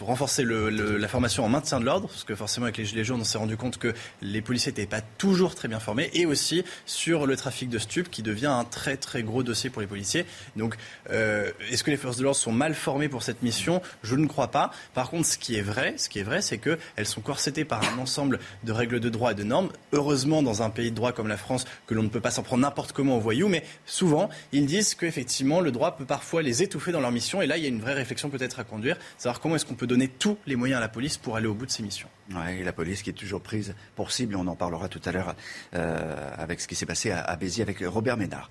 [0.00, 3.24] renforcer la formation en maintien de l'ordre, parce que forcément avec les Gilets jaunes, on
[3.24, 6.64] s'est rendu compte que les policiers n'étaient pas toujours très bien formés, et aussi
[6.96, 10.24] sur le trafic de stupes, qui devient un très très gros dossier pour les policiers.
[10.56, 10.76] Donc,
[11.10, 13.82] euh, est-ce que les forces de l'ordre sont mal formées pour cette mission?
[14.02, 14.70] Je ne crois pas.
[14.94, 17.82] Par contre, ce qui est vrai, ce qui est vrai, c'est qu'elles sont corsetées par
[17.84, 19.68] un ensemble de règles de droit et de normes.
[19.92, 22.42] Heureusement, dans un pays de droit comme la France, que l'on ne peut pas s'en
[22.42, 26.62] prendre n'importe comment aux voyous, mais souvent, ils disent qu'effectivement, le droit peut parfois les
[26.62, 27.42] étouffer dans leur mission.
[27.42, 29.74] Et là, il y a une vraie réflexion peut-être à conduire, savoir comment est-ce qu'on
[29.74, 32.08] peut donner tous les moyens à la police pour aller au bout de ses missions.
[32.30, 35.36] Oui, la police qui est toujours prise pour cible, on en parlera tout à l'heure
[35.74, 38.50] euh, avec ce qui s'est passé à, Béziers avec Robert Ménard.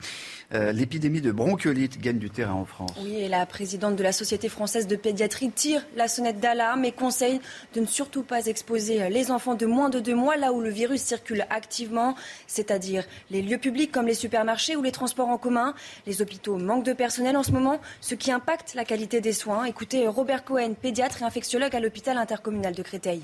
[0.53, 2.93] Euh, l'épidémie de bronchiolite gagne du terrain en France.
[3.01, 6.93] Oui, et la présidente de la Société française de pédiatrie tire la sonnette d'alarme et
[6.93, 7.41] conseille
[7.73, 10.69] de ne surtout pas exposer les enfants de moins de deux mois là où le
[10.69, 12.15] virus circule activement,
[12.47, 15.73] c'est-à-dire les lieux publics comme les supermarchés ou les transports en commun.
[16.07, 19.65] Les hôpitaux manquent de personnel en ce moment, ce qui impacte la qualité des soins.
[19.65, 23.21] Écoutez Robert Cohen, pédiatre et infectiologue à l'hôpital intercommunal de Créteil.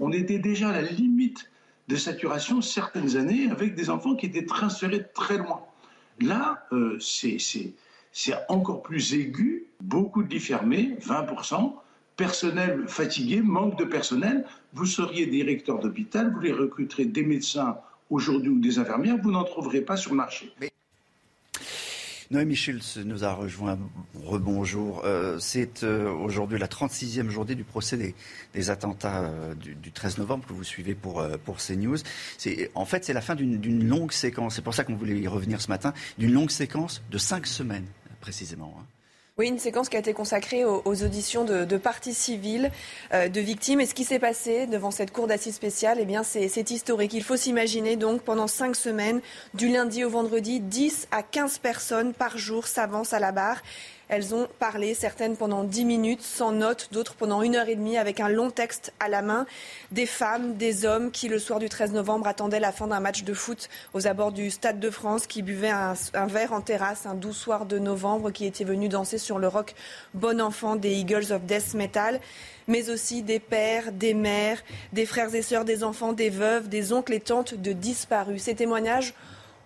[0.00, 1.50] On était déjà à la limite
[1.88, 5.62] de saturation certaines années avec des enfants qui étaient transférés très loin.
[6.20, 11.74] Là, euh, c'est encore plus aigu, beaucoup de lits fermés, 20%,
[12.16, 14.44] personnel fatigué, manque de personnel.
[14.74, 17.78] Vous seriez directeur d'hôpital, vous les recruterez des médecins
[18.10, 20.52] aujourd'hui ou des infirmières, vous n'en trouverez pas sur le marché.
[22.30, 23.78] Noémie Schulz nous a rejoint.
[24.22, 25.02] Rebonjour.
[25.04, 28.14] Euh, c'est euh, aujourd'hui la 36e journée du procès
[28.52, 31.96] des, attentats euh, du, 13 novembre que vous suivez pour, pour CNews.
[32.74, 34.56] En fait, c'est la fin d'une longue séquence.
[34.56, 35.94] C'est pour ça qu'on voulait y revenir ce matin.
[36.18, 37.86] D'une longue séquence de cinq semaines,
[38.20, 38.76] précisément.
[38.78, 38.97] Hein.
[39.38, 42.72] Oui, une séquence qui a été consacrée aux, auditions de, parties civiles,
[43.14, 43.80] euh, de victimes.
[43.80, 47.14] Et ce qui s'est passé devant cette cour d'assises spéciale, eh bien, c'est historique.
[47.14, 49.20] Il faut s'imaginer donc pendant cinq semaines,
[49.54, 53.62] du lundi au vendredi, 10 à 15 personnes par jour s'avancent à la barre.
[54.08, 57.98] Elles ont parlé, certaines pendant dix minutes, sans notes, d'autres pendant une heure et demie,
[57.98, 59.46] avec un long texte à la main.
[59.92, 63.22] Des femmes, des hommes qui, le soir du 13 novembre, attendaient la fin d'un match
[63.22, 65.94] de foot aux abords du Stade de France, qui buvaient un,
[66.26, 69.74] verre en terrasse un doux soir de novembre, qui étaient venus danser sur le rock
[70.14, 72.20] Bon Enfant des Eagles of Death Metal
[72.70, 74.62] mais aussi des pères, des mères,
[74.92, 78.42] des frères et sœurs, des enfants, des veuves, des oncles et tantes de disparus.
[78.42, 79.14] Ces témoignages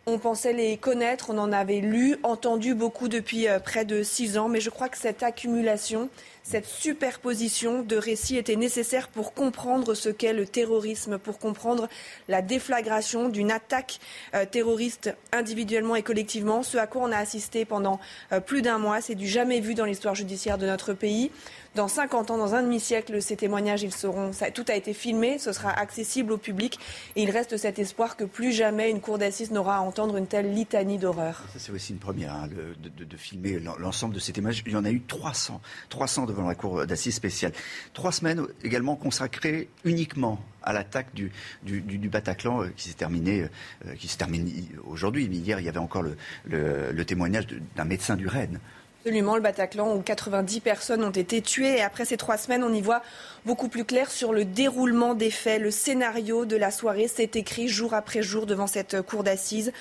[0.07, 4.37] on pensait les connaître, on en avait lu, entendu beaucoup depuis euh, près de six
[4.37, 6.09] ans, mais je crois que cette accumulation,
[6.43, 11.89] cette superposition de récits était nécessaire pour comprendre ce qu'est le terrorisme, pour comprendre
[12.29, 14.01] la déflagration d'une attaque
[14.35, 18.01] euh, terroriste individuellement et collectivement, ce à quoi on a assisté pendant
[18.33, 19.01] euh, plus d'un mois.
[19.01, 21.31] C'est du jamais vu dans l'histoire judiciaire de notre pays
[21.75, 25.53] dans 50 ans, dans un demi-siècle, ces témoignages, ils seront, tout a été filmé, ce
[25.53, 26.79] sera accessible au public.
[27.17, 30.27] Et il reste cet espoir que plus jamais une cour d'assises n'aura à entendre une
[30.27, 31.43] telle litanie d'horreur.
[31.57, 34.63] C'est aussi une première, hein, de, filmer l'ensemble de ces témoignages.
[34.67, 37.53] Il y en a eu 300, 300 devant la cour d'assises spéciale.
[37.93, 41.33] Trois semaines également consacrées uniquement à l'attaque du,
[41.63, 43.47] du, Bataclan euh, qui s'est terminée,
[43.87, 44.51] euh, qui se termine
[44.87, 45.27] aujourd'hui.
[45.27, 47.47] Hier, il y avait encore le, le témoignage
[47.77, 48.61] d'un médecin du Rennes.
[49.05, 51.79] Absolument, le Bataclan où 90 personnes ont été tuées.
[51.79, 53.03] Et après ces trois semaines, on y voit
[53.45, 55.61] beaucoup plus clair sur le déroulement des faits.
[55.61, 59.73] Le scénario de la soirée s'est écrit jour après jour devant cette cour d'assises.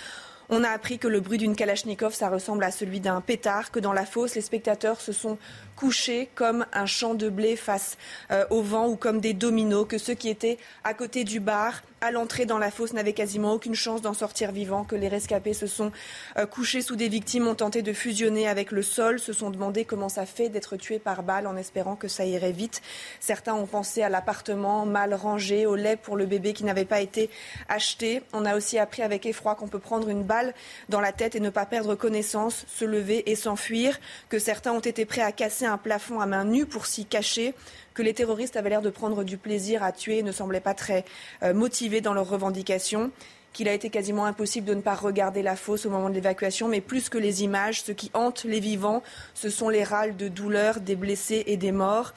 [0.50, 3.80] On a appris que le bruit d'une Kalachnikov, ça ressemble à celui d'un pétard, que
[3.80, 5.38] dans la fosse, les spectateurs se sont
[5.76, 7.98] couchés comme un champ de blé face
[8.32, 11.82] euh, au vent ou comme des dominos, que ceux qui étaient à côté du bar,
[12.02, 15.54] à l'entrée dans la fosse, n'avaient quasiment aucune chance d'en sortir vivant, que les rescapés
[15.54, 15.92] se sont
[16.38, 19.86] euh, couchés sous des victimes, ont tenté de fusionner avec le sol, se sont demandé
[19.86, 22.82] comment ça fait d'être tué par balle en espérant que ça irait vite.
[23.20, 27.02] Certains ont pensé à l'appartement mal rangé, au lait pour le bébé qui n'avait pas
[27.02, 27.30] été
[27.70, 28.24] acheté.
[28.34, 30.54] On a aussi appris avec effroi qu'on peut prendre une balle
[30.90, 34.00] dans la tête et ne pas perdre connaissance, se lever et s'enfuir,
[34.30, 37.54] que certains ont été prêts à casser un plafond à main nue pour s'y cacher,
[37.94, 40.74] que les terroristes avaient l'air de prendre du plaisir à tuer et ne semblaient pas
[40.74, 41.06] très
[41.44, 43.12] euh, motivés dans leurs revendications
[43.54, 46.68] qu'il a été quasiment impossible de ne pas regarder la fosse au moment de l'évacuation,
[46.68, 49.04] mais plus que les images, ce qui hante les vivants,
[49.34, 52.14] ce sont les râles de douleur des blessés et des morts.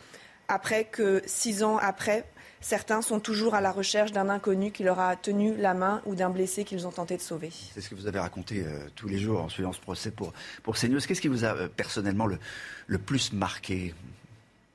[0.48, 2.24] Après que, six ans après,
[2.64, 6.14] Certains sont toujours à la recherche d'un inconnu qui leur a tenu la main ou
[6.14, 7.50] d'un blessé qu'ils ont tenté de sauver.
[7.74, 10.32] C'est ce que vous avez raconté euh, tous les jours en suivant ce procès pour,
[10.62, 10.98] pour CNews.
[11.06, 12.38] Qu'est-ce qui vous a euh, personnellement le,
[12.86, 13.92] le plus marqué?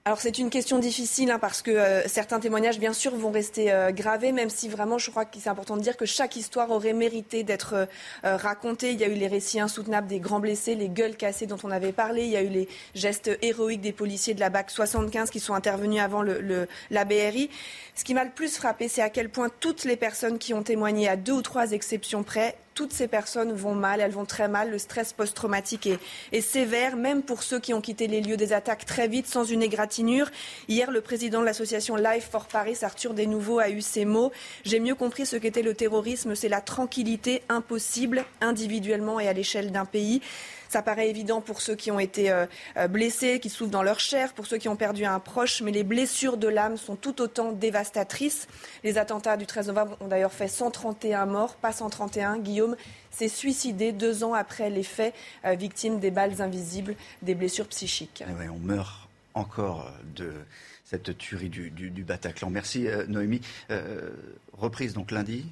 [0.10, 3.72] Alors c'est une question difficile hein, parce que euh, certains témoignages, bien sûr, vont rester
[3.72, 6.72] euh, gravés, même si vraiment, je crois qu'il c'est important de dire que chaque histoire
[6.72, 8.91] aurait mérité d'être euh, racontée.
[8.91, 11.69] Il y a eu les récits insoutenables des grands blessés, les gueules cassées dont on
[11.69, 12.23] avait parlé.
[12.23, 15.53] Il y a eu les gestes héroïques des policiers de la BAC 75 qui sont
[15.53, 17.52] intervenus avant le, la BRI.
[17.94, 20.64] Ce qui m'a le plus frappé, c'est à quel point toutes les personnes qui ont
[20.64, 24.47] témoigné, à deux ou trois exceptions près, toutes ces personnes vont mal, elles vont très
[24.47, 24.72] mal.
[24.72, 25.89] Le stress post-traumatique
[26.31, 29.43] est, sévère, même pour ceux qui ont quitté les lieux des attaques très vite, sans
[29.43, 30.31] une égratignure.
[30.69, 34.31] Hier, le président de l'association Life for Paris, Arthur Desnouveaux, a eu ces mots.
[34.64, 39.73] J'ai mieux compris ce qu'était le terrorisme, c'est la tranquillité impossible, individuellement et à l'échelle
[39.73, 40.22] d'un pays.
[40.70, 42.46] Ça paraît évident pour ceux qui ont été euh,
[42.78, 45.72] euh, blessés, qui souffrent dans leur chair, pour ceux qui ont perdu un proche, mais
[45.72, 48.48] les blessures de l'âme sont tout autant dévastatrices.
[48.84, 52.38] Les attentats du 13 novembre ont d'ailleurs fait 131 morts, pas 131.
[52.38, 52.76] Guillaume
[53.10, 58.24] s'est suicidé deux ans après les faits, euh, victime des balles invisibles, des blessures psychiques.
[58.28, 60.34] Eh on meurt encore de
[60.86, 62.52] cette tuerie du, Bataclan.
[62.52, 63.41] Merci Noémie.
[64.54, 65.46] reprise donc lundi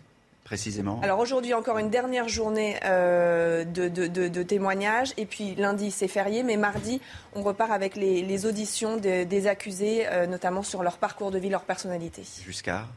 [0.48, 5.14] précisément Alors aujourd'hui, encore une dernière journée euh, de, témoignages.
[5.18, 6.41] Et puis lundi, c'est férié.
[6.41, 7.02] Mais mardi,
[7.36, 11.64] on repart avec les, auditions des accusés, euh, notamment sur leur parcours de vie, leur
[11.64, 12.24] personnalité.
[12.45, 12.88] Jusqu'à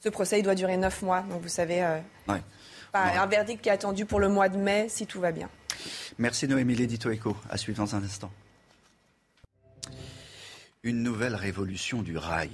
[0.00, 1.20] Ce procès, il doit durer neuf mois.
[1.30, 1.98] Donc vous savez, euh,
[2.94, 5.50] un verdict qui est attendu pour le mois de mai, si tout va bien.
[6.16, 7.36] Merci Noémie Lédito Eco.
[7.50, 8.30] À suivre dans un instant.
[10.88, 12.48] Une nouvelle révolution du rail,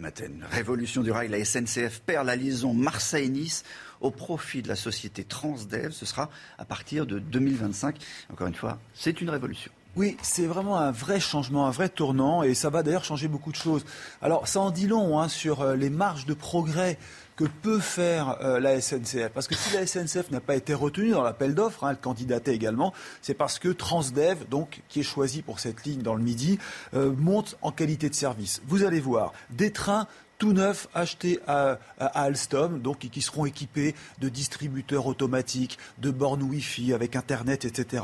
[0.00, 0.44] Maten.
[0.50, 3.62] Révolution du rail, la SNCF perd la liaison Marseille-Nice
[4.00, 5.92] au profit de la société Transdev.
[5.92, 6.28] Ce sera
[6.58, 7.98] à partir de 2025.
[8.32, 9.70] Encore une fois, c'est une révolution.
[9.94, 13.52] Oui, c'est vraiment un vrai changement, un vrai tournant, et ça va d'ailleurs changer beaucoup
[13.52, 13.84] de choses.
[14.22, 16.98] Alors, ça en dit long hein, sur euh, les marges de progrès
[17.36, 19.28] que peut faire euh, la SNCF.
[19.34, 22.54] Parce que si la SNCF n'a pas été retenue dans l'appel d'offres, hein, elle candidatait
[22.54, 26.58] également, c'est parce que Transdev, donc, qui est choisi pour cette ligne dans le Midi,
[26.94, 28.62] euh, monte en qualité de service.
[28.66, 30.06] Vous allez voir, des trains
[30.42, 36.92] tout neufs achetés à, Alstom, donc qui seront équipés de distributeurs automatiques, de bornes Wi-Fi
[36.94, 38.02] avec Internet, etc.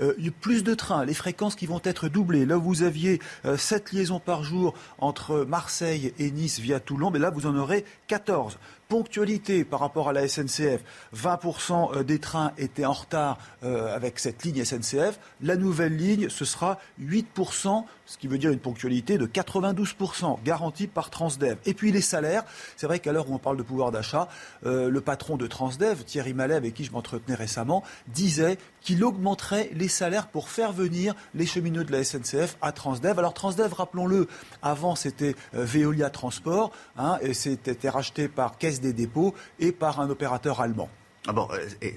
[0.00, 2.46] Euh, plus de trains, les fréquences qui vont être doublées.
[2.46, 7.18] Là, vous aviez euh, 7 liaisons par jour entre Marseille et Nice via Toulon, mais
[7.18, 8.56] là, vous en aurez 14
[8.90, 10.82] ponctualité par rapport à la SNCF.
[11.16, 15.20] 20% euh, des trains étaient en retard euh, avec cette ligne SNCF.
[15.40, 20.88] La nouvelle ligne, ce sera 8%, ce qui veut dire une ponctualité de 92%, garantie
[20.88, 21.56] par Transdev.
[21.66, 22.42] Et puis les salaires,
[22.76, 24.28] c'est vrai qu'à l'heure où on parle de pouvoir d'achat,
[24.66, 29.70] euh, le patron de Transdev, Thierry Mallet, avec qui je m'entretenais récemment, disait qu'il augmenterait
[29.74, 33.18] les salaires pour faire venir les cheminots de la SNCF à Transdev.
[33.18, 34.28] Alors Transdev, rappelons-le,
[34.62, 40.10] avant c'était Veolia Transport, hein, et c'était racheté par Caisse des dépôts et par un
[40.10, 40.88] opérateur allemand.
[41.26, 41.48] Ah bon,
[41.82, 41.94] et,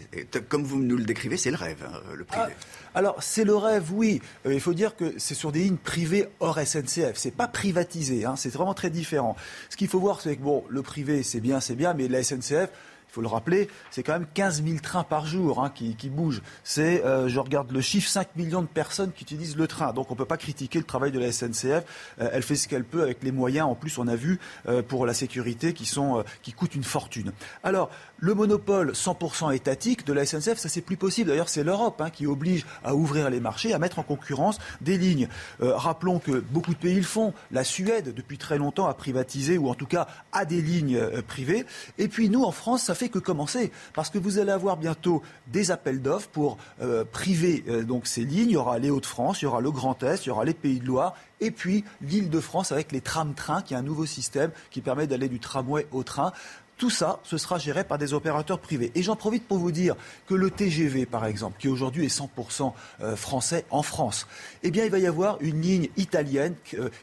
[0.49, 2.53] comme vous nous le décrivez, c'est le rêve, hein, le privé.
[2.93, 4.21] Ah, alors, c'est le rêve, oui.
[4.45, 7.13] Euh, il faut dire que c'est sur des lignes privées hors SNCF.
[7.15, 9.37] C'est pas privatisé, hein, c'est vraiment très différent.
[9.69, 12.21] Ce qu'il faut voir, c'est que bon, le privé, c'est bien, c'est bien, mais la
[12.21, 12.69] SNCF,
[13.13, 16.41] faut le rappeler, c'est quand même 15 000 trains par jour hein, qui, bougent.
[16.63, 19.93] C'est, euh, je regarde le chiffre, 5 millions de personnes qui utilisent le train.
[19.93, 21.83] Donc on ne peut pas critiquer le travail de la SNCF.
[22.19, 24.81] Euh, elle fait ce qu'elle peut avec les moyens, en plus, on a vu, euh,
[24.81, 27.33] pour la sécurité, qui, sont, qui coûtent une fortune.
[27.63, 27.91] Alors,
[28.23, 31.29] le monopole 100% étatique de la SNCF, ça c'est plus possible.
[31.29, 34.97] D'ailleurs, c'est l'Europe hein, qui oblige à ouvrir les marchés, à mettre en concurrence des
[34.97, 35.27] lignes.
[35.59, 37.33] rappelons que beaucoup de pays le font.
[37.51, 41.65] La Suède, depuis très longtemps, a privatisé, ou en tout cas a des lignes privées.
[41.97, 45.21] Et puis nous, en France, ça fait que commencer, parce que vous allez avoir bientôt
[45.47, 48.49] des appels d'offres pour euh, priver euh, donc ces lignes.
[48.49, 50.53] Il y aura les Hauts-de-France, il y aura le Grand Est, il y aura les
[50.53, 54.81] Pays de Loire, et puis l'Île-de-France avec les tram-trains, qui est un nouveau système qui
[54.81, 56.31] permet d'aller du tramway au train.
[56.77, 58.91] Tout ça, ce sera géré par des opérateurs privés.
[58.95, 59.95] Et j'en profite pour vous dire
[60.27, 64.27] que le TGV, par exemple, qui aujourd'hui est 100% euh, français en France,
[64.63, 66.55] eh bien, il va y avoir une ligne italienne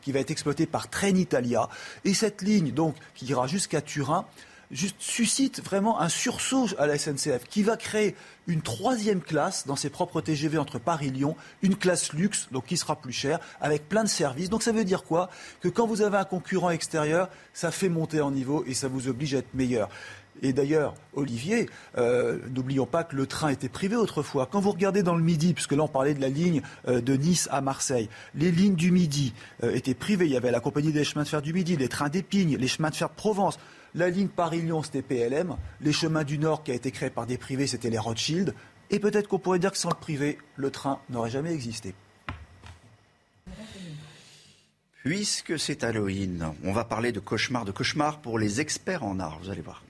[0.02, 1.68] qui va être exploitée par Trenitalia.
[2.04, 4.26] Et cette ligne, donc, qui ira jusqu'à Turin,
[4.98, 8.14] suscite vraiment un sursaut à la SNCF qui va créer
[8.46, 12.66] une troisième classe dans ses propres TGV entre Paris et Lyon, une classe luxe, donc
[12.66, 14.50] qui sera plus chère, avec plein de services.
[14.50, 15.30] Donc ça veut dire quoi?
[15.60, 19.08] Que quand vous avez un concurrent extérieur, ça fait monter en niveau et ça vous
[19.08, 19.88] oblige à être meilleur.
[20.42, 21.68] Et d'ailleurs, Olivier,
[21.98, 24.46] euh, n'oublions pas que le train était privé autrefois.
[24.50, 27.14] Quand vous regardez dans le Midi, puisque là on parlait de la ligne euh, de
[27.14, 30.26] Nice à Marseille, les lignes du Midi euh, étaient privées.
[30.26, 32.68] Il y avait la compagnie des chemins de fer du Midi, les trains d'Épingle, les
[32.68, 33.58] chemins de fer de Provence.
[33.94, 35.56] La ligne Paris-Lyon, c'était PLM.
[35.80, 38.54] Les chemins du Nord, qui a été créé par des privés, c'était les Rothschild.
[38.90, 41.94] Et peut-être qu'on pourrait dire que sans le privé, le train n'aurait jamais existé.
[45.04, 49.38] Puisque c'est Halloween, on va parler de cauchemar, de cauchemar pour les experts en art,
[49.42, 49.82] vous allez voir.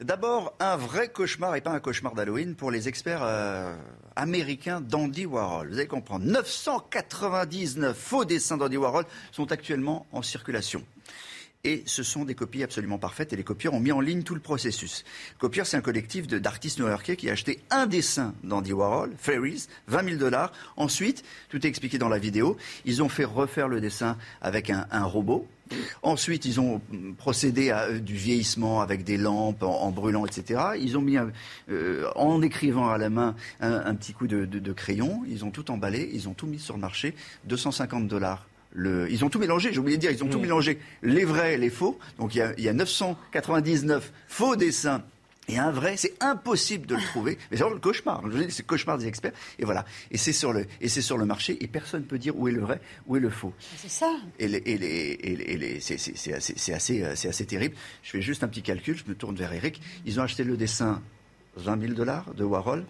[0.00, 3.76] D'abord, un vrai cauchemar et pas un cauchemar d'Halloween pour les experts euh,
[4.14, 5.70] américains d'Andy Warhol.
[5.70, 6.24] Vous allez comprendre.
[6.24, 10.84] 999 faux dessins d'Andy Warhol sont actuellement en circulation.
[11.64, 14.36] Et ce sont des copies absolument parfaites et les copieurs ont mis en ligne tout
[14.36, 15.04] le processus.
[15.38, 20.04] Copieur, c'est un collectif d'artistes new-yorkais qui a acheté un dessin d'Andy Warhol, Fairies, 20
[20.04, 20.52] 000 dollars.
[20.76, 24.86] Ensuite, tout est expliqué dans la vidéo, ils ont fait refaire le dessin avec un,
[25.02, 25.48] robot.
[26.02, 26.80] Ensuite, ils ont
[27.16, 30.60] procédé à euh, du vieillissement avec des lampes en, brûlant, etc.
[30.80, 31.16] Ils ont mis,
[31.70, 35.70] euh, en écrivant à la main un, petit coup de, de, crayon, ils ont tout
[35.70, 37.14] emballé, ils ont tout mis sur le marché,
[37.44, 38.46] 250 dollars
[38.76, 40.42] ils ont tout mélangé, j'ai oublié de dire, ils ont tout mm.
[40.42, 41.98] mélangé, les vrais et les faux.
[42.18, 45.02] Donc il y a, 999 faux dessins
[45.48, 47.38] et un vrai, c'est impossible de le trouver.
[47.50, 48.22] Mais c'est vraiment le cauchemar.
[48.50, 49.32] C'est le cauchemar des experts.
[49.58, 49.86] Et voilà.
[50.10, 51.62] Et c'est sur le, et c'est sur le marché.
[51.64, 53.54] Et personne ne peut dire où est le vrai, où est le faux.
[53.76, 54.12] C'est ça.
[54.38, 54.76] Et, les, et,
[55.56, 55.94] les, c'est,
[56.34, 57.74] assez, c'est assez, c'est assez terrible.
[58.02, 58.96] Je fais juste un petit calcul.
[58.96, 59.80] Je me tourne vers Eric.
[60.04, 61.00] Ils ont acheté le dessin
[61.56, 62.84] 20 000 dollars de Warhol.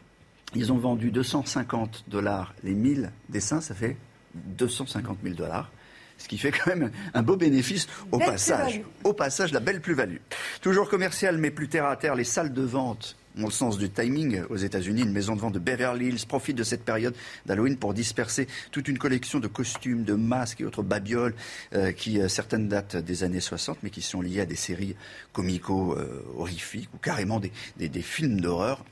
[0.55, 3.60] Ils ont vendu 250 dollars les 1000 dessins.
[3.60, 3.97] Ça fait
[4.35, 5.70] 250 000 dollars
[6.19, 8.82] ce qui fait quand même un beau bénéfice au passage.
[9.05, 10.19] Au passage, la belle plus-value.
[10.61, 13.89] Toujours commercial, mais plus terre à terre, les salles de vente ont le sens du
[13.89, 15.03] timing aux États-Unis.
[15.03, 17.15] Une maison de vente de Beverly Hills profite de cette période
[17.47, 21.35] d'Halloween pour disperser toute une collection de costumes, de masques et autres babioles
[21.74, 24.97] euh, qui, euh, certaines datent des années 60, mais qui sont liées à des séries
[25.32, 28.85] comico-horrifiques ou carrément des films d'horreur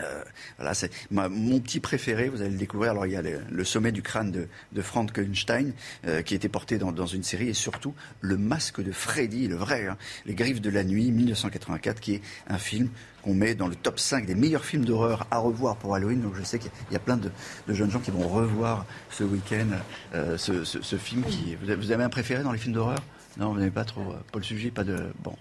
[0.00, 0.22] Euh,
[0.56, 2.92] voilà, c'est mon petit préféré, vous allez le découvrir.
[2.92, 5.72] Alors, il y a le, sommet du crâne de, de Frankenstein,
[6.06, 9.86] euh, qui était porté dans, une série, et surtout le masque de Freddy, le vrai,
[9.86, 9.96] hein,
[10.26, 12.88] Les Griffes de la Nuit, 1984, qui est un film
[13.22, 16.20] qu'on met dans le top 5 des meilleurs films d'horreur à revoir pour Halloween.
[16.20, 17.30] Donc, je sais qu'il y a plein de,
[17.68, 19.66] jeunes gens qui vont revoir ce week-end
[20.14, 21.22] euh, ce, film.
[21.24, 23.02] Qui, vous avez un préféré dans les films d'horreur?
[23.38, 24.14] Non, vous n'avez pas trop.
[24.32, 24.98] Paul Sujet, pas de.
[25.22, 25.36] Bon,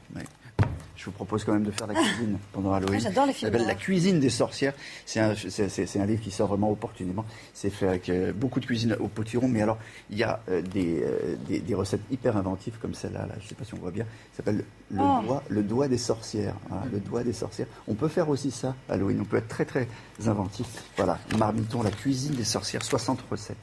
[0.98, 2.96] je vous propose quand même de faire la cuisine pendant Halloween.
[2.96, 3.52] Ah, j'adore les films.
[3.52, 4.74] Ça s'appelle La cuisine des sorcières.
[5.06, 7.24] C'est un, un, livre qui sort vraiment opportunément.
[7.54, 9.78] C'est fait avec euh, beaucoup de cuisine au potiron, mais alors
[10.10, 13.28] il y a euh, euh, des, des, recettes hyper inventives comme celle-là.
[13.38, 14.06] je ne sais pas si on voit bien.
[14.32, 15.22] Ça s'appelle le, oh.
[15.24, 16.56] doigt, le doigt des sorcières.
[16.92, 17.68] le doigt des sorcières.
[17.88, 19.22] On peut faire aussi ça Halloween.
[19.22, 19.88] On peut être très très
[20.26, 20.66] inventif.
[20.96, 23.58] Voilà, marmiton, la cuisine des sorcières, 60 recettes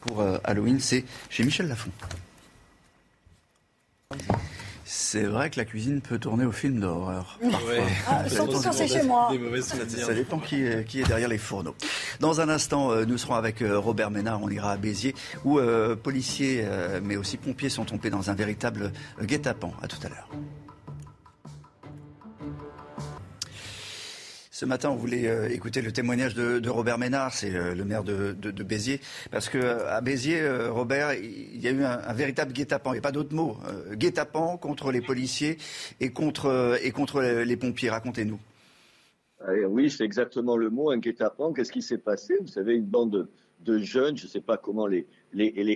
[0.00, 0.78] pour Halloween.
[0.78, 1.90] C'est chez Michel Lafon.
[4.90, 7.38] C'est vrai que la cuisine peut tourner au film d'horreur.
[8.06, 9.30] Ah, surtout quand c'est chez moi.
[9.60, 11.74] Ça dépend qui est, qui est, derrière les fourneaux.
[12.20, 14.42] Dans un instant, euh, nous serons avec euh, Robert Ménard.
[14.42, 16.64] On ira à Béziers, où euh, policiers,
[17.02, 18.90] mais aussi pompiers sont tombés dans un véritable
[19.22, 19.74] guet-apens.
[19.82, 20.28] À tout à l'heure.
[24.58, 28.02] Ce matin, on voulait euh, écouter le témoignage de, Robert Ménard, c'est euh, le maire
[28.02, 28.32] de,
[28.64, 28.98] Béziers,
[29.30, 32.90] parce que euh, à Béziers, Robert, il y a eu un, véritable guet-apens.
[32.90, 33.56] Il n'y a pas d'autre mot.
[33.92, 35.58] guet-apens contre les policiers
[36.00, 36.50] et contre,
[37.22, 37.88] les pompiers.
[37.88, 38.40] Racontez-nous.
[39.68, 41.52] Oui, c'est exactement le mot, un guet-apens.
[41.52, 42.34] Qu'est-ce qui s'est passé?
[42.40, 43.28] Vous savez, une bande
[43.60, 45.06] de, jeunes, je ne sais pas comment les,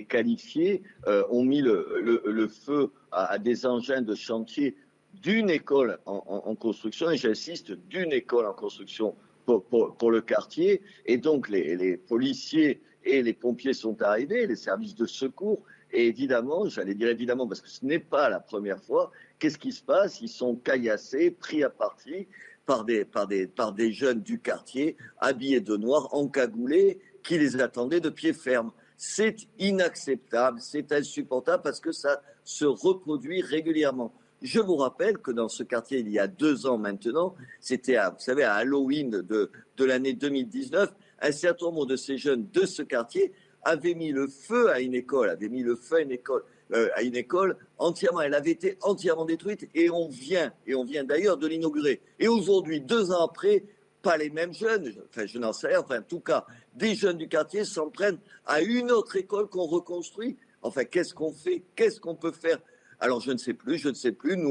[0.09, 0.83] qualifier,
[1.29, 4.75] ont mis le, feu à, des engins de chantier
[5.13, 9.15] d'une école en, construction, et j'insiste, d'une école en construction
[9.45, 10.81] pour, le quartier.
[11.05, 15.61] Et donc les, policiers et les pompiers sont arrivés, les services de secours.
[15.91, 19.71] Et évidemment, j'allais dire évidemment, parce que ce n'est pas la première fois, qu'est-ce qui
[19.71, 20.21] se passe?
[20.21, 22.27] Ils sont caillassés, pris à partie
[22.65, 27.61] par des, par, des, par des jeunes du quartier, habillés de noir, encagoulés, qui les
[27.61, 28.71] attendaient de pied ferme.
[28.97, 34.13] C'est inacceptable, c'est insupportable parce que ça se reproduit régulièrement.
[34.43, 38.19] Je vous rappelle que dans ce quartier, il y a deux ans maintenant, c'était, vous
[38.19, 42.81] savez, à Halloween de, de l'année 2019, un certain nombre de ces jeunes de ce
[42.81, 43.31] quartier
[43.63, 46.43] avaient mis le feu à une école, avaient mis le feu à une école,
[46.73, 48.19] euh, à une école entièrement.
[48.19, 52.01] Elle avait été entièrement détruite et on vient, et on vient d'ailleurs de l'inaugurer.
[52.19, 53.63] Et aujourd'hui, deux ans après,
[54.01, 56.45] pas les mêmes jeunes, enfin je n'en sais rien, enfin en tout cas,
[56.75, 60.35] des jeunes du quartier s'en prennent à une autre école qu'on reconstruit.
[60.61, 61.61] Enfin, qu'est-ce qu'on fait?
[61.75, 62.57] Qu'est-ce qu'on peut faire
[63.03, 64.37] alors je ne sais plus, je ne sais plus.
[64.37, 64.49] Nous,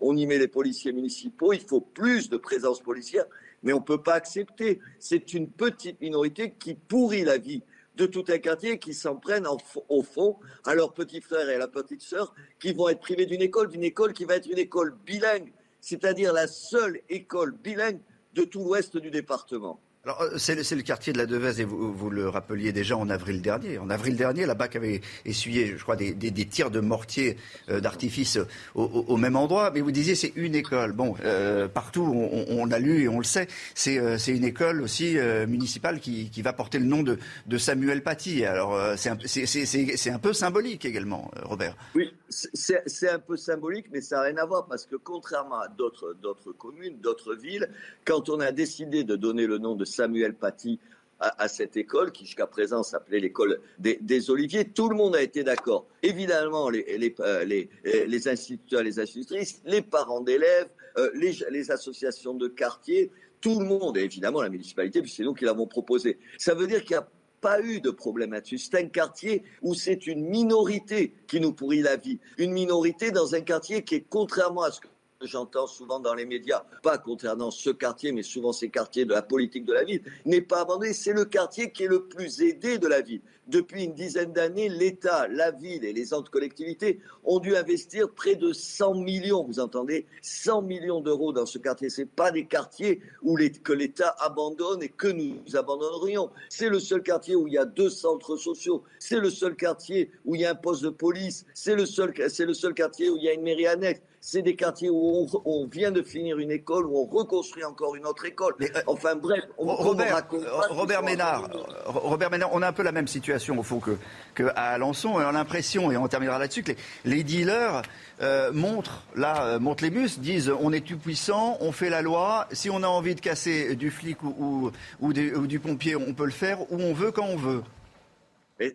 [0.00, 1.52] on, y met les policiers municipaux.
[1.52, 3.26] Il faut plus de présence policière,
[3.62, 4.80] mais on ne peut pas accepter.
[4.98, 7.62] C'est une petite minorité qui pourrit la vie
[7.96, 9.46] de tout un quartier qui s'en prennent
[9.90, 13.26] au fond à leurs petits frères et à la petite sœur qui vont être privés
[13.26, 15.52] d'une école, d'une école qui va être une école bilingue,
[15.82, 18.00] c'est-à-dire la seule école bilingue
[18.32, 19.78] de tout l'ouest du département.
[20.04, 23.40] Alors, euh, c'est le, quartier de la Devèze, et vous, le rappeliez déjà en avril
[23.40, 23.78] dernier.
[23.78, 27.36] En avril dernier, la BAC avait essuyé, je crois, des, tirs de mortier
[27.68, 28.36] euh, d'artifice
[28.74, 29.70] au, même endroit.
[29.70, 30.90] Mais vous disiez, c'est une école.
[30.90, 33.46] Bon, euh, partout, on, a lu et on le sait,
[33.76, 33.96] c'est
[34.26, 35.16] une école aussi
[35.46, 38.44] municipale qui, va porter le nom de, Samuel Paty.
[38.44, 41.76] Alors, c'est un, un, peu symbolique également, Robert.
[41.94, 45.68] Oui, c'est un peu symbolique, mais ça n'a rien à voir, parce que contrairement à
[45.68, 46.16] d'autres
[46.58, 47.68] communes, d'autres villes,
[48.04, 50.78] quand on a décidé de donner le nom de Samuel Paty
[51.22, 54.64] à, cette école, qui jusqu'à présent s'appelait l'école des, Oliviers.
[54.64, 55.86] Tout le monde a été d'accord.
[56.02, 62.34] Évidemment, les, les, euh, les, les, instituteurs, les institutrices, les parents d'élèves, euh, les, associations
[62.34, 63.10] de quartier,
[63.40, 66.18] tout le monde, et évidemment la municipalité, puisque c'est nous qui l'avons proposé.
[66.38, 67.08] Ça veut dire qu'il n'y a
[67.40, 68.58] pas eu de problème là-dessus.
[68.58, 72.18] C'est un quartier où c'est une minorité qui nous pourrit la vie.
[72.38, 74.88] Une minorité dans un quartier qui est, contrairement à ce que
[75.26, 79.22] j'entends souvent dans les médias, pas concernant ce quartier, mais souvent ces quartiers de la
[79.22, 80.92] politique de la ville, n'est pas abandonné.
[80.92, 83.20] C'est le quartier qui est le plus aidé de la ville.
[83.48, 88.36] Depuis une dizaine d'années, l'État, la ville et les autres collectivités ont dû investir près
[88.36, 91.90] de 100 millions, vous entendez 100 millions d'euros dans ce quartier.
[91.90, 96.30] Ce pas des quartiers où que l'État abandonne et que nous abandonnerions.
[96.48, 98.84] C'est le seul quartier où il y a deux centres sociaux.
[99.00, 101.44] C'est le seul quartier où il y a un poste de police.
[101.52, 104.42] C'est le seul, c'est le seul quartier où il y a une mairie annexe c'est
[104.42, 108.24] des quartiers où on, vient de finir une école, où on reconstruit encore une autre
[108.24, 108.54] école.
[108.60, 110.28] Euh, enfin bref, on, Robert,
[110.70, 111.50] Robert Ménard,
[111.86, 113.98] Robert Ménard, on a un peu la même situation au fond que,
[114.36, 116.70] que à Alençon, et on a l'impression, et on terminera là-dessus, que
[117.04, 117.82] les, dealers
[118.20, 122.00] euh, montrent, là, euh, montrent les muscles, disent on est tout puissant, on fait la
[122.00, 124.70] loi, si on a envie de casser du flic ou,
[125.00, 127.62] ou, ou du pompier, on peut le faire, où on veut, quand on veut.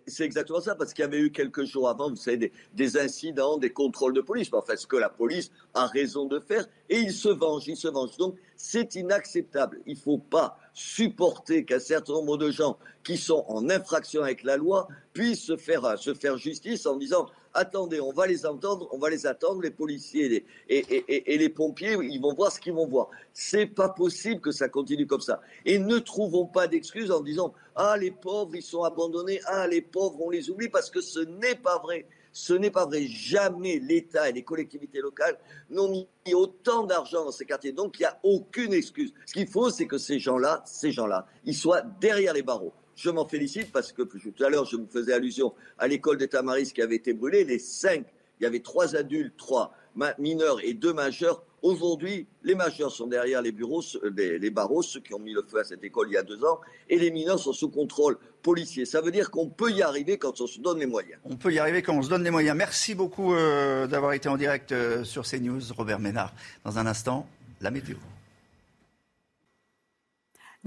[0.08, 3.58] C'est exactement ça, parce qu'il y avait eu quelques jours avant, vous savez, des, incidents,
[3.58, 4.50] des contrôles de police.
[4.52, 7.88] Enfin, ce que la police a raison de faire, et ils se vengent, ils se
[7.88, 8.18] vengent.
[8.18, 9.80] Donc, c'est inacceptable.
[9.86, 14.44] Il ne faut pas supporter qu'un certain nombre de gens qui sont en infraction avec
[14.44, 17.28] la loi puissent se faire, se faire justice en disant
[17.58, 22.22] attendez, on va les entendre, on va les attendre, les policiers et, les pompiers, ils
[22.22, 23.10] vont voir ce qu'ils vont voir.
[23.34, 25.42] C'est pas possible que ça continue comme ça.
[25.66, 29.82] Et ne trouvons pas d'excuses en disant ah les pauvres ils sont abandonnés, ah les
[29.82, 32.06] pauvres on les oublie parce que ce n'est pas vrai.
[32.32, 33.08] Ce n'est pas vrai.
[33.08, 35.40] Jamais l'État et les collectivités locales
[35.72, 37.72] n'ont mis autant d'argent dans ces quartiers.
[37.72, 39.12] Donc il n'y a aucune excuse.
[39.26, 42.74] Ce qu'il faut, c'est que ces gens-là, ces gens-là, ils soient derrière les barreaux.
[42.98, 46.28] Je m'en félicite parce que tout à l'heure, je me faisais allusion à l'école des
[46.28, 47.44] Tamaris qui avait été brûlée.
[47.44, 48.06] Les cinq,
[48.40, 49.72] il y avait trois adultes, trois
[50.18, 51.44] mineurs et deux majeurs.
[51.62, 53.84] Aujourd'hui, les majeurs sont derrière les bureaux,
[54.16, 56.44] les, barreaux, ceux qui ont mis le feu à cette école il y a deux
[56.44, 56.60] ans,
[56.90, 58.86] et les mineurs sont sous contrôle policier.
[58.86, 61.20] Ça veut dire qu'on peut y arriver quand on se donne les moyens.
[61.24, 62.58] On peut y arriver quand on se donne les moyens.
[62.58, 66.34] Merci beaucoup euh, d'avoir été en direct euh, sur CNews, Robert Ménard.
[66.64, 67.28] Dans un instant,
[67.62, 67.96] la météo.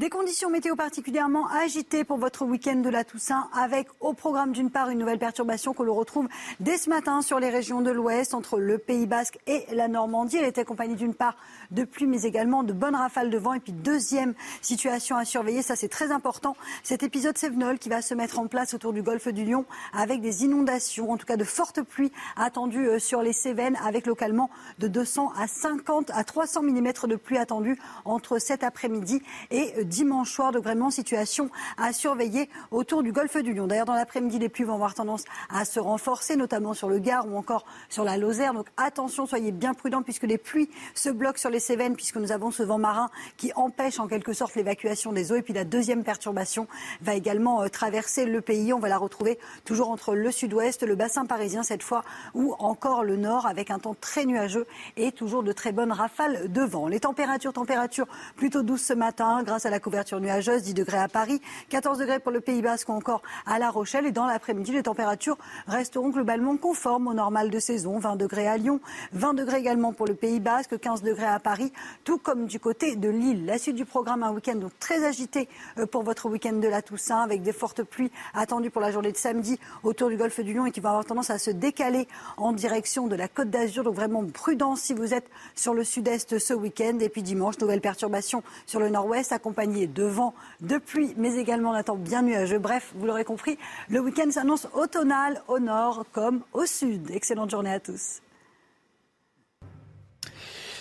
[0.00, 4.70] Des conditions météo particulièrement agitées pour votre week-end de la Toussaint, avec au programme d'une
[4.70, 6.26] part une nouvelle perturbation que l'on retrouve
[6.58, 10.38] dès ce matin sur les régions de l'Ouest, entre le Pays Basque et la Normandie.
[10.38, 11.36] Elle est accompagnée d'une part
[11.70, 13.52] de pluie, mais également de bonnes rafales de vent.
[13.52, 14.32] Et puis deuxième
[14.62, 18.46] situation à surveiller, ça c'est très important, cet épisode Sévenol qui va se mettre en
[18.46, 22.10] place autour du golfe du Lion, avec des inondations, en tout cas de fortes pluies
[22.36, 24.48] attendues euh, sur les Cévennes, avec localement
[24.78, 29.89] de 200 à 50 à 300 mm de pluie attendue entre cet après-midi et euh,
[29.90, 30.52] dimanche soir.
[30.52, 33.66] de vraiment situation à surveiller autour du golfe du Lion.
[33.66, 37.26] D'ailleurs, dans l'après-midi, les pluies vont avoir tendance à se renforcer, notamment sur le Gard
[37.28, 38.54] ou encore sur la Lozère.
[38.54, 42.32] Donc attention, soyez bien prudents puisque les pluies se bloquent sur les Cévennes puisque nous
[42.32, 45.36] avons ce vent marin qui empêche en quelque sorte l'évacuation des eaux.
[45.36, 46.68] Et puis la deuxième perturbation
[47.02, 48.72] va également euh, traverser le pays.
[48.72, 52.04] On va la retrouver toujours entre le sud-ouest, le bassin parisien cette fois,
[52.34, 56.50] ou encore le nord avec un temps très nuageux et toujours de très bonnes rafales
[56.50, 56.86] de vent.
[56.86, 58.06] Les températures, températures
[58.36, 62.18] plutôt douces ce matin grâce à la couverture nuageuse, 10 degrés à Paris, 14 degrés
[62.18, 64.06] pour le Pays Basque ou encore à La Rochelle.
[64.06, 67.98] Et dans l'après-midi, les températures resteront globalement conformes au normal de saison.
[67.98, 68.80] 20 degrés à Lyon,
[69.12, 71.72] 20 degrés également pour le Pays Basque, 15 degrés à Paris,
[72.04, 73.46] tout comme du côté de Lille.
[73.46, 75.48] La suite du programme, un week-end donc très agité
[75.78, 79.12] euh, pour votre week-end de la Toussaint, avec des fortes pluies attendues pour la journée
[79.12, 82.08] de samedi autour du golfe du Lion et qui vont avoir tendance à se décaler
[82.36, 83.84] en direction de la Côte d'Azur.
[83.84, 86.98] Donc vraiment prudence si vous êtes sur le sud-est ce week-end.
[87.00, 91.74] Et puis dimanche, nouvelle perturbation sur le nord-ouest accompagnée de vent, de pluie, mais également
[91.74, 92.58] un temps bien nuageux.
[92.58, 93.58] Bref, vous l'aurez compris,
[93.88, 97.10] le week-end s'annonce automnal au nord comme au sud.
[97.10, 98.20] Excellente journée à tous.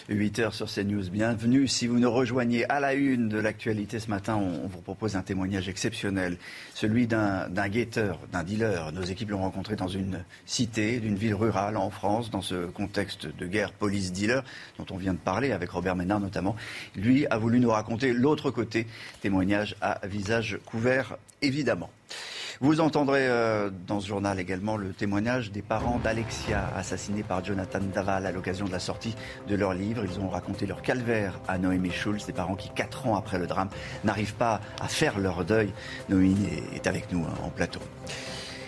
[0.09, 1.11] 8 heures sur CNews.
[1.11, 1.67] Bienvenue.
[1.67, 5.21] Si vous nous rejoignez à la une de l'actualité ce matin, on, vous propose un
[5.21, 6.37] témoignage exceptionnel,
[6.73, 8.91] celui d'un guetteur, d'un dealer.
[8.91, 13.27] Nos équipes l'ont rencontré dans une cité d'une ville rurale en France, dans ce contexte
[13.27, 14.43] de guerre police-dealer
[14.79, 16.55] dont on vient de parler avec Robert Ménard notamment.
[16.95, 18.87] Lui a voulu nous raconter l'autre côté,
[19.21, 21.91] témoignage à visage couvert évidemment.
[22.61, 27.79] Vous entendrez euh, dans ce journal également le témoignage des parents d'Alexia, assassinés par Jonathan
[27.79, 29.15] Daval à l'occasion de la sortie
[29.47, 30.03] de leur livre.
[30.03, 33.47] Ils ont raconté leur calvaire à Noémie Schulz, des parents qui, quatre ans après le
[33.47, 33.69] drame,
[34.03, 35.71] n'arrivent pas à faire leur deuil.
[36.09, 37.79] Noémie est avec nous hein, en plateau.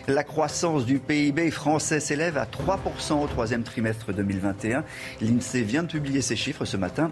[0.08, 4.86] La croissance du PIB français s'élève à 3% au troisième trimestre 2021.
[5.20, 7.12] L'INSEE vient de publier ces chiffres ce matin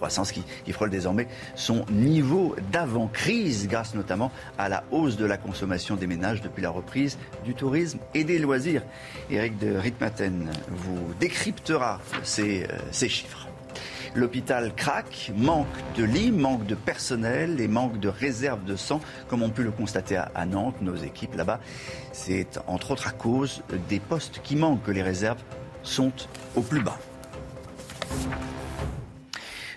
[0.00, 5.94] croissance qui, frôle désormais son niveau d'avant-crise, grâce notamment à la hausse de la consommation
[5.94, 8.82] des ménages depuis la reprise du tourisme et des loisirs.
[9.30, 13.46] Eric de Ritmaten vous décryptera ces, euh, ces chiffres.
[14.14, 15.66] L'hôpital craque, manque
[15.96, 19.70] de lits, manque de personnel et manque de réserves de sang, comme on pu le
[19.70, 21.60] constater à Nantes, nos équipes là-bas.
[22.12, 25.42] C'est entre autres à cause des postes qui manquent que les réserves
[25.82, 26.12] sont
[26.56, 26.98] au plus bas.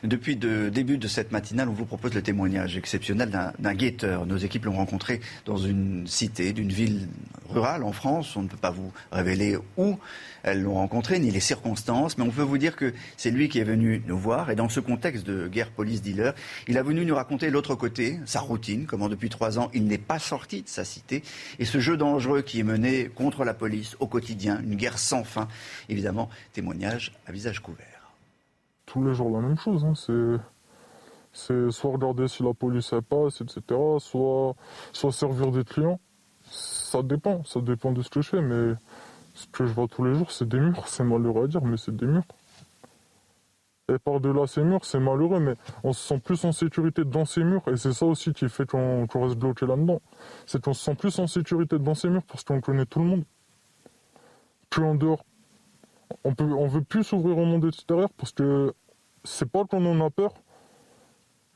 [0.03, 4.25] Depuis le début de cette matinale, on vous propose le témoignage exceptionnel d'un guetteur.
[4.25, 7.07] Nos équipes l'ont rencontré dans une cité d'une ville
[7.49, 8.35] rurale en France.
[8.35, 9.97] On ne peut pas vous révéler où
[10.43, 13.59] elles l'ont rencontré, ni les circonstances, mais on peut vous dire que c'est lui qui
[13.59, 14.49] est venu nous voir.
[14.49, 16.33] Et dans ce contexte de guerre police-dealer,
[16.67, 19.97] il a venu nous raconter l'autre côté, sa routine, comment depuis trois ans il n'est
[19.97, 21.23] pas sorti de sa cité,
[21.59, 25.23] et ce jeu dangereux qui est mené contre la police au quotidien, une guerre sans
[25.23, 25.47] fin.
[25.87, 27.92] Évidemment, témoignage à visage couvert
[28.93, 29.83] tous les jours la même chose.
[29.83, 29.93] Hein.
[31.33, 33.61] C'est, soit regarder si la police passe, etc.,
[33.97, 34.55] soit,
[34.91, 35.99] soit servir des clients.
[36.43, 38.75] Ça dépend, ça dépend de ce que je fais, mais
[39.33, 40.87] ce que je vois tous les jours, c'est des murs.
[40.87, 42.23] C'est malheureux à dire, mais c'est des murs.
[43.89, 47.43] et par-delà ces murs, c'est malheureux, mais on se sent plus en sécurité dans ces
[47.43, 50.01] murs, et c'est ça aussi qui fait qu'on reste bloqué là-dedans.
[50.45, 53.05] C'est qu'on se sent plus en sécurité dans ces murs parce qu'on connaît tout le
[53.05, 53.23] monde.
[54.69, 55.25] Plus en dehors.
[56.23, 58.73] On peut, on veut plus s'ouvrir au monde extérieur parce que
[59.23, 60.33] c'est pas qu'on en a peur,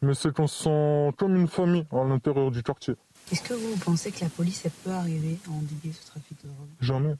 [0.01, 2.95] mais c'est qu'on se sent comme une famille à l'intérieur du quartier.
[3.31, 6.47] Est-ce que vous pensez que la police elle peut arriver à endiguer ce trafic de
[6.47, 6.67] drogue?
[6.79, 7.15] Jamais.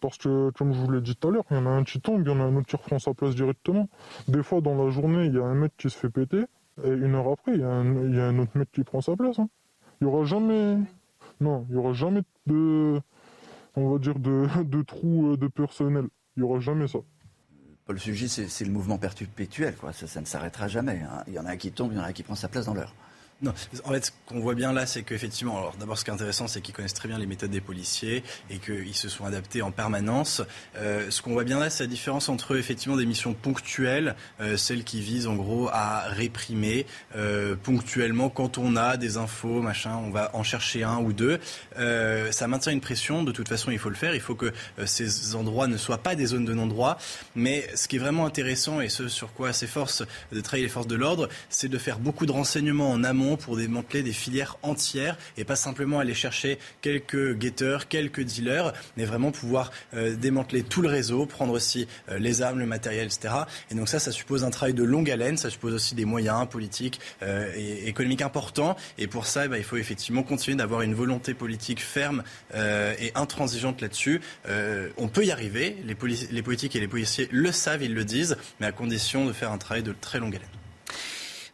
[0.00, 1.84] Parce que, comme je vous l'ai dit tout à l'heure, il y en a un
[1.84, 3.88] qui tombe, il y en a un autre qui reprend sa place directement.
[4.26, 6.44] Des fois, dans la journée, il y a un mec qui se fait péter,
[6.84, 9.38] et une heure après, il y a un, autre mec qui prend sa place.
[9.38, 9.48] Hein.
[10.00, 10.76] Il n'y aura jamais.
[11.40, 13.00] Non, il y aura jamais de.
[13.76, 16.08] On va dire de, de trous euh, de personnel.
[16.36, 16.98] Il n'y aura jamais ça.
[17.84, 19.92] Paul Sugis, c'est le mouvement perpétuel, quoi.
[19.92, 21.00] Ça, ne s'arrêtera jamais.
[21.02, 21.24] Hein.
[21.26, 22.48] Il y en a un qui tombe, il y en a un qui prend sa
[22.48, 22.94] place dans l'heure.
[23.42, 23.52] Non,
[23.84, 26.46] en fait, ce qu'on voit bien là, c'est qu'effectivement, alors d'abord, ce qui est intéressant,
[26.46, 29.72] c'est qu'ils connaissent très bien les méthodes des policiers et qu'ils se sont adaptés en
[29.72, 30.42] permanence.
[30.76, 34.56] Euh, ce qu'on voit bien là, c'est la différence entre effectivement des missions ponctuelles, euh,
[34.56, 36.86] celles qui visent en gros à réprimer
[37.16, 41.40] euh, ponctuellement quand on a des infos, machin, on va en chercher un ou deux.
[42.30, 43.24] Ça maintient une pression.
[43.24, 44.14] De toute façon, il faut le faire.
[44.14, 44.52] Il faut que
[44.86, 46.96] ces endroits ne soient pas des zones de non-droit.
[47.34, 50.86] Mais ce qui est vraiment intéressant et ce sur quoi s'efforce de travailler les forces
[50.86, 55.16] de l'ordre, c'est de faire beaucoup de renseignements en amont pour démanteler des filières entières
[55.36, 60.82] et pas simplement aller chercher quelques guetteurs, quelques dealers, mais vraiment pouvoir euh, démanteler tout
[60.82, 63.34] le réseau, prendre aussi euh, les armes, le matériel, etc.
[63.70, 66.48] Et donc ça, ça suppose un travail de longue haleine, ça suppose aussi des moyens
[66.48, 68.76] politiques euh, et économiques importants.
[68.98, 72.22] Et pour ça, eh ben, il faut effectivement continuer d'avoir une volonté politique ferme
[72.54, 74.20] et intransigeante là-dessus.
[74.96, 75.96] on peut y arriver, les,
[76.30, 79.52] les politiques et les policiers le savent, ils le disent, mais à condition de faire
[79.52, 80.61] un travail de très longue haleine.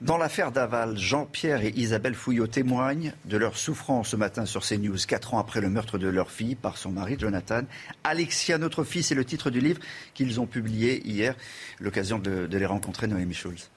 [0.00, 4.96] Dans l'affaire Daval, Jean-Pierre et Isabelle Fouillot témoignent de leur souffrance ce matin sur CNews,
[5.08, 7.62] quatre ans après le meurtre de leur fille par son mari Jonathan.
[8.04, 9.80] Alexia, notre fille, c'est le titre du livre
[10.14, 11.34] qu'ils ont publié hier.
[11.80, 13.70] L'occasion de, les rencontrer, Noémie Schulz.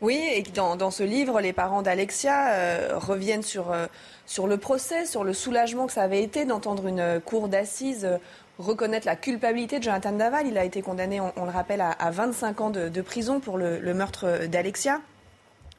[0.00, 3.86] Oui, et dans, ce livre, les parents d'Alexia euh, reviennent sur, euh,
[4.26, 8.18] sur le procès, sur le soulagement que ça avait été d'entendre une cour d'assises euh,
[8.58, 10.48] reconnaître la culpabilité de Jonathan Daval.
[10.48, 14.46] Il a été condamné, on, le rappelle, à, 25 ans de, prison pour le meurtre
[14.48, 15.00] d'Alexia.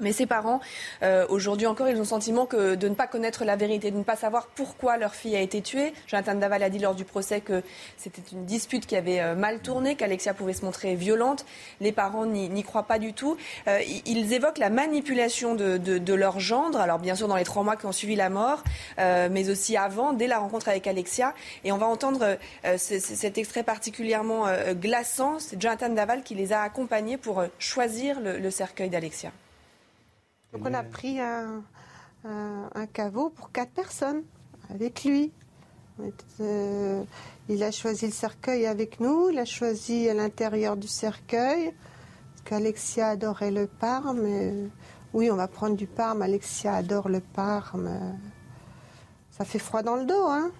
[0.01, 0.59] Mais ses parents,
[1.03, 3.97] euh, aujourd'hui encore, ils ont le sentiment que de ne pas connaître la vérité, de
[3.97, 5.93] ne pas savoir pourquoi leur fille a été tuée.
[6.07, 7.61] Jonathan Daval a dit lors du procès que
[7.97, 11.45] c'était une dispute qui avait euh, mal tourné, qu'Alexia pouvait se montrer violente.
[11.79, 13.37] Les parents n'y croient pas du tout.
[13.67, 17.63] Euh, ils évoquent la manipulation de, de, leur gendre, alors bien sûr dans les trois
[17.63, 18.63] mois qui ont suivi la mort,
[18.97, 21.33] mais aussi avant, dès la rencontre avec Alexia.
[21.63, 22.37] Et on va entendre
[22.77, 25.39] cet extrait particulièrement glaçant.
[25.39, 29.31] C'est Jonathan Daval qui les a accompagnés pour choisir le cercueil d'Alexia.
[30.53, 31.63] Donc on a pris un,
[32.93, 34.23] caveau pour quatre personnes
[34.69, 35.31] avec lui.
[36.39, 37.03] Euh,
[37.47, 41.73] il a choisi le cercueil avec nous, il a choisi à l'intérieur du cercueil,
[42.31, 44.69] parce qu'Alexia adorait le parme.
[45.13, 48.17] oui, on va prendre du parme, Alexia adore le parme.
[49.31, 50.51] Ça fait froid dans le dos, hein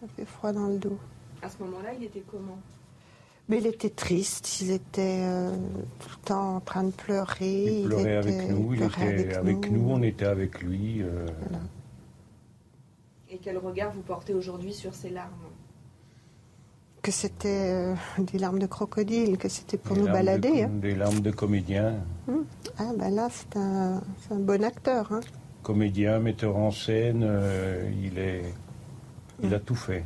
[0.00, 0.98] Ça fait froid dans le dos.
[1.42, 2.58] À ce moment-là, il était comment?
[3.48, 5.50] Mais il était triste, il était euh,
[6.00, 7.80] tout le temps en train de pleurer.
[7.80, 9.88] Il pleurait avec nous, il, était avec, nous.
[9.88, 11.02] on était avec lui.
[11.02, 11.26] Euh.
[13.30, 15.30] Et quel regard vous portez aujourd'hui sur ces larmes?
[17.02, 20.64] Que c'était euh, des larmes de crocodile, que c'était pour nous balader.
[20.64, 20.70] Hein.
[20.80, 22.00] Des larmes de comédien.
[22.28, 22.44] Hum.
[22.78, 25.12] Ah ben là, c'est un, un, bon acteur.
[25.12, 25.20] Hein.
[25.62, 27.22] Comédien, metteur en scène,
[28.02, 28.42] il, est,
[29.40, 29.62] il a hum.
[29.62, 30.04] tout fait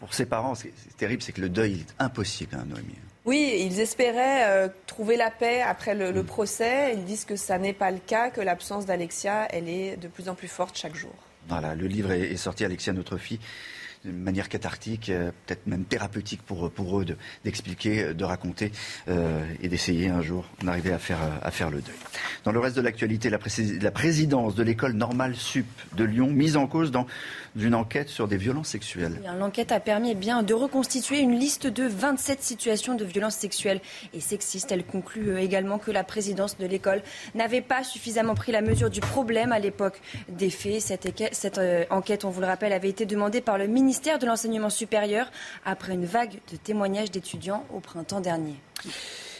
[0.00, 2.96] pour ses parents, c'est terrible, c'est que le deuil est impossible, hein, Noémie.
[3.26, 6.94] Oui, ils espéraient euh, trouver la paix après le, le, procès.
[6.94, 10.30] Ils disent que ça n'est pas le cas, que l'absence d'Alexia, elle est de plus
[10.30, 11.12] en plus forte chaque jour.
[11.48, 13.40] Voilà, le livre est sorti, Alexia, notre fille
[14.04, 17.06] de manière cathartique, euh, peut-être même thérapeutique pour, pour eux
[17.44, 18.72] d'expliquer, de, raconter
[19.08, 21.94] euh, et d'essayer un jour d'arriver à faire, à faire le deuil.
[22.44, 23.38] Dans le reste de l'actualité, la,
[23.80, 25.66] la, présidence de l'école normale SUP
[25.96, 27.06] de Lyon, mise en cause dans
[27.56, 29.20] une enquête sur des violences sexuelles.
[29.38, 33.80] L'enquête a permis eh bien, de reconstituer une liste de 27 situations de violences sexuelles
[34.14, 34.72] et sexistes.
[34.72, 37.02] Elle conclut euh, également que la présidence de l'école
[37.34, 40.80] n'avait pas suffisamment pris la mesure du problème à l'époque des faits.
[40.80, 41.60] Cette, cette
[41.90, 45.30] enquête, on vous le rappelle, avait été demandée par le ministère de l'Enseignement supérieur
[45.64, 48.54] après une vague de témoignages d'étudiants au printemps dernier.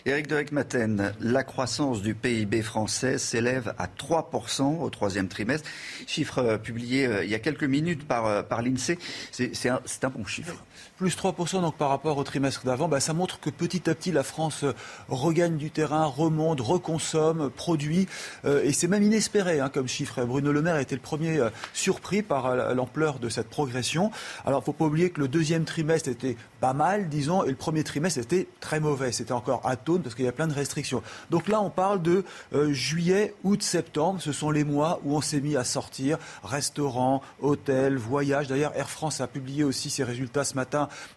[0.06, 5.68] Éric de Maten, la croissance du PIB français s'élève à 3% au troisième trimestre.
[6.06, 8.98] Chiffre euh, publié euh, il y a quelques minutes par, euh, par l'INSEE.
[9.30, 10.54] C'est un, bon chiffre
[10.96, 14.12] plus 3% donc par rapport au trimestre d'avant, bah, ça montre que petit à petit
[14.12, 14.74] la France euh,
[15.08, 18.06] regagne du terrain, remonte, reconsomme, produit.
[18.44, 20.22] Euh, et c'est même inespéré hein, comme chiffre.
[20.24, 24.10] Bruno Le Maire a été le premier euh, surpris par l'ampleur de cette progression.
[24.44, 27.48] Alors il ne faut pas oublier que le deuxième trimestre était pas mal, disons, et
[27.48, 29.12] le premier trimestre était très mauvais.
[29.12, 31.02] C'était encore atones parce qu'il y a plein de restrictions.
[31.30, 32.24] Donc là, on parle de
[32.68, 34.20] juillet, août, septembre.
[34.20, 38.48] Ce sont les mois où on s'est mis à sortir, restaurants, hôtels, voyages.
[38.48, 40.69] D'ailleurs, Air France a publié aussi ses résultats ce matin,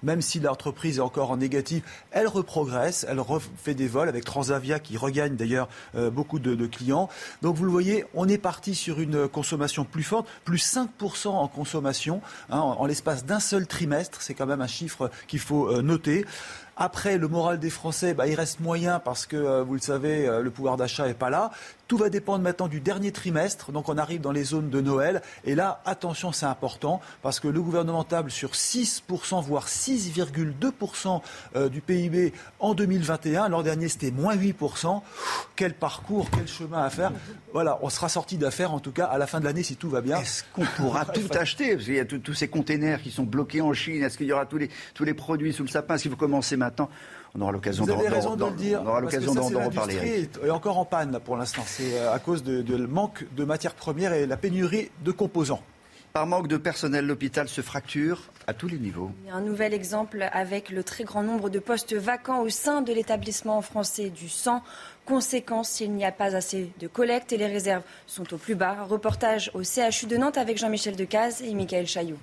[0.04, 4.80] même si l'entreprise est encore en négatif, elle reprogresse, elle refait des vols avec Transavia
[4.80, 7.10] qui regagne d'ailleurs euh, beaucoup de, clients.
[7.42, 11.48] Donc vous le voyez, on est parti sur une consommation plus forte, plus 5% en
[11.48, 14.22] consommation hein, en, l'espace d'un seul trimestre.
[14.22, 16.26] C'est quand même un chiffre qu'il faut euh, noter.
[16.76, 20.28] Après, le moral des Français, bah, il reste moyen parce que, euh, vous le savez,
[20.42, 21.52] le pouvoir d'achat n'est pas là.
[21.88, 23.72] Tout va dépendre maintenant du dernier trimestre.
[23.72, 25.22] Donc on arrive dans les zones de Noël.
[25.44, 31.22] Et là, attention, c'est important parce que le gouvernement table sur 6%, voire 6,2%
[31.56, 33.50] euh, du PIB en 2021.
[33.50, 35.02] L'an dernier, c'était moins 8%.
[35.56, 37.12] Quel parcours, quel chemin à faire.
[37.52, 39.90] Voilà, on sera sorti d'affaires en tout cas à la fin de l'année si tout
[39.90, 40.20] va bien.
[40.20, 41.74] Est-ce qu'on pourra tout acheter?
[41.74, 44.04] Parce qu'il y a tous ces containers qui sont bloqués en Chine.
[44.04, 45.96] Est-ce qu'il y aura tous les, tous les produits sous le sapin?
[45.96, 46.90] Est-ce qu'il faut commencer maintenant
[47.36, 50.30] on aura l'occasion d'en reparler.
[50.44, 51.64] est encore en panne là, pour l'instant.
[51.66, 55.62] C'est euh, à cause de, de manque de matières premières et la pénurie de composants.
[56.14, 59.10] Par manque de personnel, l'hôpital se fracture à tous les niveaux.
[59.24, 62.50] Il y a un nouvel exemple avec le très grand nombre de postes vacants au
[62.50, 64.62] sein de l'établissement français du sang.
[65.08, 68.84] Conséquence, s'il n'y a pas assez de collecte et les réserves sont au plus bas.
[68.88, 72.20] Reportage au CHU de Nantes avec Jean-Michel Decaze et Michael Chaillot.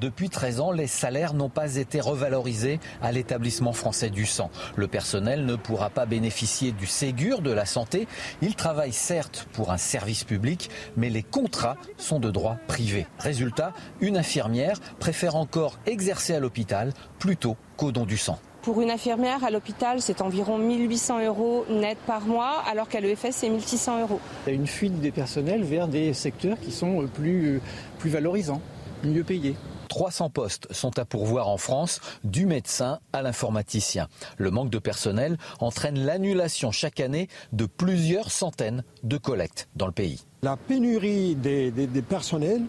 [0.00, 4.50] Depuis 13 ans, les salaires n'ont pas été revalorisés à l'établissement français du sang.
[4.74, 8.08] Le personnel ne pourra pas bénéficier du Ségur de la santé.
[8.42, 13.06] Il travaille certes pour un service public, mais les contrats sont de droit privé.
[13.20, 18.40] Résultat, une infirmière préfère encore exercer à l'hôpital plutôt qu'au don du sang.
[18.62, 23.30] Pour une infirmière à l'hôpital, c'est environ 1800 euros net par mois, alors qu'à l'EFS,
[23.30, 24.20] c'est 1600 euros.
[24.46, 27.60] Il y a une fuite des personnels vers des secteurs qui sont plus,
[27.98, 28.60] plus valorisants,
[29.04, 29.54] mieux payés.
[29.84, 34.08] 300 postes sont à pourvoir en France, du médecin à l'informaticien.
[34.36, 39.92] Le manque de personnel entraîne l'annulation chaque année de plusieurs centaines de collectes dans le
[39.92, 40.24] pays.
[40.42, 41.70] La pénurie des,
[42.08, 42.62] personnels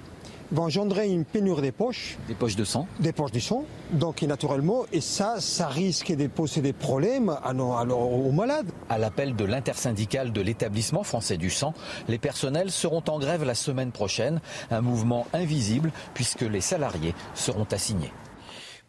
[0.51, 2.17] va engendrer une pénurie des poches.
[2.27, 3.65] Des poches de sang Des poches de sang.
[3.91, 8.31] Donc naturellement, et ça, ça risque de poser des problèmes à nos, à nos, aux
[8.31, 8.69] malades.
[8.89, 11.73] À l'appel de l'intersyndicale de l'établissement français du sang,
[12.07, 14.41] les personnels seront en grève la semaine prochaine.
[14.71, 18.11] Un mouvement invisible puisque les salariés seront assignés.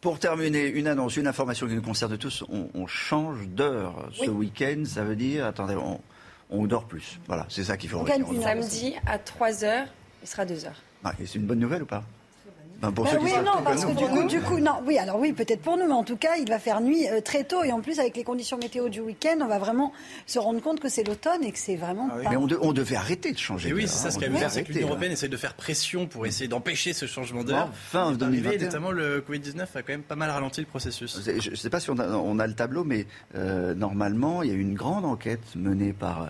[0.01, 2.43] Pour terminer, une annonce, une information qui nous concerne tous.
[2.49, 4.51] On, on change d'heure ce oui.
[4.51, 4.83] week-end.
[4.85, 5.99] Ça veut dire, attendez, on,
[6.49, 7.19] on dort plus.
[7.27, 8.27] Voilà, c'est ça qu'il faut retenir.
[8.41, 9.85] Samedi à 3h,
[10.21, 10.67] il sera 2h.
[11.03, 12.03] Ah, c'est une bonne nouvelle ou pas
[12.81, 15.33] ben pour ben oui, non, parce que du coup, du coup, non, oui, alors oui,
[15.33, 17.71] peut-être pour nous, mais en tout cas, il va faire nuit euh, très tôt et
[17.71, 19.93] en plus avec les conditions météo du week-end, on va vraiment
[20.27, 22.07] se rendre compte que c'est l'automne et que c'est vraiment.
[22.11, 22.23] Ah oui.
[22.25, 22.29] pas...
[22.29, 23.69] Mais on, de, on, devait arrêter de changer.
[23.69, 25.55] Et oui, c'est ça ce qu'il y a c'est que l'Union européenne essaie de faire
[25.55, 27.69] pression pour essayer d'empêcher ce changement d'heure.
[27.73, 28.65] Fin 2021.
[28.65, 31.19] notamment le Covid-19 a quand même pas mal ralenti le processus.
[31.25, 34.49] Je ne sais pas si on a, on a, le tableau, mais euh, normalement, il
[34.49, 36.27] y a eu une grande enquête menée par euh,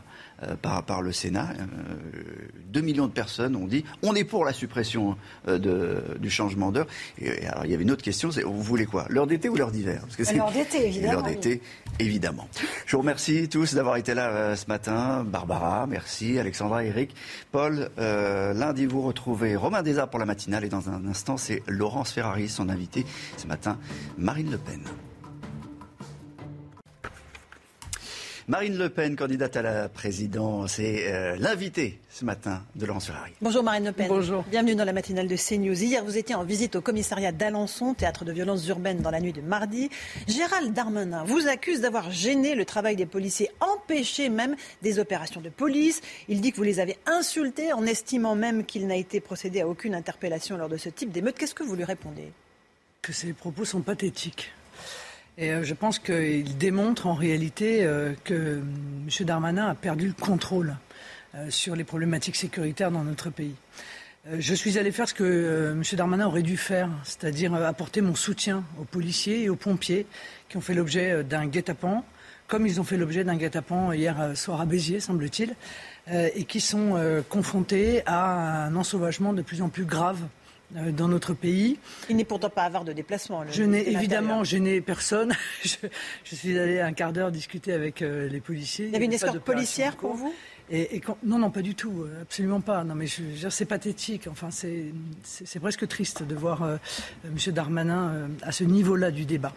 [0.61, 1.49] par, par, le Sénat.
[1.59, 6.29] Euh, 2 millions de personnes ont dit on est pour la suppression euh, de, du
[6.29, 6.87] changement d'heure.
[7.19, 9.05] Et alors il y avait une autre question, c'est vous voulez quoi?
[9.09, 10.03] L'heure d'été ou l'heure d'hiver?
[10.35, 11.13] L'heure d'été, évidemment.
[11.13, 11.61] L'heure d'été,
[11.99, 12.47] évidemment.
[12.85, 15.23] Je vous remercie tous d'avoir été là euh, ce matin.
[15.23, 16.37] Barbara, merci.
[16.37, 17.15] Alexandra, Eric,
[17.51, 17.89] Paul.
[17.97, 22.11] Euh, lundi, vous retrouvez Romain Desarts pour la matinale et dans un instant, c'est Laurence
[22.11, 23.05] Ferrari, son invité
[23.37, 23.77] ce matin,
[24.17, 24.81] Marine Le Pen.
[28.49, 33.33] Marine Le Pen, candidate à la présidence, c'est euh, l'invité ce matin de Laurence Ferrari.
[33.41, 34.07] Bonjour Marine Le Pen.
[34.07, 34.43] Bonjour.
[34.43, 35.83] Bienvenue dans la matinale de CNews.
[35.83, 39.33] Hier, vous étiez en visite au commissariat d'Alençon, théâtre de violences urbaines dans la nuit
[39.33, 39.89] de mardi.
[40.29, 45.49] Gérald Darmanin vous accuse d'avoir gêné le travail des policiers, empêché même des opérations de
[45.49, 45.99] police.
[46.29, 49.67] Il dit que vous les avez insultés en estimant même qu'il n'a été procédé à
[49.67, 51.37] aucune interpellation lors de ce type d'émeute.
[51.37, 52.31] Qu'est-ce que vous lui répondez?
[53.01, 54.53] Que ces propos sont pathétiques.
[55.39, 59.25] Euh, je pense qu'il démontre en réalité euh, que M.
[59.25, 60.75] Darmanin a perdu le contrôle
[61.35, 63.55] euh, sur les problématiques sécuritaires dans notre pays.
[64.39, 65.83] Je suis allé faire ce que M.
[65.93, 70.05] Darmanin aurait dû faire, c'est-à-dire apporter mon soutien aux policiers et aux pompiers
[70.49, 72.03] qui ont fait l'objet d'un guet-apens,
[72.47, 75.55] comme ils ont fait l'objet d'un guet-apens hier soir à Béziers, semble-t-il,
[76.11, 80.19] et qui sont confrontés à un ensauvagement de plus en plus grave
[80.71, 81.79] dans notre pays.
[82.09, 83.43] Il n'est pourtant pas avare de déplacement.
[83.49, 85.33] Je n'ai évidemment gêné personne.
[85.63, 85.75] je,
[86.23, 88.87] je, suis allé un quart d'heure discuter avec euh, les policiers.
[88.87, 90.33] Il y avait une escorte policière pour vous?
[90.69, 92.83] Et, et quand, non, non, pas du tout, euh, absolument pas.
[92.83, 94.27] Non, mais c'est pathétique.
[94.29, 96.77] Enfin, c'est presque triste de voir euh,
[97.25, 97.53] M.
[97.53, 99.53] Darmanin euh, à ce niveau-là du débat.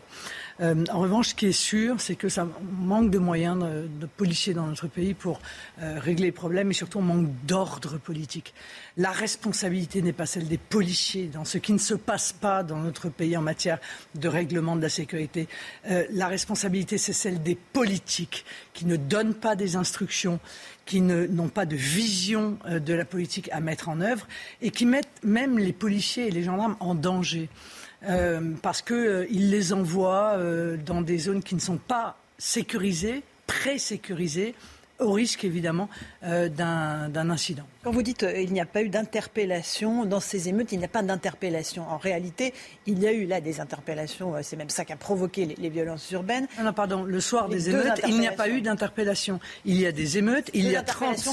[0.60, 2.46] Euh, en revanche, ce qui est sûr, c'est que ça
[2.78, 5.40] manque de moyens de, policiers dans notre pays pour
[5.80, 8.52] euh, régler les problèmes et surtout on manque d'ordre politique.
[8.96, 12.76] La responsabilité n'est pas celle des policiers dans ce qui ne se passe pas dans
[12.76, 13.78] notre pays en matière
[14.14, 15.48] de règlement de la sécurité.
[15.90, 20.40] Euh, la responsabilité, c'est celle des politiques qui ne donnent pas des instructions,
[20.84, 24.26] qui n'ont pas de vision de la politique à mettre en œuvre
[24.60, 27.48] et qui mettent même les policiers et les gendarmes en danger.
[28.08, 33.22] Euh, parce qu'ils euh, les envoient euh, dans des zones qui ne sont pas sécurisées,
[33.46, 34.54] pré-sécurisées,
[35.00, 35.88] au risque évidemment
[36.22, 37.64] d'un incident.
[37.82, 40.88] Quand vous dites qu'il n'y a pas eu d'interpellation dans ces émeutes, il n'y a
[40.88, 41.88] pas d'interpellation.
[41.88, 42.52] En réalité,
[42.86, 44.34] il y a eu là des interpellations.
[44.42, 46.46] C'est même ça qui a provoqué les, violences urbaines.
[46.58, 47.04] Non, non, pardon.
[47.04, 49.40] Le soir des émeutes, il n'y a pas eu d'interpellation.
[49.64, 50.50] Il y a des émeutes.
[50.52, 51.26] Il y a 30,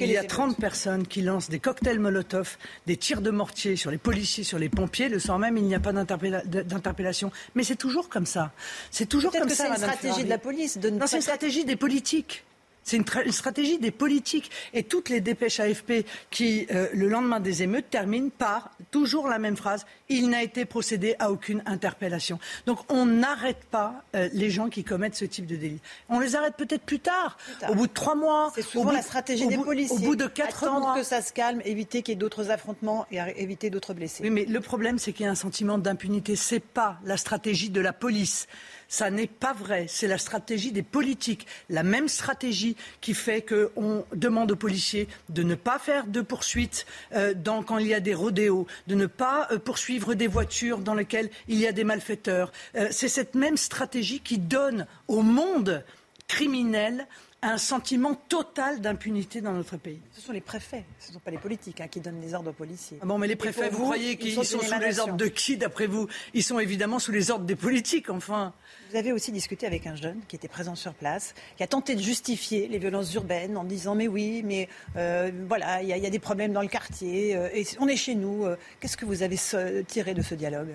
[0.00, 3.90] il y a 30 personnes qui lancent des cocktails Molotov, des tirs de mortier sur
[3.90, 5.08] les policiers, sur les pompiers.
[5.08, 7.32] Le soir même, il n'y a pas d'interpellation.
[7.56, 8.52] Mais c'est toujours comme ça.
[8.92, 9.64] C'est toujours comme ça.
[9.64, 10.78] C'est une stratégie de la police.
[10.78, 12.44] De non, c'est une stratégie des politiques.
[12.88, 14.50] C'est une, stratégie des politiques.
[14.72, 19.38] Et toutes les dépêches AFP qui, euh, le lendemain des émeutes, terminent par toujours la
[19.38, 22.38] même phrase il n'a été procédé à aucune interpellation.
[22.66, 25.80] Donc on n'arrête pas euh, les gens qui commettent ce type de délit.
[26.08, 27.36] On les arrête peut-être plus tard,
[27.68, 28.50] au bout de trois mois.
[28.54, 29.96] C'est souvent la stratégie des policiers.
[29.96, 33.06] Au bout de quatre Attendre que ça se calme, éviter qu'il y ait d'autres affrontements
[33.10, 34.22] et éviter d'autres blessés.
[34.22, 36.36] Oui, mais le problème, c'est qu'il y a un sentiment d'impunité.
[36.36, 38.46] C'est pas la stratégie de la police.
[38.88, 39.86] Ça n'est pas vrai.
[39.88, 41.46] C'est la stratégie des politiques.
[41.68, 46.86] La même stratégie qui fait qu'on demande aux policiers de ne pas faire de poursuites
[47.12, 47.34] euh,
[47.66, 51.30] quand il y a des rodéos, de ne pas euh, poursuivre des voitures dans lesquelles
[51.48, 52.50] il y a des malfaiteurs.
[52.76, 55.84] Euh, c'est cette même stratégie qui donne au monde
[56.26, 57.06] criminel
[57.40, 60.00] un sentiment total d'impunité dans notre pays.
[60.12, 62.50] Ce sont les préfets, ce ne sont pas les politiques hein, qui donnent les ordres
[62.50, 62.98] aux policiers.
[63.00, 65.86] Ah bon, mais les préfets, vous, croyez qu'ils sont, sous les ordres de qui, d'après
[65.86, 66.08] vous?
[66.34, 68.52] Ils sont évidemment sous les ordres des politiques, enfin.
[68.90, 71.94] Vous avez aussi discuté avec un jeune qui était présent sur place, qui a tenté
[71.94, 76.10] de justifier les violences urbaines en disant mais oui, mais euh, voilà, il y, a
[76.10, 78.46] des problèmes dans le quartier, euh, et on est chez nous.
[78.46, 79.38] Euh, qu'est-ce que vous avez
[79.86, 80.74] tiré de ce dialogue?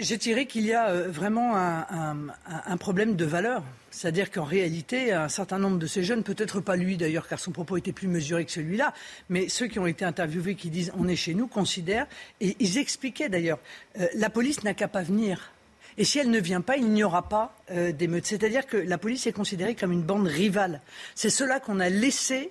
[0.00, 3.62] J'ai tiré qu'il y a vraiment un problème de valeur.
[3.92, 7.52] C'est-à-dire qu'en réalité, un certain nombre de ces jeunes, peut-être pas lui d'ailleurs, car son
[7.52, 8.92] propos était plus mesuré que celui-là,
[9.28, 12.08] mais ceux qui ont été interviewés, qui disent on est chez nous, considèrent,
[12.40, 13.60] et ils expliquaient d'ailleurs,
[14.00, 15.52] euh, la police n'a qu'à pas venir.
[15.98, 18.26] Et si elle ne vient pas, il n'y aura pas euh, d'émeute.
[18.26, 20.80] C'est-à-dire que la police est considérée comme une bande rivale.
[21.14, 22.50] C'est cela qu'on a laissé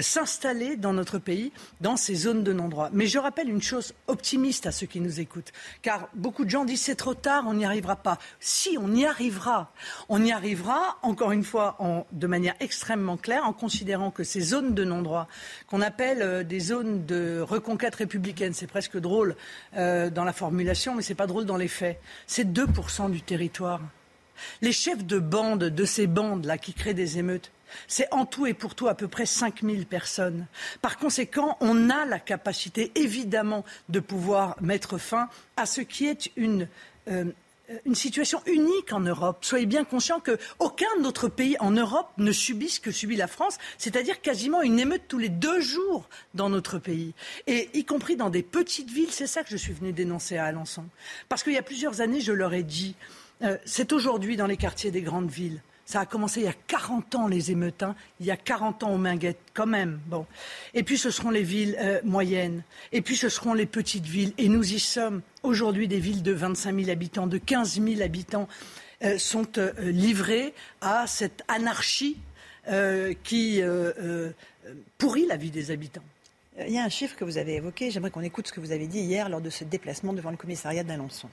[0.00, 2.90] s'installer dans notre pays, dans ces zones de non-droit.
[2.92, 5.52] Mais je rappelle une chose optimiste à ceux qui nous écoutent,
[5.82, 8.18] car beaucoup de gens disent c'est trop tard, on n'y arrivera pas.
[8.40, 9.72] Si, on y arrivera.
[10.08, 11.78] On y arrivera, encore une fois,
[12.12, 15.28] de manière extrêmement claire, en considérant que ces zones de non-droit,
[15.68, 19.36] qu'on appelle euh, des zones de reconquête républicaine, c'est presque drôle
[19.76, 23.80] euh, dans la formulation, mais c'est pas drôle dans les faits, c'est 2% du territoire.
[24.62, 27.50] Les chefs de bande de ces bandes-là qui créent des émeutes,
[27.86, 30.46] c'est en tout et pour tout à peu près 5000 personnes.
[30.82, 36.30] Par conséquent, on a la capacité, évidemment, de pouvoir mettre fin à ce qui est
[36.36, 36.68] une,
[37.08, 37.24] euh,
[37.84, 39.44] une situation unique en Europe.
[39.44, 43.58] Soyez bien conscients qu'aucun autre pays en Europe ne subit ce que subit la France,
[43.76, 47.12] c'est-à-dire quasiment une émeute tous les deux jours dans notre pays.
[47.46, 50.46] Et y compris dans des petites villes, c'est ça que je suis venu dénoncer à
[50.46, 50.84] Alençon.
[51.28, 52.94] Parce qu'il y a plusieurs années, je leur ai dit,
[53.42, 56.54] euh, c'est aujourd'hui dans les quartiers des grandes villes ça a commencé il y a
[56.66, 57.96] 40 ans, les émeutins.
[58.20, 60.00] Il y a 40 ans aux Minguettes, quand même.
[60.04, 60.26] Bon.
[60.74, 62.62] Et puis ce seront les villes euh, moyennes.
[62.92, 64.34] Et puis ce seront les petites villes.
[64.36, 65.22] Et nous y sommes.
[65.42, 68.48] Aujourd'hui, des villes de 25 000 habitants, de 15 000 habitants
[69.02, 70.52] euh, sont euh, livrées
[70.82, 72.18] à cette anarchie
[73.24, 73.62] qui
[74.98, 76.04] pourrit la vie des habitants.
[76.66, 77.90] Il y a un chiffre que vous avez évoqué.
[77.90, 80.36] J'aimerais qu'on écoute ce que vous avez dit hier lors de ce déplacement devant le
[80.36, 81.30] commissariat d'Alençon.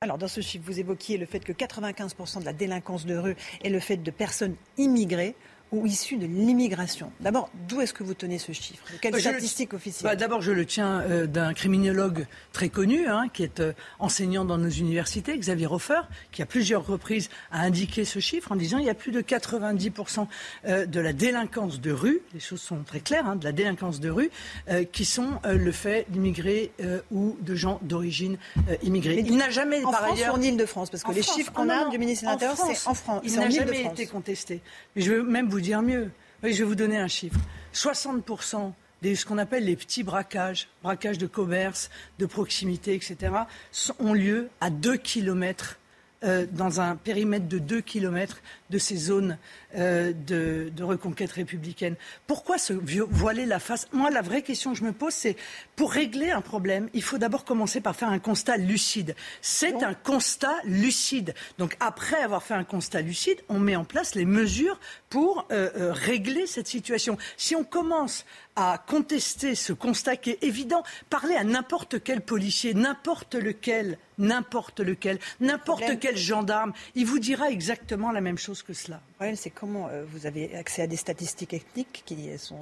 [0.00, 3.34] Alors, dans ce chiffre, vous évoquiez le fait que 95% de la délinquance de rue
[3.64, 5.34] est le fait de personnes immigrées
[5.72, 7.12] ou issus de l'immigration.
[7.20, 8.82] D'abord, d'où est-ce que vous tenez ce chiffre?
[8.92, 13.26] De quelle statistique officielle bah, D'abord, je le tiens euh, d'un criminologue très connu, hein,
[13.32, 16.00] qui est euh, enseignant dans nos universités, Xavier Hofer,
[16.32, 19.20] qui à plusieurs reprises a indiqué ce chiffre en disant qu'il y a plus de
[19.20, 20.26] 90%
[20.66, 24.00] euh, de la délinquance de rue, les choses sont très claires, hein, de la délinquance
[24.00, 24.30] de rue,
[24.92, 26.70] qui sont le fait d'immigrés
[27.10, 28.36] ou de gens d'origine
[28.82, 29.24] immigrée.
[29.26, 30.34] Il n'a jamais, en par France ailleurs...
[30.34, 33.22] en Ile-de-France Parce que les chiffres qu'on a du ministère de l'Intérieur, c'est en France.
[33.24, 34.60] Il n'a jamais été contesté.
[34.94, 36.10] Mais je veux même vous dire mieux.
[36.42, 37.40] je vais vous donner un chiffre.
[37.74, 38.72] 60%
[39.02, 43.32] de ce qu'on appelle les petits braquages, braquages de commerce, de proximité, etc.,
[43.98, 45.78] ont lieu à 2 km,
[46.24, 49.38] euh, dans un périmètre de 2 km de ces zones
[49.76, 51.96] euh, de, reconquête républicaine.
[52.26, 53.88] Pourquoi se voiler la face?
[53.92, 55.36] Moi, la vraie question que je me pose, c'est
[55.76, 59.14] pour régler un problème, il faut d'abord commencer par faire un constat lucide.
[59.42, 61.34] C'est un constat lucide.
[61.58, 64.80] Donc après avoir fait un constat lucide, on met en place les mesures
[65.10, 67.18] pour euh, euh, régler cette situation.
[67.36, 68.24] Si on commence
[68.56, 74.80] à contester ce constat qui est évident, parler à n'importe quel policier, n'importe lequel, n'importe
[74.80, 79.00] lequel, n'importe quel gendarme, il vous dira exactement la même chose que cela.
[79.08, 82.60] Le problème, c'est comment euh, vous avez accès à des statistiques ethniques qui sont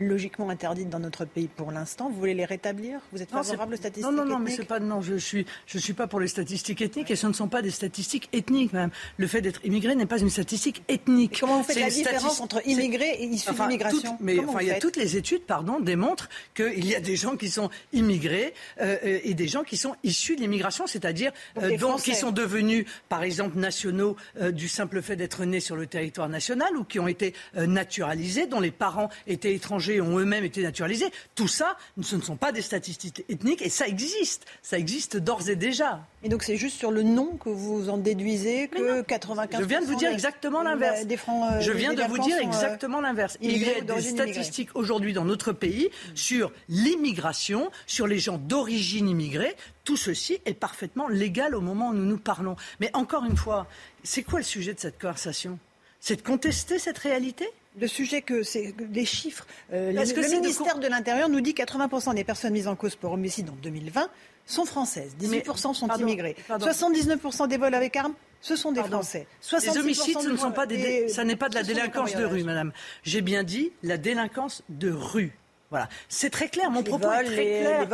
[0.00, 2.08] logiquement interdites dans notre pays pour l'instant.
[2.08, 3.00] Vous voulez les rétablir?
[3.12, 4.80] Vous êtes favorable aux statistiques Non, non, non, mais c'est pas.
[4.80, 7.62] Non, je suis, je suis pas pour les statistiques ethniques et ce ne sont pas
[7.62, 8.90] des statistiques ethniques, même.
[9.16, 11.38] Le fait d'être immigré n'est pas une statistique ethnique.
[11.40, 14.80] comment vous faites la différence entre immigré et issu d'immigration Mais enfin, il y a
[14.80, 19.34] toutes les études, pardon, démontrent qu'il y a des gens qui sont immigrés euh, et
[19.34, 23.58] des gens qui sont issus de l'immigration, c'est-à-dire euh, donc qui sont devenus, par exemple,
[23.58, 27.34] nationaux euh, du simple fait d'être nés sur le territoire national ou qui ont été
[27.56, 31.10] naturalisés, dont les parents étaient étrangers ont eux-mêmes été naturalisés.
[31.34, 34.46] Tout ça, ce ne sont pas des statistiques ethniques et ça existe.
[34.62, 36.06] Ça existe d'ores et déjà.
[36.22, 39.80] Et donc c'est juste sur le nom que vous en déduisez que 95 Je viens
[39.80, 41.06] de vous dire exactement l'inverse.
[41.06, 43.36] Des francs, euh, Je viens de vous dire euh, exactement l'inverse.
[43.40, 49.08] Il y a des statistiques aujourd'hui dans notre pays sur l'immigration, sur les gens d'origine
[49.08, 49.54] immigrée.
[49.84, 52.56] Tout ceci est parfaitement légal au moment où nous nous parlons.
[52.80, 53.66] Mais encore une fois,
[54.02, 55.58] c'est quoi le sujet de cette conversation?
[56.00, 57.48] C'est de contester cette réalité?
[57.78, 59.46] Le sujet que c'est les chiffres.
[59.72, 63.50] Euh, le, ministère de l'Intérieur nous dit 80% des personnes mises en cause pour homicide
[63.50, 64.08] en 2020
[64.46, 68.14] sont françaises, 18% sont immigrés, 79% des vols avec armes.
[68.40, 69.26] Ce sont des Français.
[69.52, 72.44] Les homicides, ce ne sont pas des, ça n'est pas de la délinquance de rue,
[72.44, 72.72] madame.
[73.02, 75.32] J'ai bien dit la délinquance de rue.
[75.74, 75.88] Voilà.
[76.08, 76.70] C'est très clair.
[76.70, 77.88] Mon propos est très clair.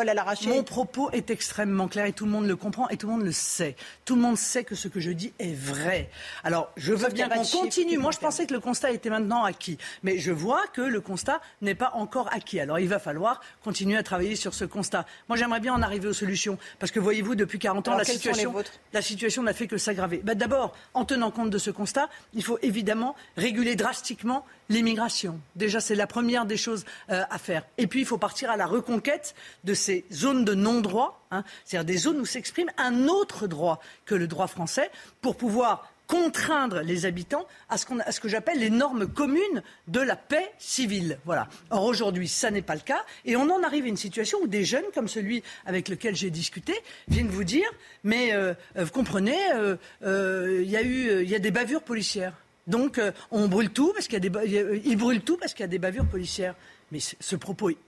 [0.49, 3.25] Mon propos est extrêmement clair et tout le monde le comprend et tout le monde
[3.25, 3.75] le sait.
[4.05, 6.11] Tout le monde sait que ce que je dis est vrai.
[6.45, 7.97] Alors, je veux bien qu'on continue.
[7.97, 9.79] Moi, je pensais que le constat était maintenant acquis.
[10.03, 12.61] Mais je vois que le constat n'est pas encore acquis.
[12.61, 15.07] Alors, il va falloir continuer à travailler sur ce constat.
[15.31, 16.59] Moi, j'aimerais bien en arriver aux solutions.
[16.81, 18.55] Parce que, voyez-vous, depuis 40 ans, la situation,
[18.93, 20.21] la situation n'a fait que s'aggraver.
[20.23, 25.41] Bah, D'abord, en tenant compte de ce constat, il faut évidemment réguler drastiquement l'immigration.
[25.57, 27.65] Déjà, c'est la première des choses euh, à faire.
[27.79, 29.35] Et puis, il faut partir à la reconquête
[29.65, 34.15] de ces zones de non-droit, hein, c'est-à-dire des zones où s'exprime un autre droit que
[34.15, 34.91] le droit français,
[35.21, 37.87] pour pouvoir contraindre les habitants à ce,
[38.21, 41.21] que j'appelle les normes communes de la paix civile.
[41.25, 41.47] Voilà.
[41.71, 44.49] Or aujourd'hui, ça n'est pas le cas, et on en arrive à une situation où
[44.49, 46.75] des jeunes comme celui avec lequel j'ai discuté
[47.07, 47.71] viennent vous dire,
[48.03, 52.35] mais euh, vous comprenez, euh, il y a eu, des bavures policières.
[52.67, 55.69] Donc euh, on brûle tout parce qu'il y a brûlent tout parce qu'il y a
[55.69, 56.55] des bavures policières.
[56.93, 57.79] Mais ce propos est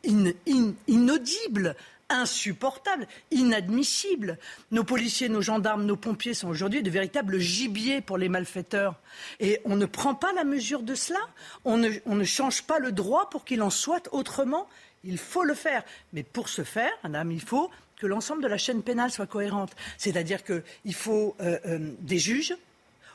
[0.87, 1.77] inaudible,
[2.09, 4.39] insupportable, inadmissible.
[4.71, 9.01] Nos policiers, nos gendarmes, nos pompiers sont aujourd'hui de véritables gibiers pour les malfaiteurs.
[9.41, 11.21] Et on ne prend pas la mesure de cela.
[11.65, 14.69] On ne, change pas le droit pour qu'il en soit autrement.
[15.05, 15.83] Il faut le faire.
[16.13, 19.73] Mais pour ce faire, madame, il faut que l'ensemble de la chaîne pénale soit cohérente.
[19.99, 22.57] C'est-à-dire qu'il faut euh, euh, des juges,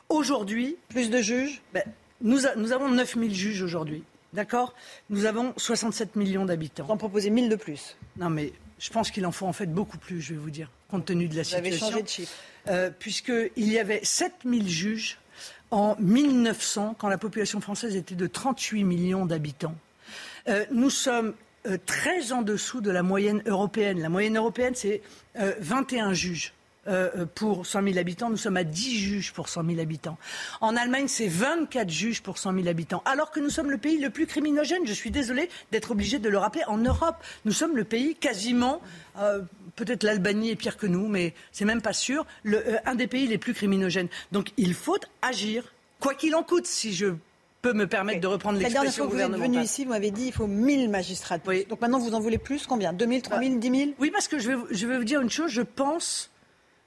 [0.08, 1.82] Aujourd'hui, plus de juges ben,
[2.22, 4.02] nous, nous avons 9000 juges aujourd'hui.
[4.32, 4.74] D'accord?
[5.08, 6.84] Nous avons 67 millions d'habitants.
[6.84, 9.66] Vous en proposez 1000 de plus Non, mais je pense qu'il en faut en fait
[9.66, 11.70] beaucoup plus, je vais vous dire, compte tenu de la situation.
[11.70, 12.32] Vous avez changé de chiffre.
[12.68, 15.18] Euh, Puisqu'il y avait 7000 juges
[15.70, 19.74] en 1900, quand la population française était de 38 millions d'habitants.
[20.48, 21.34] Euh, nous sommes
[21.66, 24.00] euh, très en dessous de la moyenne européenne.
[24.00, 25.02] La moyenne européenne, c'est
[25.34, 26.52] 21 juges.
[26.88, 28.30] Euh, pour 100 000 habitants.
[28.30, 30.16] Nous sommes à 10 juges pour 100 000 habitants.
[30.62, 33.02] En Allemagne, c'est 24 juges pour 100 000 habitants.
[33.04, 34.86] Alors que nous sommes le pays le plus criminogène.
[34.86, 36.62] Je suis désolée d'être obligée de le rappeler.
[36.66, 38.80] En Europe, nous sommes le pays quasiment.
[39.18, 39.42] Euh,
[39.76, 42.24] peut-être l'Albanie est pire que nous, mais c'est même pas sûr.
[42.42, 44.08] Le, euh, un des pays les plus criminogènes.
[44.32, 47.08] Donc il faut agir, quoi qu'il en coûte, si je
[47.60, 49.40] peux me permettre de reprendre l'expression gouvernementale.
[49.40, 51.36] Vous êtes venu ici, vous m'avez dit il faut 1000 magistrats.
[51.36, 52.94] Donc maintenant, vous en voulez plus Combien?
[52.94, 55.50] 2000, 3000, 10 000 Oui, parce que je vais, je vais vous dire une chose.
[55.50, 56.30] Je pense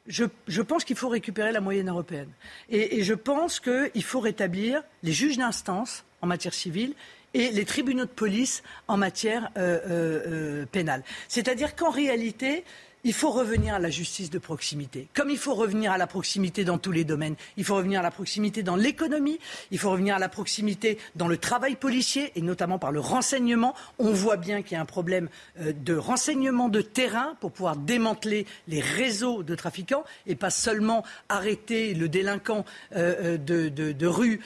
[0.08, 2.30] je, pense qu'il faut récupérer la moyenne européenne.
[2.70, 6.94] Et, je pense qu'il faut rétablir les juges d'instance en matière civile
[7.34, 11.04] et les tribunaux de police en matière euh, euh, euh, pénale.
[11.28, 12.66] C'est-à-dire qu'en réalité,
[13.04, 15.08] il faut revenir à la justice de proximité.
[15.14, 18.04] Comme il faut revenir à la proximité dans tous les domaines, il faut revenir à
[18.04, 19.40] la proximité dans l'économie,
[19.72, 23.74] il faut revenir à la proximité dans le travail policier et notamment par le renseignement.
[24.00, 25.30] On voit bien qu'il y a un problème
[25.60, 31.04] euh, de renseignement de terrain pour pouvoir démanteler les réseaux de trafiquants et pas seulement
[31.30, 32.66] arrêter le délinquant
[32.96, 34.42] euh, euh, de, rue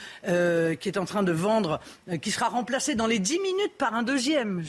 [0.80, 1.80] qui est en train de vendre,
[2.22, 4.64] qui sera remplacé dans les dix minutes par un deuxième.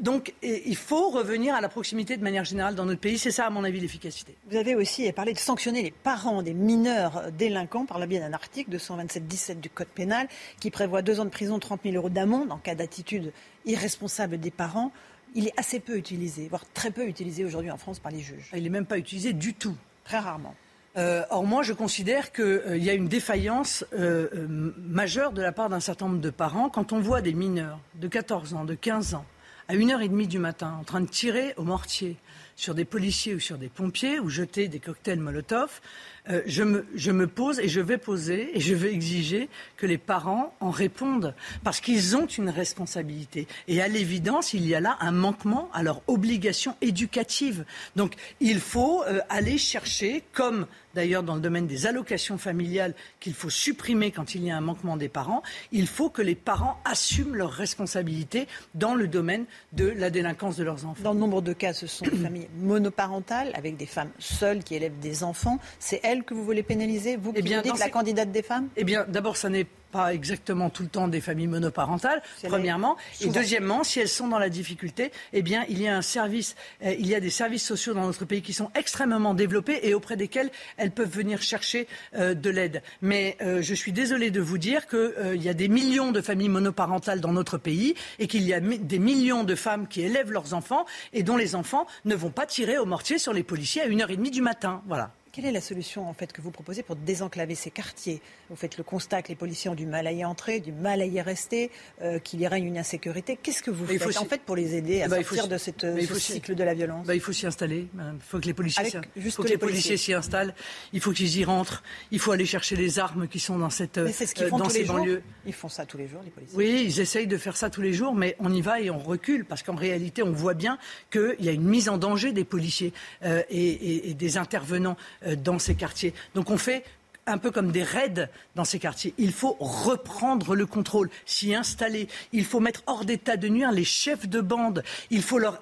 [0.00, 3.18] donc il faut revenir à la proximité de manière générale dans notre pays pays.
[3.18, 4.34] C'est ça, à mon avis, l'efficacité.
[4.50, 8.32] Vous avez aussi parlé de sanctionner les parents des mineurs délinquants par le biais d'un
[8.32, 10.28] article 227-17 du Code pénal
[10.60, 13.32] qui prévoit deux ans de prison, 30 000 euros d'amende en cas d'attitude
[13.64, 14.90] irresponsable des parents.
[15.34, 18.50] Il est assez peu utilisé, voire très peu utilisé aujourd'hui en France par les juges.
[18.54, 19.76] Il n'est même pas utilisé du tout.
[20.04, 20.54] Très rarement.
[20.96, 24.46] Euh, or, moi, je considère qu'il euh, y a une défaillance euh,
[24.78, 28.08] majeure de la part d'un certain nombre de parents quand on voit des mineurs de
[28.08, 29.26] 14 ans, de 15 ans,
[29.68, 32.16] à 1h30 du matin, en train de tirer au mortier
[32.56, 35.80] sur des policiers ou sur des pompiers ou jeter des cocktails Molotov.
[36.28, 40.54] Euh, je, me, pose et je vais poser et je vais exiger que les parents
[40.60, 43.46] en répondent parce qu'ils ont une responsabilité.
[43.68, 47.64] Et à l'évidence, il y a là un manquement à leur obligation éducative.
[47.94, 50.66] Donc il faut euh, aller chercher, comme
[50.96, 54.62] d'ailleurs dans le domaine des allocations familiales qu'il faut supprimer quand il y a un
[54.62, 59.44] manquement des parents, il faut que les parents assument leurs responsabilités dans le domaine
[59.74, 61.02] de la délinquance de leurs enfants.
[61.04, 64.74] Dans le nombre de cas, ce sont des familles monoparentales avec des femmes seules qui
[64.74, 65.58] élèvent des enfants.
[65.78, 68.68] C'est elles que vous voulez pénaliser, vous qui eh bien, dites la candidate des femmes?
[68.76, 72.96] Eh bien, d'abord, ça n'est pas exactement tout le temps des familles monoparentales, premièrement.
[73.20, 76.56] Et deuxièmement, si elles sont dans la difficulté, eh bien, il y a un service,
[76.84, 79.94] euh, il y a des services sociaux dans notre pays qui sont extrêmement développés et
[79.94, 82.82] auprès desquels elles peuvent venir chercher euh, de l'aide.
[83.00, 86.48] Mais euh, je suis désolée de vous dire qu'il y a des millions de familles
[86.48, 90.54] monoparentales dans notre pays et qu'il y a des millions de femmes qui élèvent leurs
[90.54, 93.88] enfants et dont les enfants ne vont pas tirer au mortier sur les policiers à
[93.88, 94.82] 1h30 du matin.
[94.86, 95.12] Voilà.
[95.36, 98.22] Quelle est la solution en fait que vous proposez pour désenclaver ces quartiers?
[98.48, 101.02] Vous faites le constat que les policiers ont du mal à y entrer, du mal
[101.02, 103.38] à y rester, euh, qu'il y règne une insécurité.
[103.42, 105.82] Qu'est-ce que vous faites en fait pour les aider à eh ben, sortir de cette,
[105.82, 107.06] ce cycle de la violence?
[107.06, 107.86] Bah, Il faut s'y installer.
[107.98, 108.90] Il faut que les policiers,
[109.30, 110.54] faut que les policiers s'y installent.
[110.94, 111.82] Il faut qu'ils y rentrent.
[112.12, 114.70] Il faut aller chercher les armes qui sont dans cette ce qu'ils euh, font dans
[114.70, 115.22] ces banlieues.
[115.44, 116.56] Ils font ça tous les jours, les policiers.
[116.56, 118.98] Oui, ils essayent de faire ça tous les jours, mais on y va et on
[118.98, 120.78] recule parce qu'en réalité, on voit bien
[121.10, 124.96] qu'il y a une mise en danger des policiers euh, et, et, des intervenants
[125.34, 126.14] dans ces quartiers.
[126.34, 126.84] Donc on fait
[127.26, 129.14] un peu comme des raids dans ces quartiers.
[129.18, 132.08] Il faut reprendre le contrôle, s'y installer.
[132.32, 134.82] Il faut mettre hors d'état de nuire les chefs de bande.
[135.10, 135.60] Il faut leur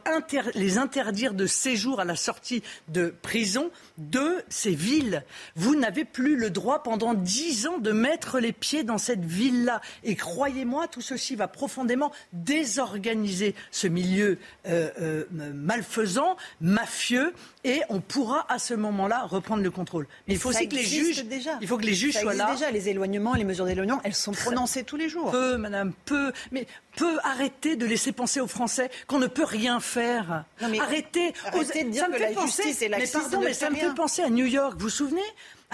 [0.55, 5.25] les interdire de séjour à la sortie de prison de ces villes.
[5.57, 9.81] Vous n'avez plus le droit pendant dix ans de mettre les pieds dans cette ville-là.
[10.03, 15.25] Et croyez-moi, tout ceci va profondément désorganiser ce milieu euh, euh,
[15.55, 17.35] malfaisant, mafieux,
[17.65, 20.07] et on pourra à ce moment-là reprendre le contrôle.
[20.29, 21.54] Mais il faut aussi que les juges déjà.
[21.61, 22.53] Il faut que les juges soient là.
[22.53, 25.31] déjà les éloignements, les mesures d'éloignement, elles sont prononcées tous les jours.
[25.31, 26.33] Peu, madame, peu.
[26.53, 26.67] Mais
[26.97, 30.45] peu arrêter de laisser penser aux Français qu'on ne peut rien faire.
[30.61, 34.23] arrêtez, arrêtez de dire que la justice est Mais pardon, mais ça me fait penser
[34.23, 34.75] à New York.
[34.75, 35.23] Vous vous souvenez?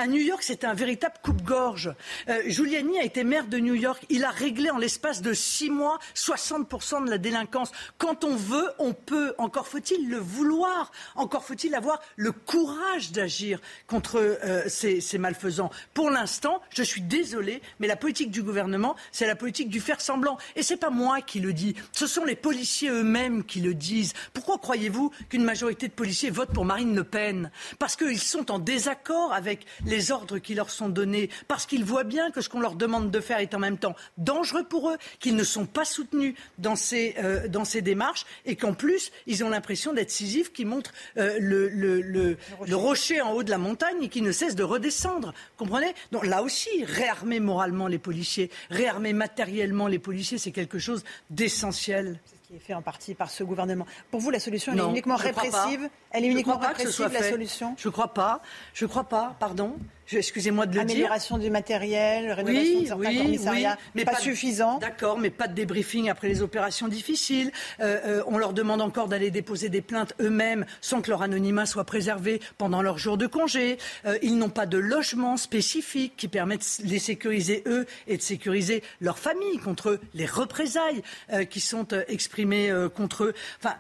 [0.01, 1.95] À New York, c'était un véritable coupe-gorge.
[2.31, 4.03] Euh, Giuliani a été maire de New York.
[4.09, 7.71] Il a réglé en l'espace de six mois 60% de la délinquance.
[7.99, 9.35] Quand on veut, on peut.
[9.37, 10.91] Encore faut-il le vouloir.
[11.17, 15.71] Encore faut-il avoir le courage d'agir contre euh, ces, malfaisants.
[15.93, 20.01] Pour l'instant, je suis désolé, mais la politique du gouvernement, c'est la politique du faire
[20.01, 20.39] semblant.
[20.57, 21.75] Et c'est pas moi qui le dis.
[21.93, 24.15] Ce sont les policiers eux-mêmes qui le disent.
[24.33, 27.51] Pourquoi croyez-vous qu'une majorité de policiers votent pour Marine Le Pen?
[27.79, 32.05] Parce qu'ils sont en désaccord avec les ordres qui leur sont donnés, parce qu'ils voient
[32.05, 34.97] bien que ce qu'on leur demande de faire est en même temps dangereux pour eux,
[35.19, 39.45] qu'ils ne sont pas soutenus dans ces, euh, dans ces démarches et qu'en plus, ils
[39.45, 42.37] ont l'impression d'être Sisyphe qui montre euh, le, le, le,
[42.67, 43.21] le, rocher.
[43.21, 45.35] en haut de la montagne et qui ne cesse de redescendre.
[45.57, 45.93] Comprenez?
[46.13, 52.21] Donc là aussi, réarmer moralement les policiers, réarmer matériellement les policiers, c'est quelque chose d'essentiel
[52.51, 53.87] qui est fait en partie par ce gouvernement.
[54.11, 55.89] Pour vous, la solution, elle est uniquement répressive?
[56.11, 57.77] Elle est uniquement répressive, la solution?
[57.79, 58.41] Je ne crois pas.
[58.75, 59.77] Je ne crois pas, pardon.
[60.13, 60.95] Excusez-moi de le dire.
[60.97, 64.79] Amélioration du matériel, rénovation de certains oui, commissariats, mais pas, suffisant.
[64.79, 67.53] D'accord, mais pas de débriefing après les opérations difficiles.
[67.81, 71.67] Euh, euh, on leur demande encore d'aller déposer des plaintes eux-mêmes sans que leur anonymat
[71.67, 73.79] soit préservé pendant leur jour de congé.
[74.07, 78.23] Euh, ils n'ont pas de logement spécifique qui permettent de les sécuriser eux et de
[78.23, 81.03] sécuriser leur famille contre les représailles
[81.49, 83.35] qui sont exprimées contre eux.
[83.63, 83.77] Enfin,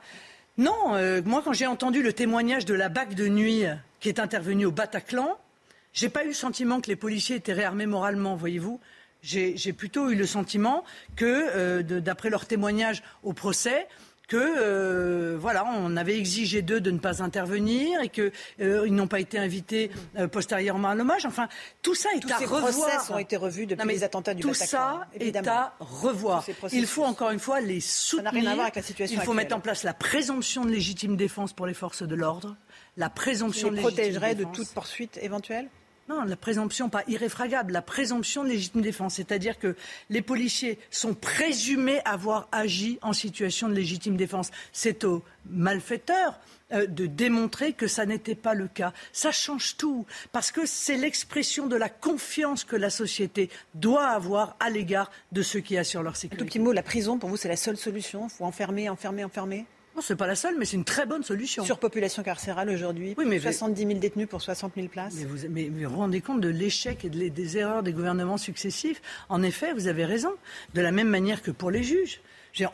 [0.59, 0.75] non,
[1.25, 3.65] moi quand j'ai entendu le témoignage de la BAC de nuit
[4.01, 5.39] qui est intervenue au Bataclan,
[5.93, 8.81] j'ai pas eu le sentiment que les policiers étaient réarmés moralement, voyez-vous.
[9.23, 10.85] J'ai plutôt eu le sentiment
[11.17, 13.87] que, euh, d'après leur témoignage au procès,
[14.29, 18.31] que euh, voilà, on avait exigé d'eux de ne pas intervenir et qu'ils
[18.61, 19.91] euh, n'ont pas été invités
[20.31, 21.27] postérieurement à l'hommage.
[21.27, 21.49] Enfin,
[21.83, 22.73] tout ça est Tous à ces revoir.
[22.73, 26.47] procès ont été revus depuis les attentats du Tout ça est à revoir.
[26.73, 28.31] Il faut encore une fois les soutenir.
[28.31, 31.17] rien à voir avec la situation Il faut mettre en place la présomption de légitime
[31.17, 32.57] défense pour les forces de l'ordre.
[32.97, 35.69] La présomption les de protégerait de toute poursuite éventuelle?
[36.11, 39.15] Non, la présomption, pas irréfragable, la présomption de légitime défense.
[39.15, 39.77] C'est-à-dire que
[40.09, 44.51] les policiers sont présumés avoir agi en situation de légitime défense.
[44.73, 46.41] C'est aux malfaiteurs
[46.73, 48.93] euh, de démontrer que ça n'était pas le cas.
[49.13, 54.57] Ça change tout, parce que c'est l'expression de la confiance que la société doit avoir
[54.59, 56.43] à l'égard de ceux qui assurent leur sécurité.
[56.43, 58.27] Un tout petit mot, la prison, pour vous, c'est la seule solution?
[58.27, 59.65] Il faut enfermer, enfermer, enfermer?
[60.01, 61.63] Non, ce n'est pas la seule, mais c'est une très bonne solution.
[61.63, 65.15] Sur population carcérale aujourd'hui, oui, mais 70 000 détenus pour 60 000 places.
[65.15, 69.03] Mais vous, mais vous, rendez compte de l'échec et des erreurs des gouvernements successifs?
[69.29, 70.33] En effet, vous avez raison.
[70.73, 72.23] De la même manière que pour les juges.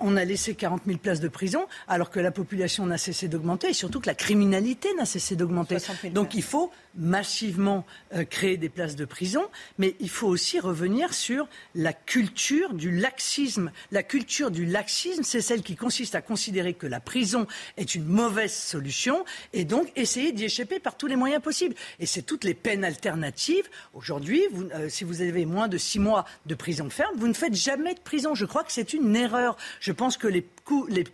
[0.00, 3.68] On a laissé 40 000 places de prison alors que la population n'a cessé d'augmenter
[3.68, 5.76] et surtout que la criminalité n'a cessé d'augmenter.
[6.12, 7.84] Donc il faut massivement
[8.14, 9.42] euh, créer des places de prison,
[9.78, 13.70] mais il faut aussi revenir sur la culture du laxisme.
[13.92, 17.46] La culture du laxisme, c'est celle qui consiste à considérer que la prison
[17.76, 21.74] est une mauvaise solution et donc essayer d'y échapper par tous les moyens possibles.
[22.00, 23.68] Et c'est toutes les peines alternatives.
[23.92, 24.42] Aujourd'hui,
[24.74, 27.94] euh, si vous avez moins de six mois de prison ferme, vous ne faites jamais
[27.94, 28.34] de prison.
[28.34, 29.56] Je crois que c'est une erreur.
[29.80, 30.46] Je pense que les,
[30.88, 31.04] les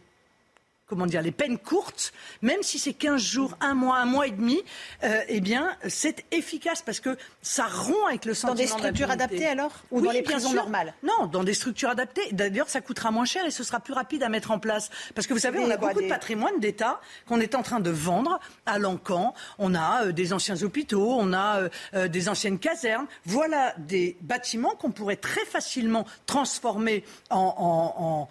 [0.93, 2.13] comment dire, les peines courtes,
[2.43, 4.61] même si c'est 15 jours, un mois, un mois et demi,
[5.05, 9.11] euh, eh bien, c'est efficace parce que ça rompt avec le sentiment Dans des structures
[9.11, 9.73] adaptées alors?
[9.91, 10.93] Ou dans les prisons normales?
[11.03, 12.21] Non, dans des structures adaptées.
[12.33, 14.91] D'ailleurs, ça coûtera moins cher et ce sera plus rapide à mettre en place.
[15.15, 17.91] Parce que vous savez, on a beaucoup de patrimoine d'État qu'on est en train de
[17.91, 19.33] vendre à l'encan.
[19.59, 23.07] On a euh, des anciens hôpitaux, on a euh, des anciennes casernes.
[23.25, 28.29] Voilà des bâtiments qu'on pourrait très facilement transformer en, en,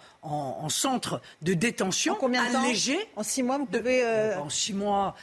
[0.68, 2.14] centre de détention.
[2.14, 2.98] En combien de allégé.
[3.16, 4.04] En six mois, vous pouvez.
[4.04, 5.14] Euh, en six mois,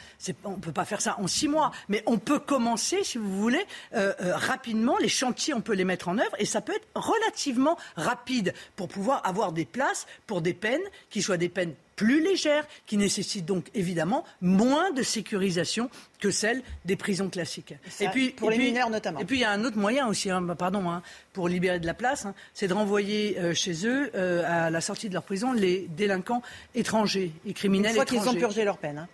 [0.44, 3.42] on ne peut pas faire ça en six mois, mais on peut commencer, si vous
[3.42, 4.98] voulez, euh, euh, rapidement.
[4.98, 8.88] Les chantiers, on peut les mettre en œuvre et ça peut être relativement rapide pour
[8.88, 13.46] pouvoir avoir des places pour des peines qui soient des peines plus légères, qui nécessitent
[13.46, 15.90] donc évidemment moins de sécurisation
[16.22, 17.74] que celle des prisons classiques.
[18.00, 19.20] et puis pour les mineurs notamment.
[19.20, 21.04] Et puis il y a un autre moyen aussi, hein, pardon, hein,
[21.34, 24.80] pour libérer de la place, hein, c'est de renvoyer euh, chez eux euh, à la
[24.80, 26.42] sortie de leur prison les délinquants
[26.74, 29.06] étrangers et criminels Une fois qu'ils ont purgé leur peine.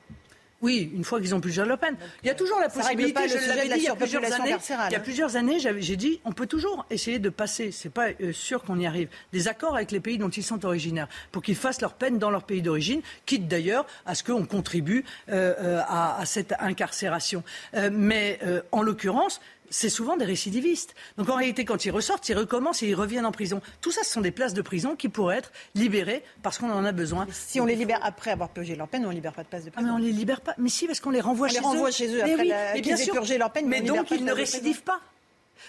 [0.65, 1.95] Oui, une fois qu'ils ont plusieurs Le Pen.
[2.23, 4.55] Il y a toujours la possibilité, je l'avais dit il y a plusieurs années,
[4.89, 8.07] il y a plusieurs années, j'ai dit, on peut toujours essayer de passer, c'est pas
[8.19, 11.43] euh, sûr qu'on y arrive, des accords avec les pays dont ils sont originaires, pour
[11.43, 15.53] qu'ils fassent leur peine dans leur pays d'origine, quitte d'ailleurs à ce qu'on contribue euh,
[15.59, 17.43] euh, à, cette incarcération.
[17.91, 18.39] mais
[18.71, 19.39] en l'occurrence,
[19.69, 20.95] c'est souvent des récidivistes.
[21.17, 23.61] Donc en réalité, quand ils ressortent, ils recommencent et ils reviennent en prison.
[23.81, 26.85] Tout ça, ce sont des places de prison qui pourraient être libérées parce qu'on en
[26.85, 27.27] a besoin.
[27.31, 29.65] si on les libère après avoir purgé leur peine, on ne libère pas de places
[29.65, 29.87] de prison.
[29.89, 30.53] Ah, mais on les libère pas.
[30.57, 31.59] Mais si, parce qu'on les renvoie chez eux.
[31.59, 33.67] On les renvoie chez eux après aient purgé leur peine.
[33.67, 34.99] Mais, donc, ils ne récidivent pas.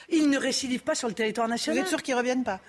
[0.08, 1.78] Ils ne récidivent pas sur le territoire national.
[1.78, 2.60] Vous êtes sûr qu'ils ne reviennent pas?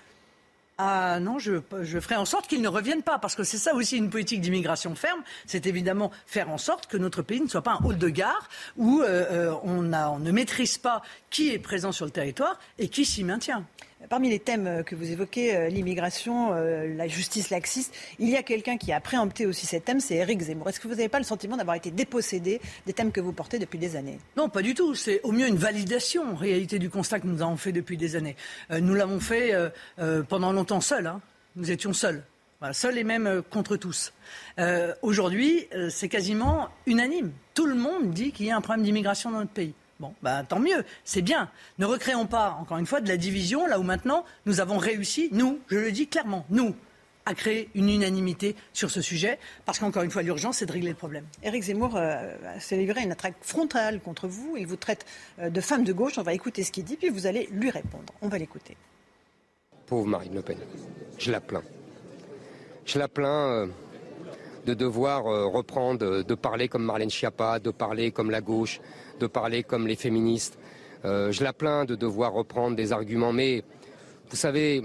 [0.80, 1.60] Ah non, je,
[2.00, 4.94] ferai en sorte qu'ils ne reviennent pas, parce que c'est ça aussi une politique d'immigration
[4.94, 8.08] ferme, c'est évidemment faire en sorte que notre pays ne soit pas un hall de
[8.08, 12.60] gare où euh, euh, on, on ne maîtrise pas qui est présent sur le territoire
[12.78, 13.64] et qui s'y maintient.
[14.08, 18.42] Parmi les thèmes que vous évoquez, euh, l'immigration, euh, la justice laxiste, il y a
[18.42, 20.68] quelqu'un qui a préempté aussi ces thèmes, c'est Éric Zemmour.
[20.68, 23.58] Est-ce que vous n'avez pas le sentiment d'avoir été dépossédé des thèmes que vous portez
[23.58, 24.18] depuis des années?
[24.36, 24.94] Non, pas du tout.
[24.94, 28.16] C'est au mieux une validation, en réalité, du constat que nous avons fait depuis des
[28.16, 28.36] années.
[28.70, 29.52] Euh, nous l'avons fait
[30.28, 31.06] pendant longtemps seuls.
[31.06, 31.20] Hein.
[31.56, 32.22] Nous étions seuls.
[32.72, 34.12] seuls et même contre tous.
[35.02, 37.32] Aujourd'hui, c'est quasiment unanime.
[37.54, 39.74] Tout le monde dit qu'il y a un problème d'immigration dans notre pays.
[40.00, 41.50] Bon, ben, tant mieux, c'est bien.
[41.78, 45.28] Ne recréons pas, encore une fois, de la division, là où maintenant nous avons réussi,
[45.32, 46.76] nous, je le dis clairement, nous,
[47.28, 50.90] à créer une unanimité sur ce sujet, parce qu'encore une fois, l'urgence, c'est de régler
[50.90, 51.24] le problème.
[51.42, 54.56] Éric Zemmour euh, s'est livré une attaque frontale contre vous.
[54.56, 55.04] Il vous traite
[55.40, 56.16] euh, de femme de gauche.
[56.16, 58.14] On va écouter ce qu'il dit, puis vous allez lui répondre.
[58.22, 58.76] On va l'écouter.
[59.86, 60.58] Pauvre Marine Le Pen,
[61.18, 61.64] je la plains.
[62.86, 63.48] Je la plains.
[63.50, 63.66] Euh,
[64.66, 68.80] de devoir reprendre, de parler comme Marlène Schiappa, de parler comme la gauche,
[69.18, 70.58] de parler comme les féministes.
[71.04, 73.62] Euh, je la plains de devoir reprendre des arguments, mais
[74.30, 74.82] vous savez,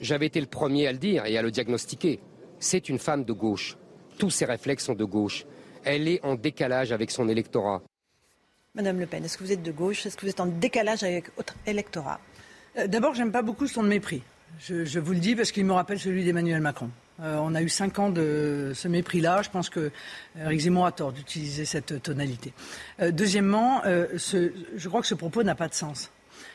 [0.00, 2.20] j'avais été le premier à le dire et à le diagnostiquer.
[2.58, 3.76] C'est une femme de gauche.
[4.18, 5.46] Tous ses réflexes sont de gauche.
[5.84, 7.82] Elle est en décalage avec son électorat.
[8.74, 10.06] Madame Le Pen, est-ce que vous êtes de gauche?
[10.06, 12.20] Est-ce que vous êtes en décalage avec votre électorat?
[12.78, 14.22] Euh, D'abord, j'aime pas beaucoup son mépris.
[14.60, 16.90] Je, vous le dis parce qu'il me rappelle celui d'Emmanuel Macron.
[17.20, 19.42] Euh, on a eu cinq ans de ce mépris-là.
[19.42, 19.90] Je pense que
[20.38, 22.52] Eric Zemmour a tort d'utiliser cette tonalité.
[23.00, 26.10] Euh, deuxièmement, euh, je crois que ce propos n'a pas de sens.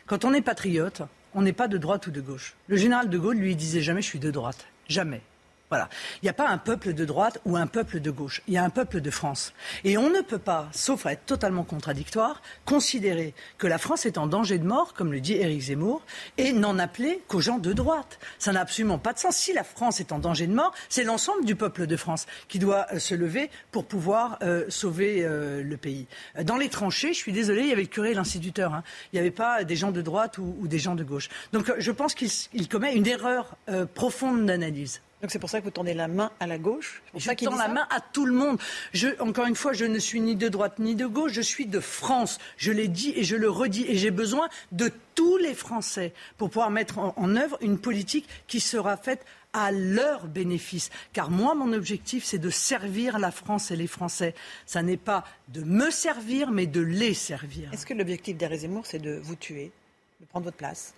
[0.06, 1.02] Quand on est patriote,
[1.34, 2.56] on n'est pas de droite ou de gauche.
[2.68, 4.66] Le général de Gaulle, lui, disait jamais je suis de droite.
[4.88, 5.22] Jamais.
[5.70, 5.90] Voilà.
[6.22, 8.42] Il n'y a pas un peuple de droite ou un peuple de gauche.
[8.48, 9.54] Il y a un peuple de France.
[9.84, 14.18] Et on ne peut pas, sauf à être totalement contradictoire, considérer que la France est
[14.18, 16.04] en danger de mort, comme le dit Éric Zemmour,
[16.38, 18.18] et n'en appeler qu'aux gens de droite.
[18.40, 19.36] Ça n'a absolument pas de sens.
[19.36, 22.60] Si la France est en danger de mort, c'est l'ensemble du peuple de France qui
[22.60, 26.08] doit euh, se lever pour pouvoir euh, sauver euh, le pays.
[26.44, 28.74] Dans les tranchées, je suis désolé, il y avait le curé et l'instituteur.
[28.74, 28.84] Hein.
[29.12, 31.28] Il n'y avait pas des gens de droite ou, ou, des gens de gauche.
[31.52, 33.58] Donc je pense qu'il commet une erreur
[33.94, 35.02] profonde d'analyse.
[35.22, 37.68] Donc c'est pour ça que vous tendez la main à la gauche Je tends la
[37.68, 38.60] main à tout le monde.
[38.94, 41.66] Je, encore une fois, je ne suis ni de droite ni de gauche, je suis
[41.66, 42.38] de France.
[42.58, 43.86] Je l'ai dit et je le redis.
[43.88, 48.28] Et j'ai besoin de tous les Français pour pouvoir mettre en, en œuvre une politique
[48.46, 50.92] qui sera faite à leur bénéfice.
[51.14, 54.36] Car moi, mon objectif, c'est de servir la France et les Français.
[54.68, 57.74] Ça n'est pas de me servir, mais de les servir.
[57.74, 59.72] Est-ce que l'objectif d'Éric Zemmour, c'est de vous tuer,
[60.20, 60.94] de prendre votre place?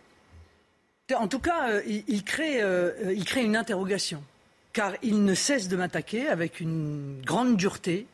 [1.17, 4.23] En tout cas, euh, il, crée, euh, il crée une interrogation,
[4.73, 8.05] car il ne cesse de m'attaquer avec une grande dureté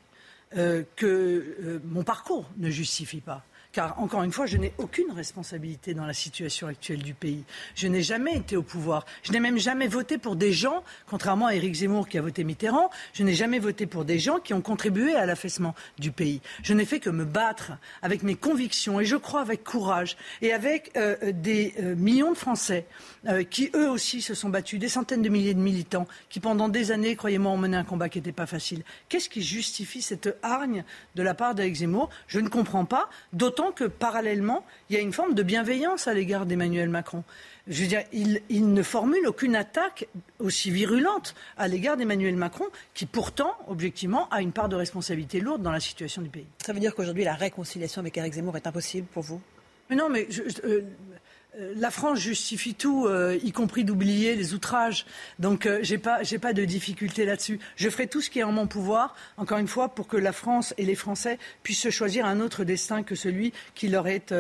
[0.58, 3.44] euh, que mon parcours ne justifie pas.
[3.76, 7.44] Car, encore une fois, je n'ai aucune responsabilité dans la situation actuelle du pays.
[7.76, 9.06] Je n'ai jamais été au pouvoir.
[9.22, 12.46] Je n'ai même jamais voté pour des gens, contrairement à Éric Zemmour qui a voté
[12.46, 16.40] Mitterrand, je n'ai jamais voté pour des gens qui ont contribué à l'affaissement du pays.
[16.64, 20.54] Je n'ai fait que me battre avec mes convictions et je crois avec courage et
[20.54, 22.86] avec euh, des euh, millions de Français
[23.28, 26.70] euh, qui, eux aussi, se sont battus, des centaines de milliers de militants qui, pendant
[26.70, 28.84] des années, croyez-moi, ont mené un combat qui n'était pas facile.
[29.10, 30.86] Qu'est-ce qui justifie cette hargne
[31.16, 32.10] de la part d'Éric Zemmour?
[32.28, 36.14] Je ne comprends pas, d'autant que parallèlement, il y a une forme de bienveillance à
[36.14, 37.24] l'égard d'Emmanuel Macron.
[37.68, 40.08] Je veux dire, il, ne formule aucune attaque
[40.40, 45.64] aussi virulente à l'égard d'Emmanuel Macron, qui pourtant, objectivement, a une part de responsabilité lourde
[45.64, 46.46] dans la situation du pays.
[46.64, 49.42] Ça veut dire qu'aujourd'hui, la réconciliation avec Eric Zemmour est impossible pour vous?
[49.90, 50.28] Mais non, mais
[50.64, 50.82] euh,
[51.76, 55.06] la France justifie tout, euh, y compris d'oublier les outrages.
[55.40, 57.60] Donc euh, j'ai pas, de difficulté là-dessus.
[57.76, 60.32] Je ferai tout ce qui est en mon pouvoir, encore une fois, pour que la
[60.32, 64.34] France et les Français puissent se choisir un autre destin que celui qui leur est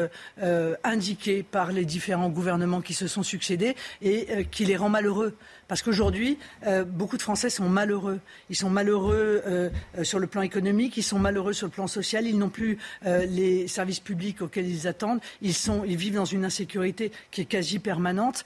[0.83, 5.35] indiqué par les différents gouvernements qui se sont succédés et qui les rend malheureux.
[5.67, 6.37] Parce qu'aujourd'hui,
[6.67, 8.19] euh, beaucoup de Français sont malheureux.
[8.49, 11.87] Ils sont malheureux euh, euh, sur le plan économique, ils sont malheureux sur le plan
[11.87, 15.53] social, ils n'ont plus les services publics auxquels ils attendent, ils,
[15.97, 18.43] vivent dans une insécurité qui est quasi permanente,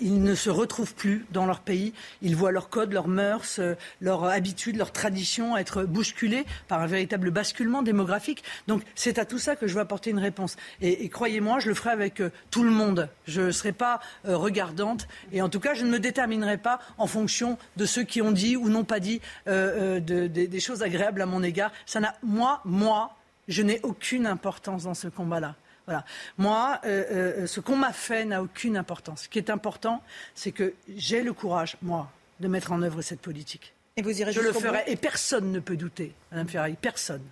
[0.00, 1.92] ils ne se retrouvent plus dans leur pays,
[2.22, 3.60] ils voient leurs codes, leurs mœurs,
[4.00, 8.42] leurs habitudes, leurs traditions être bousculées par un véritable basculement démographique.
[8.66, 10.56] Donc c'est à tout ça que je veux apporter une réponse.
[10.80, 13.08] Et, et croyez-moi, je le ferai avec tout le monde.
[13.26, 17.06] Je ne serai pas regardante et en tout cas, je ne me déterminerai pas en
[17.06, 21.22] fonction de ceux qui ont dit ou n'ont pas dit euh, euh, des choses agréables
[21.22, 21.72] à mon égard.
[21.86, 23.16] Ça n'a, moi, moi,
[23.48, 25.56] je n'ai aucune importance dans ce combat-là.
[25.86, 26.04] Voilà.
[26.38, 29.22] Moi, euh, ce qu'on m'a fait n'a aucune importance.
[29.22, 30.02] Ce qui est important,
[30.34, 33.74] c'est que j'ai le courage, moi, de mettre en œuvre cette politique.
[33.96, 34.84] Et vous irez Je le ferai.
[34.86, 37.24] Et personne ne peut douter, Madame Ferrari, personne,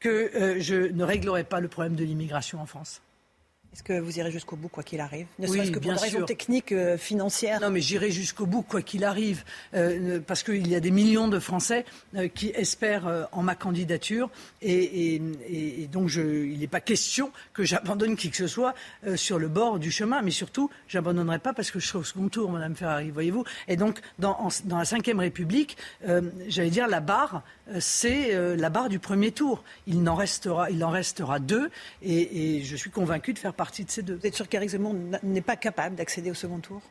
[0.00, 3.02] que je ne réglerai pas le problème de l'immigration en France.
[3.74, 5.26] Est-ce que vous irez jusqu'au bout, quoi qu'il arrive?
[5.40, 8.82] Ne serait-ce que pour des raisons techniques, euh, financières Non, mais j'irai jusqu'au bout, quoi
[8.82, 9.42] qu'il arrive.
[9.74, 11.84] Euh, parce qu'il y a des millions de Français
[12.14, 14.30] euh, qui espèrent en ma candidature.
[14.62, 15.20] Et,
[15.90, 18.74] donc, il n'est pas question que j'abandonne qui que ce soit
[19.16, 20.22] sur le bord du chemin.
[20.22, 23.42] Mais surtout, je n'abandonnerai pas parce que je serai au second tour, Madame Ferrari, voyez-vous?
[23.66, 25.76] Et donc, dans, dans la Ve République,
[26.46, 27.42] j'allais dire, la barre,
[27.80, 29.64] c'est la barre du premier tour.
[29.88, 31.70] Il en restera, il en restera deux.
[32.02, 34.14] Et, je suis convaincu de faire partie de ces deux.
[34.14, 36.82] Vous êtes sûr qu'Éric Zemmour n'est pas capable d'accéder au second tour?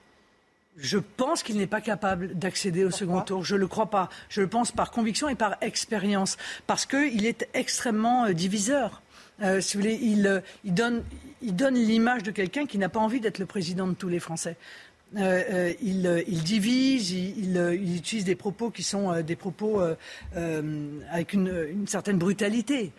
[0.77, 3.43] Je pense qu'il n'est pas capable d'accéder au second tour.
[3.43, 4.09] Je ne le crois pas.
[4.29, 6.37] Je le pense par conviction et par expérience.
[6.65, 9.01] Parce qu'il est extrêmement euh, diviseur.
[9.41, 13.19] Euh, si vous voulez, il, euh, il donne l'image de quelqu'un qui n'a pas envie
[13.19, 14.57] d'être le président de tous les Français.
[15.15, 19.79] il, il, divise, il, il, utilise des propos qui sont des propos
[21.11, 22.93] avec une, une, certaine brutalité.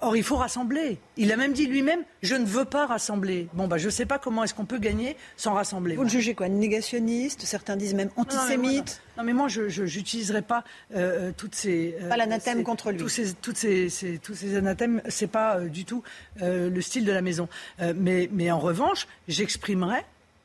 [0.00, 0.98] Or, il faut rassembler.
[1.16, 3.48] Il a même dit lui-même Je ne veux pas rassembler.
[3.54, 5.96] Bon, bah, je ne sais pas comment est-ce qu'on peut gagner sans rassembler.
[5.96, 10.64] Vous le jugez quoi Négationniste Certains disent même antisémite Non, mais moi, je n'utiliserai pas
[10.94, 11.96] euh, euh, toutes ces.
[12.02, 12.98] Euh, pas l'anathème contre lui.
[12.98, 13.88] Tous ces, toutes ces,
[14.22, 16.02] tous ces anathèmes, ce n'est pas du tout
[16.40, 17.48] le style de la maison.
[17.96, 20.04] mais, mais en revanche, j'exprimerai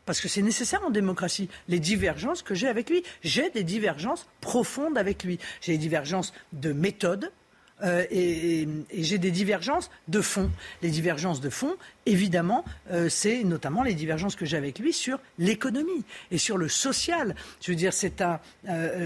[0.09, 3.03] parce que c'est nécessaire en démocratie, les divergences que j'ai avec lui.
[3.21, 5.37] J'ai des divergences profondes avec lui.
[5.61, 7.31] J'ai des divergences de méthode,
[7.83, 10.49] euh, et, j'ai des divergences de fond.
[10.81, 11.75] Les divergences de fond
[12.09, 12.65] évidemment,
[13.09, 17.35] c'est notamment les divergences que j'ai avec lui sur l'économie et sur le social.
[17.61, 18.39] Je veux dire, c'est un,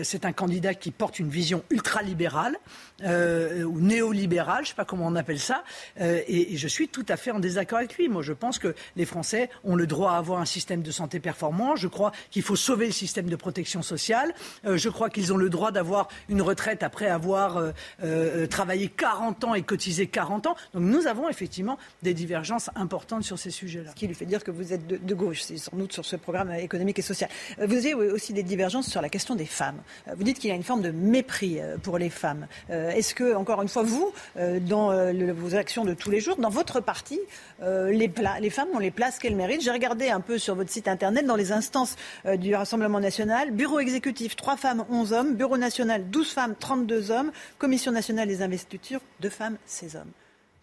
[0.03, 2.57] c'est un candidat qui porte une vision ultralibérale
[3.03, 5.63] ou néolibérale, je ne sais pas comment on appelle ça,
[5.99, 8.09] et, je suis tout à fait en désaccord avec lui.
[8.09, 11.19] Moi, je pense que les Français ont le droit à avoir un système de santé
[11.19, 11.75] performant.
[11.75, 14.33] Je crois qu'il faut sauver le système de protection sociale.
[14.65, 17.71] Euh, je crois qu'ils ont le droit d'avoir une retraite après avoir euh,
[18.03, 20.55] euh, travaillé 40 ans et cotisé 40 ans.
[20.73, 23.91] Donc nous avons effectivement des divergences importantes sur ces sujets-là.
[23.91, 26.15] Ce qui lui fait dire que vous êtes de, gauche, c'est sans doute sur ce
[26.15, 27.29] programme économique et social.
[27.57, 29.81] Vous avez aussi des divergences sur la question des femmes.
[30.15, 32.47] Vous dites qu'il y a une forme de mépris pour les femmes.
[32.69, 34.13] Est-ce que, encore une fois, vous,
[34.61, 34.91] dans
[35.33, 37.19] vos actions de tous les jours, dans votre parti,
[37.61, 39.61] les, les femmes ont les places qu'elles méritent?
[39.61, 41.95] J'ai regardé un peu sur votre site internet dans les instances
[42.37, 43.51] du Rassemblement national.
[43.51, 45.35] Bureau exécutif, 3 femmes, 11 hommes.
[45.35, 47.31] Bureau national, 12 femmes, 32 hommes.
[47.57, 50.11] Commission nationale des investitures, 2 femmes, 16 hommes.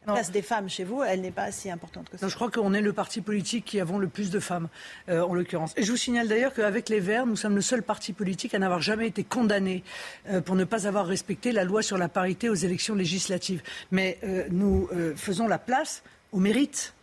[0.06, 2.26] La place des femmes chez vous, elle n'est pas si importante que ça.
[2.26, 4.68] je crois qu'on est le parti politique qui avons le plus de femmes,
[5.10, 5.74] euh, en l'occurrence.
[5.76, 8.58] Et je vous signale d'ailleurs qu'avec les Verts, nous sommes le seul parti politique à
[8.58, 9.84] n'avoir jamais été condamné
[10.28, 13.62] euh, pour ne pas avoir respecté la loi sur la parité aux élections législatives.
[13.90, 16.02] Mais euh, nous faisons la place
[16.32, 16.94] au mérite,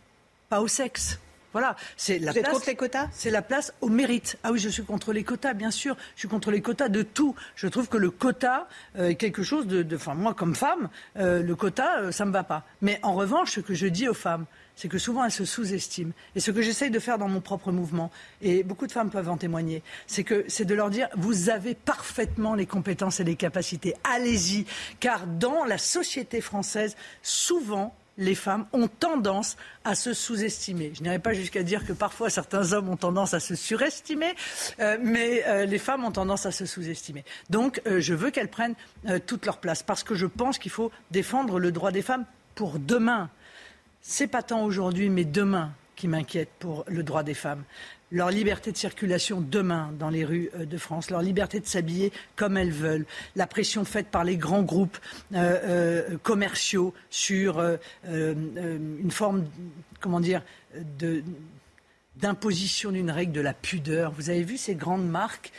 [0.48, 1.20] pas au sexe.
[1.58, 2.52] Voilà, c'est la Vous place.
[2.52, 3.08] contre les quotas?
[3.12, 4.38] C'est la place au mérite.
[4.44, 5.96] Ah oui, je suis contre les quotas, bien sûr.
[6.14, 7.34] Je suis contre les quotas de tout.
[7.56, 9.84] Je trouve que le quota euh, est quelque chose de.
[9.96, 12.64] Enfin, moi, comme femme, euh, le quota, euh, ça me va pas.
[12.80, 16.12] Mais en revanche, ce que je dis aux femmes, c'est que souvent elles se sous-estiment.
[16.36, 19.28] Et ce que j'essaye de faire dans mon propre mouvement, et beaucoup de femmes peuvent
[19.28, 23.34] en témoigner, c'est que c'est de leur dire vous avez parfaitement les compétences et les
[23.34, 23.94] capacités.
[24.04, 24.66] Allez-y,
[25.00, 30.92] car dans la société française, souvent les femmes ont tendance à se sous-estimer.
[30.94, 34.34] Je n'irai pas jusqu'à dire que parfois certains hommes ont tendance à se surestimer,
[34.80, 37.24] euh, mais euh, les femmes ont tendance à se sous-estimer.
[37.48, 38.74] Donc euh, je veux qu'elles prennent
[39.26, 42.24] toute leur place parce que je pense qu'il faut défendre le droit des femmes
[42.54, 43.30] pour demain.
[44.02, 47.62] C'est pas tant aujourd'hui, mais demain qui m'inquiète pour le droit des femmes
[48.10, 52.12] leur liberté de circulation demain dans les rues euh, de France, leur liberté de s'habiller
[52.36, 53.06] comme elles veulent,
[53.36, 54.98] la pression faite par les grands groupes
[55.34, 57.62] euh, euh, commerciaux sur
[58.04, 59.46] une forme,
[60.00, 60.42] comment dire,
[62.16, 64.12] d'imposition d'une règle de la pudeur.
[64.12, 65.52] Vous avez vu ces grandes marques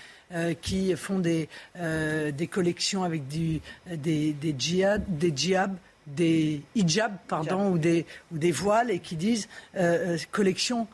[0.62, 3.62] qui font des, des collections avec du,
[3.92, 5.76] des, des, djihad, des djihad,
[6.08, 9.48] des hijabs, pardon, ou des, ou des voiles et qui disent
[10.32, 10.88] collection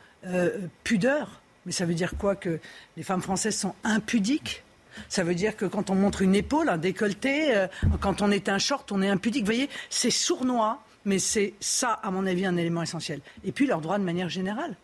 [0.83, 1.41] pudeur.
[1.65, 2.59] Mais ça veut dire quoi Que
[2.97, 4.63] les femmes françaises sont impudiques?
[5.09, 7.67] Ça veut dire que quand on montre une épaule, un décolleté, euh,
[7.99, 9.43] quand on est un short, on est impudique.
[9.43, 13.19] Vous voyez, c'est sournois, mais c'est ça, à mon avis, un élément essentiel.
[13.43, 14.75] Et puis leur droit de manière générale.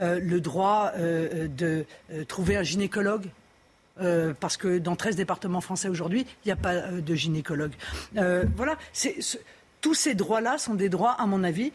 [0.00, 1.86] Euh, le droit euh, de
[2.28, 3.28] trouver un gynécologue.
[4.40, 7.72] parce que dans 13 départements français aujourd'hui, il n'y a pas de gynécologue.
[8.14, 8.76] voilà,
[9.80, 11.72] tous ces droits-là sont des droits, à mon avis,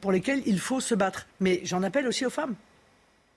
[0.00, 1.26] pour lesquels il faut se battre.
[1.40, 2.54] Mais j'en appelle aussi aux femmes.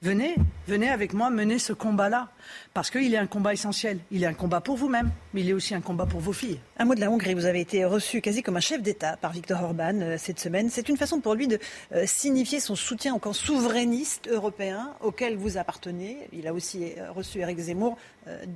[0.04, 0.36] Venez,
[0.68, 2.30] venez avec moi mener ce combat-là,
[2.76, 3.98] parce qu'il est un combat essentiel.
[4.12, 6.60] Il est un combat pour vous-même, mais il est aussi un combat pour vos filles.
[6.78, 7.34] Un mot de la Hongrie.
[7.34, 10.70] Vous avez été reçu quasi comme un chef d'État par Viktor Orban euh, cette semaine.
[10.70, 11.58] C'est une façon pour lui de
[11.94, 16.30] euh, signifier son soutien au camp souverainiste européen auquel vous appartenez.
[16.32, 17.98] Il a aussi euh, reçu Eric Zemmour,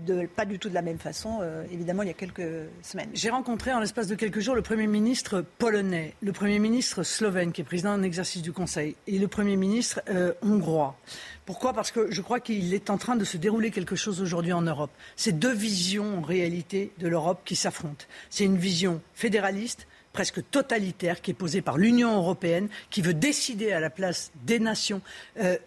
[0.05, 1.39] de, pas du tout de la même façon,
[1.72, 3.09] évidemment, il y a quelques semaines.
[3.13, 7.53] J'ai rencontré en l'espace de quelques jours le Premier ministre polonais, le Premier ministre slovène,
[7.53, 10.01] qui est président en exercice du Conseil, et le Premier ministre
[10.41, 10.97] hongrois.
[11.45, 11.73] Pourquoi?
[11.73, 14.61] Parce que je crois qu'il est en train de se dérouler quelque chose aujourd'hui en
[14.61, 14.91] Europe.
[15.15, 18.05] C'est deux visions en réalité de l'Europe qui s'affrontent.
[18.30, 23.72] C'est une vision fédéraliste presque totalitaire qui est posée par l'Union européenne, qui veut décider
[23.72, 25.01] à la place des nations.
[25.39, 25.57] Euh,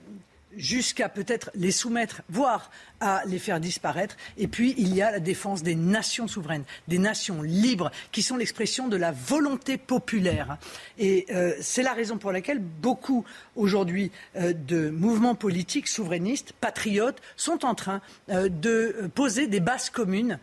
[0.56, 2.70] jusqu'à peut-être les soumettre, voire
[3.04, 4.16] à les faire disparaître.
[4.38, 8.36] Et puis, il y a la défense des nations souveraines, des nations libres, qui sont
[8.36, 10.56] l'expression de la volonté populaire.
[10.98, 13.26] Et euh, c'est la raison pour laquelle beaucoup,
[13.56, 18.00] aujourd'hui, euh, de mouvements politiques souverainistes, patriotes, sont en train
[18.30, 20.38] euh, de poser des bases communes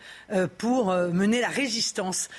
[0.60, 2.30] pour mener la résistance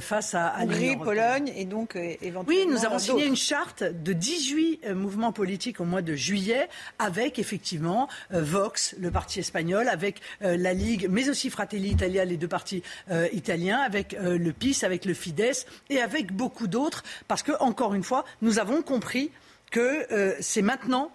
[0.00, 2.44] face à, à Hongrie, Pologne et donc éventuellement.
[2.46, 6.68] Oui, nous avons signé une charte de 18 mouvements politiques au mois de juillet
[6.98, 12.36] avec effectivement Vox, le parti espagnol avec euh, la Ligue, mais aussi Fratelli Italia, les
[12.36, 17.02] deux partis euh, italiens, avec euh, le PIS, avec le Fidesz et avec beaucoup d'autres,
[17.28, 19.30] parce que, encore une fois, nous avons compris
[19.70, 20.06] que
[20.40, 21.10] c'est maintenant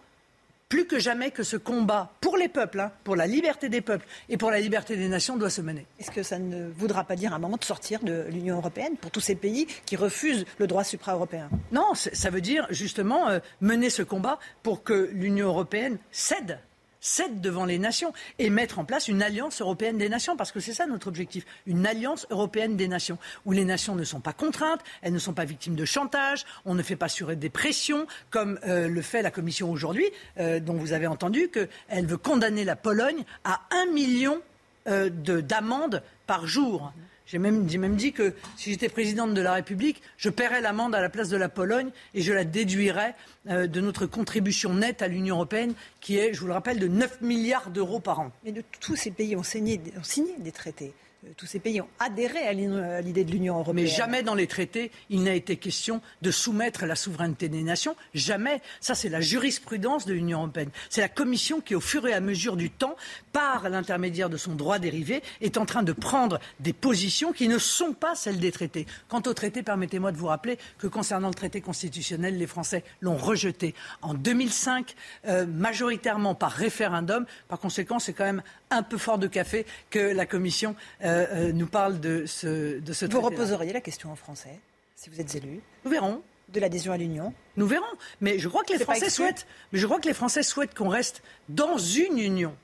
[0.67, 4.05] plus que jamais que ce combat pour les peuples, hein, pour la liberté des peuples
[4.29, 5.85] et pour la liberté des nations doit se mener.
[5.99, 8.97] Est-ce que ça ne voudra pas dire à un moment de sortir de l'Union européenne
[8.99, 11.49] pour tous ces pays qui refusent le droit supra-européen?
[11.71, 13.27] Non, ça veut dire justement
[13.61, 16.59] mener ce combat pour que l'Union européenne cède
[17.07, 20.59] cède devant les nations et mettre en place une alliance européenne des nations, parce que
[20.59, 24.34] c'est ça notre objectif, une alliance européenne des nations, où les nations ne sont pas
[24.34, 28.07] contraintes, elles ne sont pas victimes de chantage, on ne fait pas sur des pressions,
[28.29, 30.05] comme euh, le fait la Commission aujourd'hui,
[30.39, 34.41] euh, dont vous avez entendu qu'elle veut condamner la Pologne à un million
[34.88, 36.91] euh, d'amendes par jour.
[37.27, 41.09] J'ai même, dit que si j'étais présidente de la République, je paierais l'amende à la
[41.09, 43.15] place de la Pologne et je la déduirais
[43.49, 46.87] euh, de notre contribution nette à l'Union européenne, qui est, je vous le rappelle, de
[46.87, 48.31] 9 milliards d'euros par an.
[48.45, 50.93] Mais de, tous ces pays ont signé des traités.
[51.26, 53.85] Euh, tous ces pays ont adhéré à l'idée de l'Union européenne.
[53.85, 57.95] Mais jamais dans les traités, il n'a été question de soumettre la souveraineté des nations.
[58.14, 58.61] Jamais.
[58.81, 60.69] Ça, c'est la jurisprudence de l'Union européenne.
[60.89, 62.95] C'est la Commission qui, au fur et à mesure du temps,
[63.34, 67.57] par l'intermédiaire de son droit dérivé, est en train de prendre des positions qui ne
[67.57, 68.85] sont pas celles des traités.
[69.07, 73.18] Quant au traité, permettez-moi de vous rappeler que concernant le traité constitutionnel, les Français l'ont
[73.18, 74.95] rejeté en 2005,
[75.27, 77.26] euh, majoritairement par référendum.
[77.48, 81.51] Par conséquent, c'est quand même un peu fort de café que la Commission euh, euh,
[81.51, 84.59] nous parle de ce, de ce Vous reposeriez la question en français,
[84.95, 85.61] si vous êtes élu.
[85.85, 86.21] Nous verrons.
[86.49, 87.34] De l'adhésion à l'Union.
[87.57, 87.85] Nous verrons.
[88.21, 90.88] Mais je crois que les Français souhaitent, mais je crois que les Français souhaitent qu'on
[90.88, 92.55] reste dans une union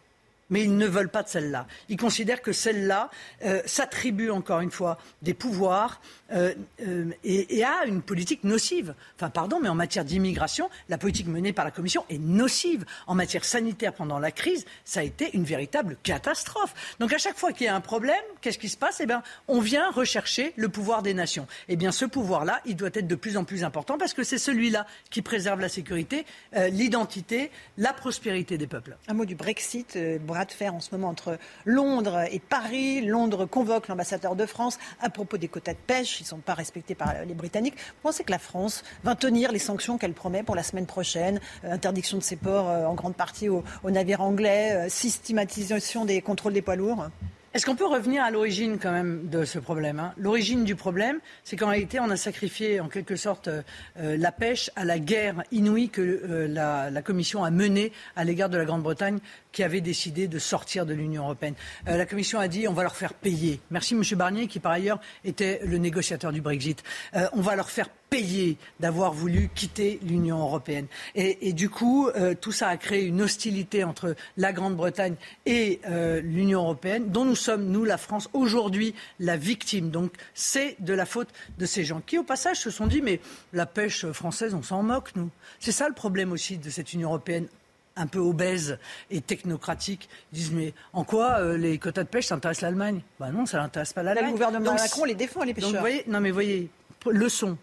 [0.54, 1.66] mais ils ne veulent pas de celle-là.
[1.90, 3.10] Ils considèrent que celle-là
[3.44, 6.00] euh, s'attribue encore une fois des pouvoirs
[6.32, 6.54] euh,
[6.88, 8.94] euh, et, a une politique nocive.
[9.16, 12.86] Enfin, pardon, mais en matière d'immigration, la politique menée par la Commission est nocive.
[13.08, 16.76] En matière sanitaire, pendant la crise, ça a été une véritable catastrophe.
[17.00, 19.00] Donc, à chaque fois qu'il y a un problème, qu'est-ce qui se passe?
[19.00, 21.48] Eh bien, on vient rechercher le pouvoir des nations.
[21.68, 24.38] Eh bien, ce pouvoir-là, il doit être de plus en plus important parce que c'est
[24.38, 26.28] celui-là qui préserve la sécurité,
[26.70, 27.50] l'identité,
[27.80, 28.98] la prospérité des peuples.
[29.08, 29.98] Un mot du Brexit
[30.46, 33.02] de fer en ce moment entre Londres et Paris.
[33.02, 36.20] Londres convoque l'ambassadeur de France à propos des quotas de pêche.
[36.20, 37.76] Ils ne sont pas respectés par les Britanniques.
[37.76, 41.40] Vous pensez que la France va tenir les sanctions qu'elle promet pour la semaine prochaine?
[41.64, 46.22] Euh, Interdiction de ses ports euh, en grande partie aux, navires anglais, euh, systématisation des
[46.22, 47.08] contrôles des poids lourds?
[47.54, 50.14] Est-ce qu'on peut revenir à l'origine quand même de ce problème hein?
[50.18, 53.48] L'origine du problème, c'est qu'en réalité, on a sacrifié en quelque sorte
[53.96, 58.58] la pêche à la guerre inouïe que la, la, Commission a menée à l'égard de
[58.58, 59.20] la Grande-Bretagne
[59.54, 61.56] qui avait décidé de sortir de l'Union européenne.
[61.88, 63.62] Euh, la Commission a dit on va leur faire payer.
[63.72, 64.04] Merci M.
[64.18, 66.84] Barnier qui par ailleurs était le négociateur du Brexit.
[67.32, 70.86] on va leur faire payé d'avoir voulu quitter l'Union européenne.
[71.16, 75.16] Et, du coup, euh, tout ça a créé une hostilité entre la Grande-Bretagne
[75.48, 79.90] et euh, l'Union européenne, dont nous sommes, nous, la France, aujourd'hui la victime.
[79.90, 83.20] Donc c'est de la faute de ces gens qui, au passage, se sont dit mais
[83.52, 85.32] la pêche française, on s'en moque, nous.
[85.60, 87.48] C'est ça le problème aussi de cette Union européenne
[87.96, 88.78] un peu obèse
[89.12, 93.02] et technocratique Ils disent mais en quoi euh, les quotas de pêche s'intéressent l'Allemagne?
[93.20, 94.28] Ben non, ça n'intéresse pas l'Allemagne.
[94.28, 95.72] Le gouvernement Macron les défend les pêcheurs.
[95.72, 96.70] Donc, voyez, non mais voyez,
[97.06, 97.58] leçon.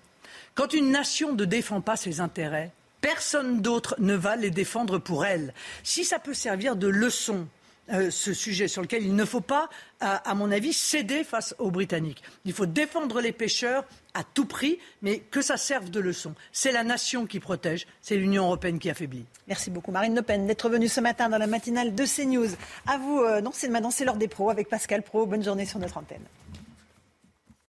[0.54, 2.70] Quand une nation ne défend pas ses intérêts,
[3.00, 5.54] personne d'autre ne va les défendre pour elle.
[5.82, 7.46] Si ça peut servir de leçon,
[7.92, 9.68] euh, ce sujet sur lequel il ne faut pas,
[10.00, 12.22] à, mon avis, céder face aux Britanniques.
[12.44, 13.84] Il faut défendre les pêcheurs
[14.14, 16.34] à tout prix, mais que ça serve de leçon.
[16.52, 19.26] C'est la nation qui protège, c'est l'Union européenne qui affaiblit.
[19.46, 22.48] Merci beaucoup Marine Le Pen d'être venue ce matin dans la matinale de CNews.
[22.86, 25.26] À vous, euh, non, c'est maintenant c'est l'heure des pros avec Pascal Pro.
[25.26, 26.24] Bonne journée sur notre antenne.